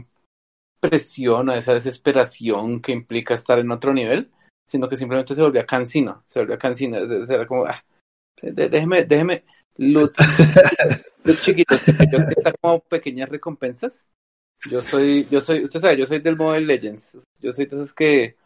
presión 0.79 1.49
o 1.49 1.55
esa 1.55 1.73
desesperación 1.73 2.83
que 2.83 2.93
implica 2.93 3.33
estar 3.33 3.59
en 3.59 3.71
otro 3.71 3.95
nivel, 3.95 4.31
sino 4.69 4.91
que 4.91 4.97
simplemente 4.97 5.35
se 5.35 5.41
volvía 5.41 5.65
cansino, 5.65 6.23
se 6.27 6.41
volvía 6.41 6.59
cansino, 6.59 6.99
era 6.99 7.47
como, 7.47 7.65
ah, 7.65 7.83
déjeme, 8.43 9.07
déjeme, 9.07 9.45
loot, 9.79 10.15
loot 11.25 11.41
chiquitos, 11.41 11.83
que 11.83 11.93
yo 12.13 12.19
sienta 12.21 12.53
como 12.61 12.81
pequeñas 12.81 13.31
recompensas. 13.31 14.07
Yo 14.71 14.83
soy, 14.83 15.27
yo 15.31 15.41
soy, 15.41 15.65
usted 15.65 15.81
sabe, 15.81 15.97
yo 15.97 16.05
soy 16.05 16.19
del 16.19 16.37
Mobile 16.37 16.67
Legends, 16.67 17.17
yo 17.41 17.55
soy 17.55 17.65
de 17.65 17.77
esos 17.77 17.95
que, 17.95 18.37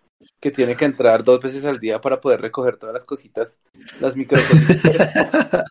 que 0.40 0.50
tiene 0.50 0.76
que 0.76 0.84
entrar 0.84 1.22
dos 1.24 1.40
veces 1.40 1.64
al 1.64 1.78
día 1.78 2.00
para 2.00 2.20
poder 2.20 2.40
recoger 2.40 2.76
todas 2.76 2.94
las 2.94 3.04
cositas, 3.04 3.58
las 4.00 4.16
micro 4.16 4.38
cositas. 4.38 5.64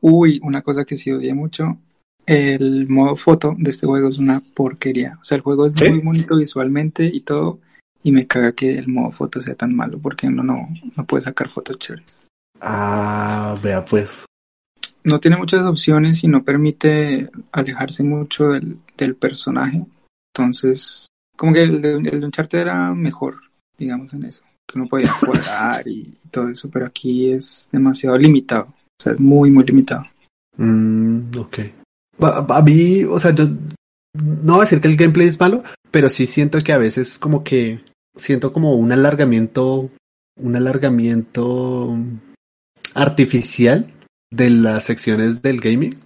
Uy, 0.00 0.40
una 0.42 0.62
cosa 0.62 0.84
que 0.84 0.96
sí 0.96 1.10
odié 1.10 1.34
mucho. 1.34 1.78
El 2.26 2.88
modo 2.88 3.16
foto 3.16 3.54
de 3.58 3.70
este 3.70 3.86
juego 3.86 4.08
es 4.08 4.18
una 4.18 4.40
porquería. 4.40 5.18
O 5.20 5.24
sea, 5.24 5.36
el 5.36 5.42
juego 5.42 5.66
es 5.66 5.72
¿Sí? 5.76 5.88
muy 5.88 6.00
bonito 6.00 6.36
visualmente 6.36 7.04
y 7.04 7.20
todo. 7.20 7.58
Y 8.02 8.12
me 8.12 8.26
caga 8.26 8.52
que 8.52 8.78
el 8.78 8.88
modo 8.88 9.10
foto 9.10 9.40
sea 9.40 9.54
tan 9.54 9.74
malo 9.74 9.98
porque 9.98 10.26
uno 10.26 10.42
no, 10.42 10.68
no 10.96 11.04
puede 11.04 11.22
sacar 11.22 11.48
fotos 11.48 11.78
chéveres. 11.78 12.28
Ah, 12.60 13.58
vea 13.62 13.84
pues. 13.84 14.24
No 15.04 15.18
tiene 15.18 15.36
muchas 15.36 15.66
opciones 15.66 16.22
y 16.24 16.28
no 16.28 16.44
permite 16.44 17.28
alejarse 17.52 18.02
mucho 18.02 18.48
del, 18.48 18.76
del 18.96 19.16
personaje. 19.16 19.84
Entonces, 20.34 21.06
como 21.36 21.52
que 21.52 21.62
el 21.62 21.80
de, 21.80 21.92
el 21.92 22.20
de 22.20 22.26
Uncharted 22.26 22.58
era 22.58 22.92
mejor, 22.94 23.49
digamos, 23.80 24.12
en 24.12 24.24
eso. 24.24 24.44
Que 24.68 24.78
uno 24.78 24.88
podía 24.88 25.10
jugar 25.10 25.88
y, 25.88 26.04
todo 26.30 26.48
eso, 26.50 26.70
pero 26.70 26.86
aquí 26.86 27.32
es 27.32 27.68
demasiado 27.72 28.16
limitado. 28.16 28.66
O 28.66 29.02
sea, 29.02 29.14
es 29.14 29.20
muy, 29.20 29.50
muy 29.50 29.64
limitado. 29.64 30.04
Mm, 30.56 31.36
ok. 31.36 31.58
A, 32.20 32.62
mí, 32.62 33.02
o 33.04 33.18
sea, 33.18 33.34
yo 33.34 33.48
no 34.14 34.52
voy 34.52 34.58
a 34.58 34.64
decir 34.64 34.80
que 34.80 34.88
el 34.88 34.96
gameplay 34.96 35.26
es 35.26 35.40
malo, 35.40 35.64
pero 35.90 36.08
sí 36.10 36.26
siento 36.26 36.58
que 36.60 36.72
a 36.72 36.78
veces 36.78 37.18
como 37.18 37.42
que 37.42 37.80
siento 38.14 38.52
como 38.52 38.74
un 38.74 38.92
alargamiento, 38.92 39.90
un 40.38 40.56
alargamiento 40.56 41.96
artificial 42.94 43.90
de 44.30 44.50
las 44.50 44.84
secciones 44.84 45.40
del 45.40 45.60
gaming. 45.60 45.98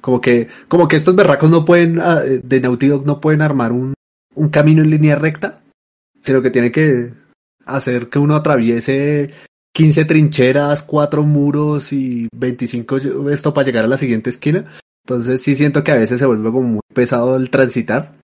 Como 0.00 0.20
que, 0.20 0.48
como 0.66 0.88
que 0.88 0.96
estos 0.96 1.14
berracos 1.14 1.50
no 1.50 1.64
pueden, 1.64 2.00
ah, 2.00 2.22
eh, 2.24 2.40
de 2.42 2.60
Naughty 2.60 2.88
Dog 2.88 3.06
no 3.06 3.20
pueden 3.20 3.42
armar 3.42 3.70
un, 3.70 3.94
un 4.34 4.48
camino 4.48 4.82
en 4.82 4.90
línea 4.90 5.14
recta, 5.14 5.60
sino 6.22 6.42
que 6.42 6.50
tiene 6.50 6.72
que 6.72 7.12
hacer 7.74 8.08
que 8.08 8.18
uno 8.18 8.34
atraviese 8.36 9.30
15 9.74 10.04
trincheras, 10.04 10.82
4 10.82 11.22
muros 11.22 11.92
y 11.92 12.28
25 12.34 12.98
ll- 12.98 13.30
esto 13.32 13.54
para 13.54 13.66
llegar 13.66 13.84
a 13.84 13.88
la 13.88 13.96
siguiente 13.96 14.30
esquina. 14.30 14.64
Entonces 15.06 15.42
sí 15.42 15.54
siento 15.56 15.82
que 15.82 15.92
a 15.92 15.96
veces 15.96 16.18
se 16.18 16.26
vuelve 16.26 16.50
como 16.52 16.68
muy 16.68 16.80
pesado 16.94 17.36
el 17.36 17.50
transitar. 17.50 18.14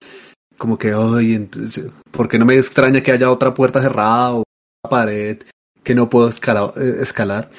Como 0.58 0.78
que, 0.78 0.94
oye, 0.94 1.34
entonces, 1.34 1.90
¿por 2.10 2.28
qué 2.28 2.38
no 2.38 2.46
me 2.46 2.54
extraña 2.56 3.02
que 3.02 3.12
haya 3.12 3.30
otra 3.30 3.52
puerta 3.54 3.82
cerrada 3.82 4.32
o 4.34 4.36
una 4.84 4.90
pared 4.90 5.42
que 5.82 5.94
no 5.94 6.08
puedo 6.08 6.28
eh, 6.28 6.96
escalar? 7.00 7.50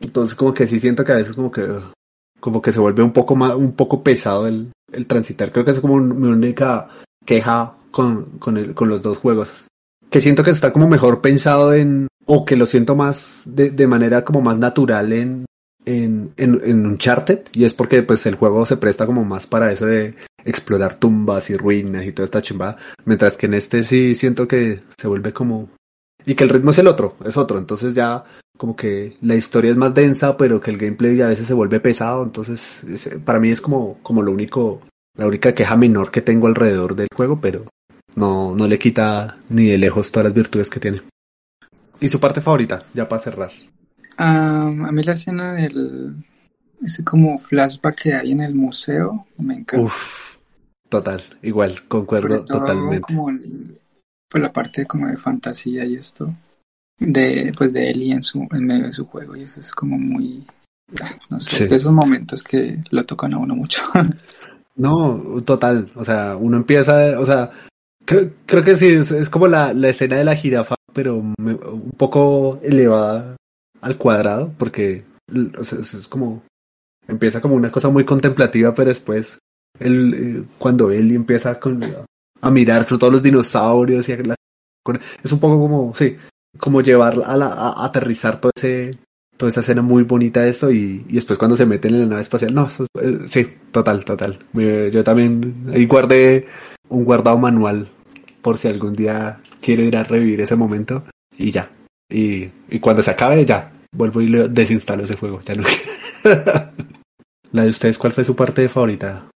Entonces 0.00 0.34
como 0.34 0.54
que 0.54 0.66
sí 0.66 0.80
siento 0.80 1.04
que 1.04 1.12
a 1.12 1.16
veces 1.16 1.34
como 1.34 1.50
que, 1.50 1.66
como 2.40 2.62
que 2.62 2.72
se 2.72 2.80
vuelve 2.80 3.02
un 3.02 3.12
poco 3.12 3.36
más, 3.36 3.54
un 3.54 3.72
poco 3.72 4.02
pesado 4.02 4.46
el, 4.46 4.72
el 4.92 5.06
transitar. 5.06 5.52
Creo 5.52 5.64
que 5.64 5.70
es 5.72 5.80
como 5.80 5.98
mi 5.98 6.28
única 6.28 6.88
queja 7.24 7.74
con, 7.90 8.38
con, 8.38 8.56
el, 8.56 8.74
con 8.74 8.88
los 8.88 9.02
dos 9.02 9.18
juegos. 9.18 9.66
Que 10.10 10.20
siento 10.20 10.42
que 10.42 10.50
está 10.50 10.72
como 10.72 10.88
mejor 10.88 11.20
pensado 11.20 11.72
en, 11.72 12.08
o 12.26 12.44
que 12.44 12.56
lo 12.56 12.66
siento 12.66 12.96
más 12.96 13.44
de, 13.46 13.70
de 13.70 13.86
manera 13.86 14.24
como 14.24 14.40
más 14.40 14.58
natural 14.58 15.12
en, 15.12 15.44
en, 15.84 16.32
en, 16.36 16.60
en 16.64 16.86
Uncharted, 16.86 17.40
y 17.52 17.64
es 17.64 17.74
porque 17.74 18.02
pues 18.02 18.26
el 18.26 18.34
juego 18.34 18.66
se 18.66 18.76
presta 18.76 19.06
como 19.06 19.24
más 19.24 19.46
para 19.46 19.72
eso 19.72 19.86
de 19.86 20.14
explorar 20.44 20.94
tumbas 20.96 21.50
y 21.50 21.56
ruinas 21.56 22.04
y 22.06 22.12
toda 22.12 22.24
esta 22.24 22.42
chimbada, 22.42 22.76
mientras 23.04 23.36
que 23.36 23.46
en 23.46 23.54
este 23.54 23.84
sí 23.84 24.14
siento 24.14 24.48
que 24.48 24.80
se 24.98 25.06
vuelve 25.08 25.32
como... 25.32 25.68
Y 26.26 26.34
que 26.34 26.44
el 26.44 26.50
ritmo 26.50 26.72
es 26.72 26.78
el 26.78 26.86
otro, 26.86 27.16
es 27.24 27.36
otro, 27.36 27.58
entonces 27.58 27.94
ya 27.94 28.24
como 28.58 28.76
que 28.76 29.16
la 29.22 29.36
historia 29.36 29.70
es 29.70 29.76
más 29.76 29.94
densa, 29.94 30.36
pero 30.36 30.60
que 30.60 30.70
el 30.70 30.76
gameplay 30.76 31.16
ya 31.16 31.26
a 31.26 31.28
veces 31.30 31.46
se 31.46 31.54
vuelve 31.54 31.80
pesado, 31.80 32.22
entonces 32.24 32.82
es- 32.84 33.10
para 33.24 33.40
mí 33.40 33.50
es 33.50 33.60
como, 33.60 33.98
como 34.02 34.22
lo 34.22 34.32
único, 34.32 34.80
la 35.16 35.26
única 35.26 35.54
queja 35.54 35.76
menor 35.76 36.10
que 36.10 36.20
tengo 36.20 36.46
alrededor 36.46 36.94
del 36.94 37.08
juego, 37.14 37.40
pero 37.40 37.64
no, 38.16 38.54
no 38.54 38.66
le 38.66 38.78
quita 38.78 39.36
ni 39.48 39.66
de 39.66 39.78
lejos 39.78 40.10
todas 40.10 40.24
las 40.26 40.34
virtudes 40.34 40.68
que 40.70 40.80
tiene. 40.80 41.02
¿Y 42.00 42.08
su 42.08 42.18
parte 42.20 42.40
favorita? 42.40 42.84
Ya 42.94 43.08
para 43.08 43.22
cerrar. 43.22 43.50
Ah, 44.16 44.62
a 44.66 44.92
mí 44.92 45.02
la 45.02 45.12
escena 45.12 45.52
del 45.54 46.14
ese 46.82 47.04
como 47.04 47.38
flashback 47.38 48.02
que 48.02 48.14
hay 48.14 48.32
en 48.32 48.40
el 48.40 48.54
museo 48.54 49.26
me 49.38 49.54
encanta. 49.54 49.84
Uf, 49.86 50.36
total, 50.88 51.22
igual, 51.42 51.82
concuerdo 51.88 52.28
Sobre 52.28 52.40
todo 52.46 52.58
totalmente. 52.60 53.00
como 53.02 53.30
el- 53.30 53.78
pues 54.30 54.42
la 54.42 54.52
parte 54.52 54.86
como 54.86 55.08
de 55.08 55.16
fantasía 55.16 55.84
y 55.84 55.96
esto 55.96 56.32
de 56.98 57.52
pues 57.56 57.72
de 57.72 57.90
Ellie 57.90 58.12
en 58.12 58.22
su 58.22 58.46
en 58.52 58.64
medio 58.66 58.86
de 58.86 58.92
su 58.92 59.06
juego 59.06 59.34
y 59.36 59.42
eso 59.42 59.58
es 59.60 59.72
como 59.72 59.98
muy 59.98 60.46
ah, 61.02 61.16
no 61.30 61.40
sé, 61.40 61.56
Sí. 61.64 61.66
de 61.66 61.76
esos 61.76 61.92
momentos 61.92 62.42
que 62.44 62.78
lo 62.90 63.04
tocan 63.04 63.34
a 63.34 63.38
uno 63.38 63.54
mucho. 63.56 63.82
No, 64.76 65.42
total, 65.44 65.90
o 65.94 66.04
sea, 66.04 66.36
uno 66.36 66.56
empieza, 66.56 67.18
o 67.20 67.26
sea, 67.26 67.50
creo, 68.04 68.30
creo 68.46 68.64
que 68.64 68.74
sí, 68.76 68.86
es, 68.88 69.30
como 69.30 69.46
la, 69.48 69.72
la 69.72 69.88
escena 69.88 70.16
de 70.16 70.24
la 70.24 70.36
jirafa, 70.36 70.74
pero 70.92 71.22
me- 71.38 71.54
un 71.54 71.92
poco 71.96 72.58
elevada 72.62 73.36
al 73.80 73.96
cuadrado, 73.96 74.52
porque 74.58 75.04
es, 75.32 76.08
como, 76.08 76.42
empieza 77.06 77.40
como 77.40 77.54
una 77.54 77.70
cosa 77.70 77.88
muy 77.88 78.04
contemplativa, 78.04 78.74
pero 78.74 78.88
después, 78.88 79.38
él, 79.78 80.14
eh, 80.14 80.42
cuando 80.58 80.90
él 80.90 81.12
empieza 81.12 81.58
con, 81.58 81.82
a 82.40 82.50
mirar 82.50 82.86
todos 82.86 83.12
los 83.12 83.22
dinosaurios 83.22 84.08
y 84.08 84.12
a 84.12 84.16
la- 84.18 84.34
es 85.22 85.30
un 85.32 85.38
poco 85.40 85.58
como, 85.60 85.94
sí, 85.94 86.16
como 86.58 86.80
llevar 86.80 87.20
a 87.24 87.36
la, 87.36 87.46
a, 87.46 87.84
aterrizar 87.84 88.40
todo 88.40 88.50
ese, 88.56 88.90
toda 89.36 89.50
esa 89.50 89.60
escena 89.60 89.82
muy 89.82 90.02
bonita 90.02 90.42
de 90.42 90.50
esto 90.50 90.70
y, 90.70 91.04
y 91.08 91.14
después 91.14 91.38
cuando 91.38 91.56
se 91.56 91.66
meten 91.66 91.94
en 91.94 92.00
la 92.02 92.06
nave 92.06 92.22
espacial, 92.22 92.52
no, 92.54 92.68
eh, 93.00 93.20
sí, 93.26 93.46
total, 93.70 94.04
total. 94.04 94.38
Yo 94.52 95.04
también 95.04 95.66
ahí 95.72 95.86
guardé 95.86 96.46
un 96.90 97.04
guardado 97.04 97.38
manual 97.38 97.88
por 98.42 98.58
si 98.58 98.68
algún 98.68 98.94
día 98.94 99.40
quiero 99.62 99.82
ir 99.82 99.96
a 99.96 100.04
revivir 100.04 100.40
ese 100.42 100.56
momento 100.56 101.04
y 101.36 101.50
ya. 101.50 101.70
Y, 102.10 102.50
y 102.68 102.80
cuando 102.80 103.02
se 103.02 103.10
acabe, 103.10 103.44
ya, 103.46 103.72
vuelvo 103.92 104.20
y 104.20 104.28
le 104.28 104.48
desinstalo 104.48 105.04
ese 105.04 105.16
juego, 105.16 105.40
ya 105.42 105.54
no. 105.54 105.62
la 107.52 107.62
de 107.62 107.68
ustedes, 107.68 107.96
¿cuál 107.98 108.12
fue 108.12 108.24
su 108.24 108.36
parte 108.36 108.68
favorita? 108.68 109.30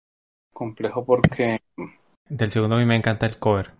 Complejo 0.53 1.05
porque 1.05 1.59
Del 2.27 2.49
segundo 2.49 2.75
a 2.75 2.79
mí 2.79 2.85
me 2.85 2.95
encanta 2.95 3.25
el 3.25 3.37
cover. 3.37 3.71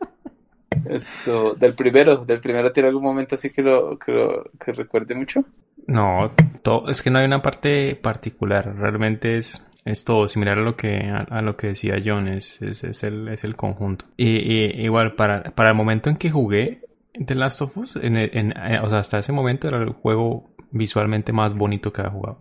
Esto, 0.90 1.54
del 1.54 1.76
primero, 1.76 2.26
del 2.26 2.42
primero 2.42 2.72
tiene 2.72 2.90
algún 2.90 3.04
momento 3.04 3.36
así 3.36 3.52
que 3.52 3.62
lo, 3.62 3.98
que 3.98 4.12
lo, 4.12 4.52
que 4.60 4.74
recuerde 4.74 5.16
mucho. 5.16 5.46
No, 5.88 6.30
todo, 6.62 6.90
es 6.90 7.02
que 7.02 7.10
no 7.10 7.20
hay 7.20 7.26
una 7.26 7.42
parte 7.42 7.96
particular, 7.96 8.74
realmente 8.78 9.38
es, 9.38 9.66
es 9.84 10.06
todo 10.06 10.28
similar 10.28 10.58
a 10.60 10.62
lo 10.62 10.78
que, 10.78 11.12
a, 11.12 11.42
lo 11.42 11.58
que 11.58 11.68
decía 11.68 11.96
John, 12.04 12.28
es, 12.30 12.62
es, 12.62 12.84
es 12.84 13.04
el, 13.04 13.28
es 13.28 13.44
el 13.44 13.56
conjunto. 13.56 14.06
Y, 14.16 14.82
igual, 14.86 15.14
para, 15.16 15.44
para 15.44 15.72
el 15.72 15.76
momento 15.76 16.10
en 16.10 16.16
que 16.16 16.32
jugué 16.32 16.82
The 17.14 17.36
Last 17.36 17.62
of 17.62 17.78
Us, 17.78 17.96
el- 17.98 18.18
eh, 18.18 18.80
o 18.82 18.90
sea, 18.90 19.00
hasta 19.00 19.20
ese 19.20 19.34
momento 19.34 19.68
era 19.68 19.82
el 19.84 19.90
juego 19.90 20.50
visualmente 20.72 21.34
más 21.34 21.56
bonito 21.56 21.92
que 21.92 22.02
había 22.02 22.14
jugado. 22.14 22.40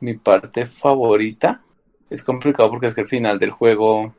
Mi 0.00 0.14
parte 0.14 0.66
favorita 0.66 1.60
es 2.08 2.22
complicado 2.22 2.70
porque 2.70 2.86
es 2.86 2.94
que 2.94 3.02
al 3.02 3.08
final 3.08 3.38
del 3.38 3.50
juego, 3.50 4.14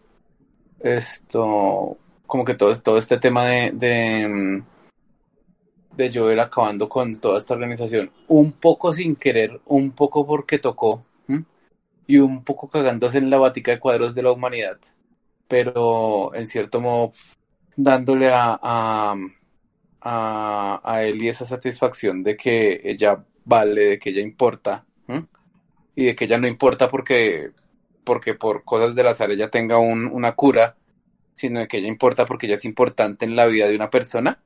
esto, 0.79 1.97
como 2.27 2.45
que 2.45 2.55
todo, 2.55 2.79
todo 2.81 2.97
este 2.97 3.17
tema 3.17 3.45
de, 3.45 3.71
de, 3.73 4.63
de 5.91 6.11
Joel 6.13 6.39
acabando 6.39 6.89
con 6.89 7.19
toda 7.19 7.37
esta 7.37 7.53
organización, 7.53 8.11
un 8.27 8.51
poco 8.53 8.91
sin 8.91 9.15
querer, 9.15 9.61
un 9.65 9.91
poco 9.91 10.25
porque 10.27 10.59
tocó, 10.59 11.05
y 12.07 12.17
un 12.17 12.43
poco 12.43 12.69
cagándose 12.69 13.17
en 13.17 13.29
la 13.29 13.37
batica 13.37 13.71
de 13.71 13.79
cuadros 13.79 14.15
de 14.15 14.23
la 14.23 14.31
humanidad, 14.31 14.77
pero 15.47 16.33
en 16.35 16.47
cierto 16.47 16.81
modo 16.81 17.13
dándole 17.75 18.29
a, 18.31 18.59
a, 18.61 19.15
a, 20.01 20.81
a 20.83 21.03
Ellie 21.03 21.29
esa 21.29 21.47
satisfacción 21.47 22.23
de 22.23 22.37
que 22.37 22.81
ella 22.85 23.25
vale, 23.45 23.81
de 23.91 23.99
que 23.99 24.11
ella 24.11 24.21
importa, 24.21 24.85
y 25.95 26.05
de 26.05 26.15
que 26.15 26.25
ella 26.25 26.37
no 26.37 26.47
importa 26.47 26.89
porque, 26.89 27.51
porque 28.03 28.33
por 28.33 28.63
cosas 28.63 28.95
del 28.95 29.07
azar 29.07 29.31
ella 29.31 29.49
tenga 29.49 29.77
un- 29.79 30.07
una 30.07 30.33
cura, 30.35 30.75
sino 31.33 31.59
de 31.61 31.67
que 31.67 31.77
ella 31.77 31.87
importa 31.87 32.25
porque 32.25 32.45
ella 32.47 32.55
es 32.55 32.65
importante 32.65 33.25
en 33.25 33.35
la 33.35 33.45
vida 33.45 33.67
de 33.67 33.75
una 33.75 33.89
persona, 33.89 34.41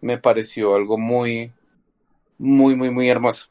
me 0.00 0.18
pareció 0.18 0.74
algo 0.74 0.98
muy, 0.98 1.52
muy, 2.38 2.76
muy, 2.76 2.90
muy 2.90 3.08
hermoso. 3.08 3.48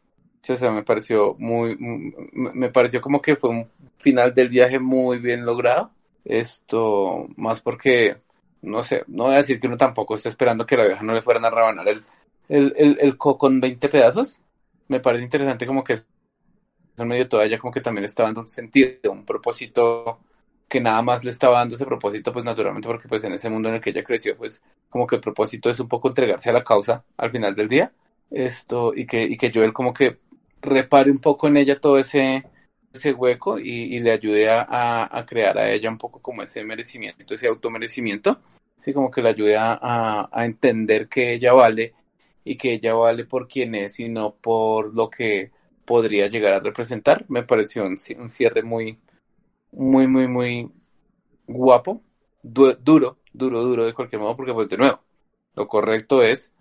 O 0.50 0.56
sea, 0.56 0.72
me 0.72 0.84
pareció 0.84 1.36
muy, 1.40 1.76
me 1.78 2.70
pareció 2.70 3.02
como 3.02 3.22
que 3.22 3.36
fue 3.36 3.50
un 3.50 3.68
final 3.98 4.34
del 4.34 4.50
viaje 4.50 4.80
muy 4.80 5.20
bien 5.20 5.46
logrado. 5.46 5.92
Esto, 6.24 7.28
más 7.36 7.62
porque, 7.62 8.18
no 8.62 8.82
sé, 8.82 9.04
no 9.08 9.26
voy 9.26 9.34
a 9.34 9.38
decir 9.38 9.60
que 9.60 9.68
uno 9.68 9.78
tampoco 9.78 10.16
está 10.16 10.30
esperando 10.30 10.66
que 10.66 10.78
la 10.78 10.88
vieja 10.88 11.04
no 11.04 11.14
le 11.14 11.22
fueran 11.22 11.46
a 11.46 11.50
rebanar 11.50 11.88
el, 11.88 12.04
el, 12.50 12.98
el, 13.00 13.18
co 13.18 13.38
con 13.38 13.60
20 13.60 13.90
pedazos. 13.90 14.42
Me 14.88 15.00
parece 15.00 15.24
interesante 15.26 15.68
como 15.68 15.84
que 15.84 16.00
en 16.98 17.08
medio 17.08 17.28
toda 17.28 17.46
ella 17.46 17.60
como 17.60 17.74
que 17.74 17.82
también 17.82 18.06
estaba 18.06 18.28
dando 18.28 18.42
un 18.42 18.48
sentido, 18.48 19.12
un 19.12 19.26
propósito 19.26 20.20
que 20.68 20.82
nada 20.82 21.02
más 21.02 21.24
le 21.24 21.32
estaba 21.32 21.60
dando 21.60 21.76
ese 21.76 21.86
propósito, 21.86 22.34
pues 22.34 22.44
naturalmente 22.46 22.88
porque 22.88 23.08
pues 23.08 23.24
en 23.24 23.34
ese 23.34 23.50
mundo 23.50 23.70
en 23.70 23.76
el 23.76 23.82
que 23.82 23.92
ella 23.92 24.04
creció, 24.04 24.36
pues 24.38 24.62
como 24.90 25.08
que 25.08 25.16
el 25.16 25.22
propósito 25.22 25.70
es 25.70 25.80
un 25.80 25.88
poco 25.88 26.10
entregarse 26.10 26.50
a 26.50 26.54
la 26.54 26.64
causa 26.64 27.04
al 27.18 27.32
final 27.32 27.56
del 27.56 27.70
día. 27.70 27.92
Esto, 28.30 28.94
y 28.94 29.06
que, 29.06 29.24
y 29.24 29.38
que 29.38 29.52
Joel 29.54 29.72
como 29.72 29.94
que 29.94 30.18
repare 30.62 31.10
un 31.12 31.20
poco 31.20 31.48
en 31.48 31.58
ella 31.58 31.80
todo 31.80 31.98
ese, 31.98 32.44
ese 32.94 33.14
hueco 33.14 33.60
y, 33.60 33.96
y 33.96 34.00
le 34.02 34.12
ayude 34.12 34.50
a, 34.50 35.08
a, 35.10 35.26
crear 35.26 35.58
a 35.58 35.72
ella 35.72 35.90
un 35.90 35.98
poco 35.98 36.20
como 36.20 36.44
ese 36.44 36.64
merecimiento, 36.66 37.34
ese 37.34 37.48
automerecimiento, 37.48 38.40
así 38.80 38.92
como 38.92 39.10
que 39.10 39.22
le 39.22 39.30
ayude 39.30 39.56
a, 39.56 39.80
a, 40.30 40.46
entender 40.46 41.08
que 41.08 41.34
ella 41.34 41.54
vale 41.54 41.94
y 42.44 42.58
que 42.58 42.74
ella 42.74 42.94
vale 42.96 43.24
por 43.26 43.48
quien 43.48 43.76
es 43.76 44.00
y 44.00 44.10
no 44.10 44.36
por 44.36 44.94
lo 44.94 45.10
que 45.10 45.52
podría 45.86 46.28
llegar 46.28 46.54
a 46.54 46.60
representar. 46.60 47.24
Me 47.30 47.44
pareció 47.44 47.86
un, 47.86 47.96
ci- 47.96 48.18
un 48.20 48.30
cierre 48.30 48.64
muy, 48.64 48.98
muy, 49.78 50.08
muy, 50.08 50.28
muy 50.28 50.72
guapo, 51.48 52.02
du- 52.44 52.76
duro, 52.82 53.18
duro, 53.34 53.62
duro 53.64 53.86
de 53.86 53.94
cualquier 53.94 54.22
modo, 54.22 54.36
porque 54.36 54.54
pues 54.54 54.70
de 54.70 54.78
nuevo, 54.78 55.02
lo 55.56 55.68
correcto 55.68 56.24
es 56.24 56.52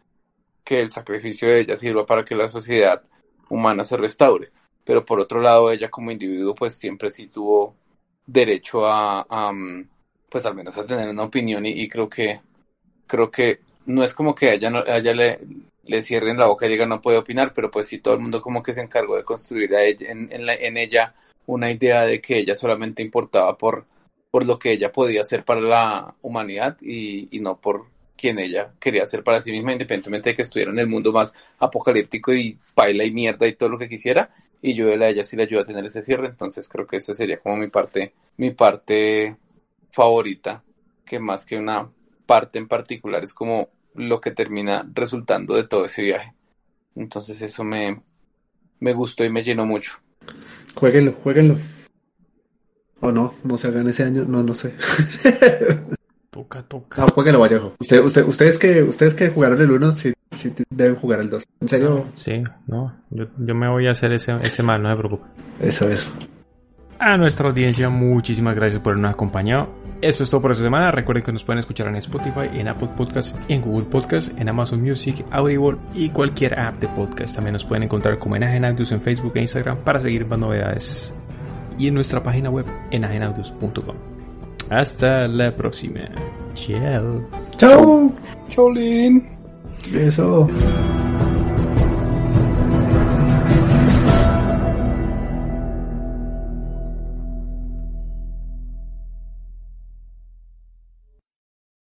que 0.65 0.81
el 0.81 0.91
sacrificio 0.91 1.49
de 1.49 1.61
ella 1.61 1.77
sirva 1.77 2.07
para 2.07 2.25
que 2.25 2.35
la 2.35 2.49
sociedad 2.51 3.03
humana 3.51 3.85
se 3.85 3.97
restaure. 3.97 4.51
Pero 4.85 5.05
por 5.05 5.21
otro 5.21 5.41
lado, 5.41 5.71
ella 5.71 5.91
como 5.91 6.11
individuo, 6.11 6.55
pues 6.55 6.75
siempre 6.79 7.11
sí 7.11 7.29
tuvo 7.29 7.75
derecho 8.27 8.87
a, 8.87 9.27
mm, 9.53 9.89
pues 10.31 10.47
al 10.47 10.55
menos 10.55 10.77
a 10.79 10.87
tener 10.87 11.09
una 11.09 11.25
opinión 11.25 11.67
y, 11.67 11.89
creo 11.89 12.09
que, 12.09 12.41
creo 13.07 13.31
que 13.31 13.61
no 13.87 14.03
es 14.03 14.15
como 14.15 14.35
que 14.35 14.55
ella, 14.55 14.71
no, 14.71 14.85
ella 14.87 15.15
le, 15.15 15.41
le 15.85 16.03
cierren 16.03 16.39
la 16.39 16.47
boca 16.47 16.67
y 16.67 16.71
diga 16.71 16.87
no 16.87 17.01
puede 17.01 17.19
opinar, 17.19 17.53
pero 17.55 17.71
pues 17.71 17.87
sí 17.89 17.99
todo 17.99 18.15
el 18.15 18.21
mundo 18.21 18.43
como 18.43 18.63
que 18.63 18.75
se 18.75 18.83
encargó 18.83 19.17
de 19.17 19.25
construir 19.25 19.75
a 19.75 19.83
ella, 19.85 20.11
en, 20.11 20.47
la- 20.47 20.55
en 20.55 20.77
ella 20.77 21.15
una 21.47 21.71
idea 21.71 22.05
de 22.05 22.21
que 22.21 22.39
ella 22.39 22.55
solamente 22.55 23.03
importaba 23.03 23.57
por, 23.57 23.87
por 24.31 24.45
lo 24.47 24.59
que 24.59 24.73
ella 24.73 24.93
podía 24.93 25.23
hacer 25.23 25.45
para 25.45 25.61
la 25.61 26.15
humanidad 26.23 26.77
y, 26.81 27.29
y 27.37 27.41
no 27.41 27.61
por 27.61 27.87
quien 28.17 28.39
ella 28.39 28.73
quería 28.81 29.03
hacer 29.05 29.23
para 29.23 29.41
sí 29.41 29.53
misma, 29.53 29.73
independientemente 29.73 30.31
de 30.31 30.37
que 30.37 30.43
estuviera 30.43 30.71
en 30.73 30.79
el 30.79 30.87
mundo 30.89 31.13
más 31.13 31.33
apocalíptico 31.59 32.33
y 32.35 32.59
paila 32.75 33.05
y 33.05 33.13
mierda 33.13 33.47
y 33.47 33.55
todo 33.55 33.69
lo 33.69 33.79
que 33.79 33.89
quisiera. 33.89 34.31
Y 34.63 34.75
yo 34.75 34.89
a 34.89 35.09
ella 35.09 35.23
sí 35.23 35.37
le 35.37 35.45
ayuda 35.45 35.63
a 35.63 35.65
tener 35.65 35.85
ese 35.85 36.03
cierre, 36.03 36.29
entonces 36.29 36.69
creo 36.69 36.87
que 36.87 36.97
eso 36.97 37.15
sería 37.15 37.39
como 37.39 37.57
mi 37.57 37.69
parte, 37.69 38.15
mi 38.39 38.51
parte 38.53 39.37
favorita, 39.93 40.63
que 41.05 41.19
más 41.21 41.45
que 41.45 41.57
una 41.59 41.91
parte 42.27 42.59
en 42.59 42.67
particular 42.67 43.23
es 43.23 43.33
como 43.35 43.69
lo 43.95 44.21
que 44.21 44.31
termina 44.31 44.89
resultando 44.93 45.55
de 45.55 45.69
todo 45.69 45.87
ese 45.87 46.03
viaje. 46.03 46.35
Entonces 46.97 47.41
eso 47.43 47.65
me, 47.65 48.03
me 48.81 48.93
gustó 48.95 49.25
y 49.25 49.31
me 49.31 49.43
llenó 49.43 49.67
mucho. 49.67 49.99
Jueguenlo, 50.75 51.13
jueguenlo. 51.23 51.57
O 53.01 53.13
no, 53.13 53.35
no 53.45 53.59
se 53.59 53.69
hagan 53.69 53.89
ese 53.89 54.05
año, 54.05 54.25
no, 54.27 54.43
no 54.43 54.55
sé. 54.55 54.75
Toca, 56.31 56.63
toca. 56.63 57.01
No, 57.01 57.09
jueguenlo, 57.09 57.41
Vallejo. 57.41 57.73
Usted, 57.81 58.05
usted, 58.05 58.25
ustedes 58.27 58.59
que, 58.59 58.83
ustedes 58.83 59.15
que 59.15 59.31
jugaron 59.31 59.59
el 59.59 59.71
1, 59.71 59.93
sí, 59.93 60.13
sí 60.33 60.53
deben 60.69 60.97
jugar 60.97 61.21
el 61.21 61.31
2. 61.31 61.45
En 61.63 61.69
serio, 61.69 62.05
Sí, 62.15 62.45
no, 62.67 62.95
yo, 63.09 63.25
yo 63.39 63.55
me 63.55 63.71
voy 63.71 63.87
a 63.87 63.93
hacer 63.93 64.13
ese, 64.13 64.35
ese 64.43 64.63
mal, 64.63 64.83
no 64.83 64.91
se 64.91 64.97
preocupe. 64.99 65.25
eso 65.61 65.89
es. 65.89 66.07
A 66.99 67.17
nuestra 67.17 67.49
audiencia, 67.49 67.89
muchísimas 67.89 68.55
gracias 68.55 68.83
por 68.83 68.93
habernos 68.93 69.13
acompañado. 69.13 69.71
Eso 70.01 70.23
es 70.23 70.31
todo 70.31 70.43
por 70.43 70.53
esta 70.53 70.65
semana. 70.65 70.91
Recuerden 70.91 71.25
que 71.25 71.33
nos 71.33 71.45
pueden 71.45 71.61
escuchar 71.61 71.89
en 71.89 71.97
Spotify, 71.97 72.49
en 72.53 72.69
Apple 72.69 72.91
Podcast, 72.97 73.37
en 73.49 73.63
Google 73.63 73.87
Podcast, 73.87 74.31
en 74.39 74.49
Amazon 74.49 74.83
Music, 74.83 75.25
Audible 75.31 75.79
y 75.95 76.11
cualquier 76.11 76.59
app 76.59 76.79
de 76.81 76.89
podcast. 76.89 77.35
También 77.35 77.55
nos 77.55 77.65
pueden 77.65 77.85
encontrar 77.85 78.19
como 78.19 78.37
Enagenaudios 78.37 78.93
en 78.93 79.01
Facebook 79.01 79.33
e 79.37 79.41
Instagram 79.41 79.79
para 79.79 80.01
seguir 80.01 80.27
más 80.27 80.39
novedades. 80.39 81.15
Y 81.79 81.89
en 81.89 81.95
nuestra 81.95 82.23
página 82.23 82.51
web, 82.51 82.67
enagenaudios.com. 82.91 83.97
Hasta 84.71 85.29
la 85.29 85.51
próxima. 85.53 86.01
Chao. 86.55 87.29
¡Chao! 87.57 88.13
Cholín. 88.49 89.29
Eso. 89.95 90.49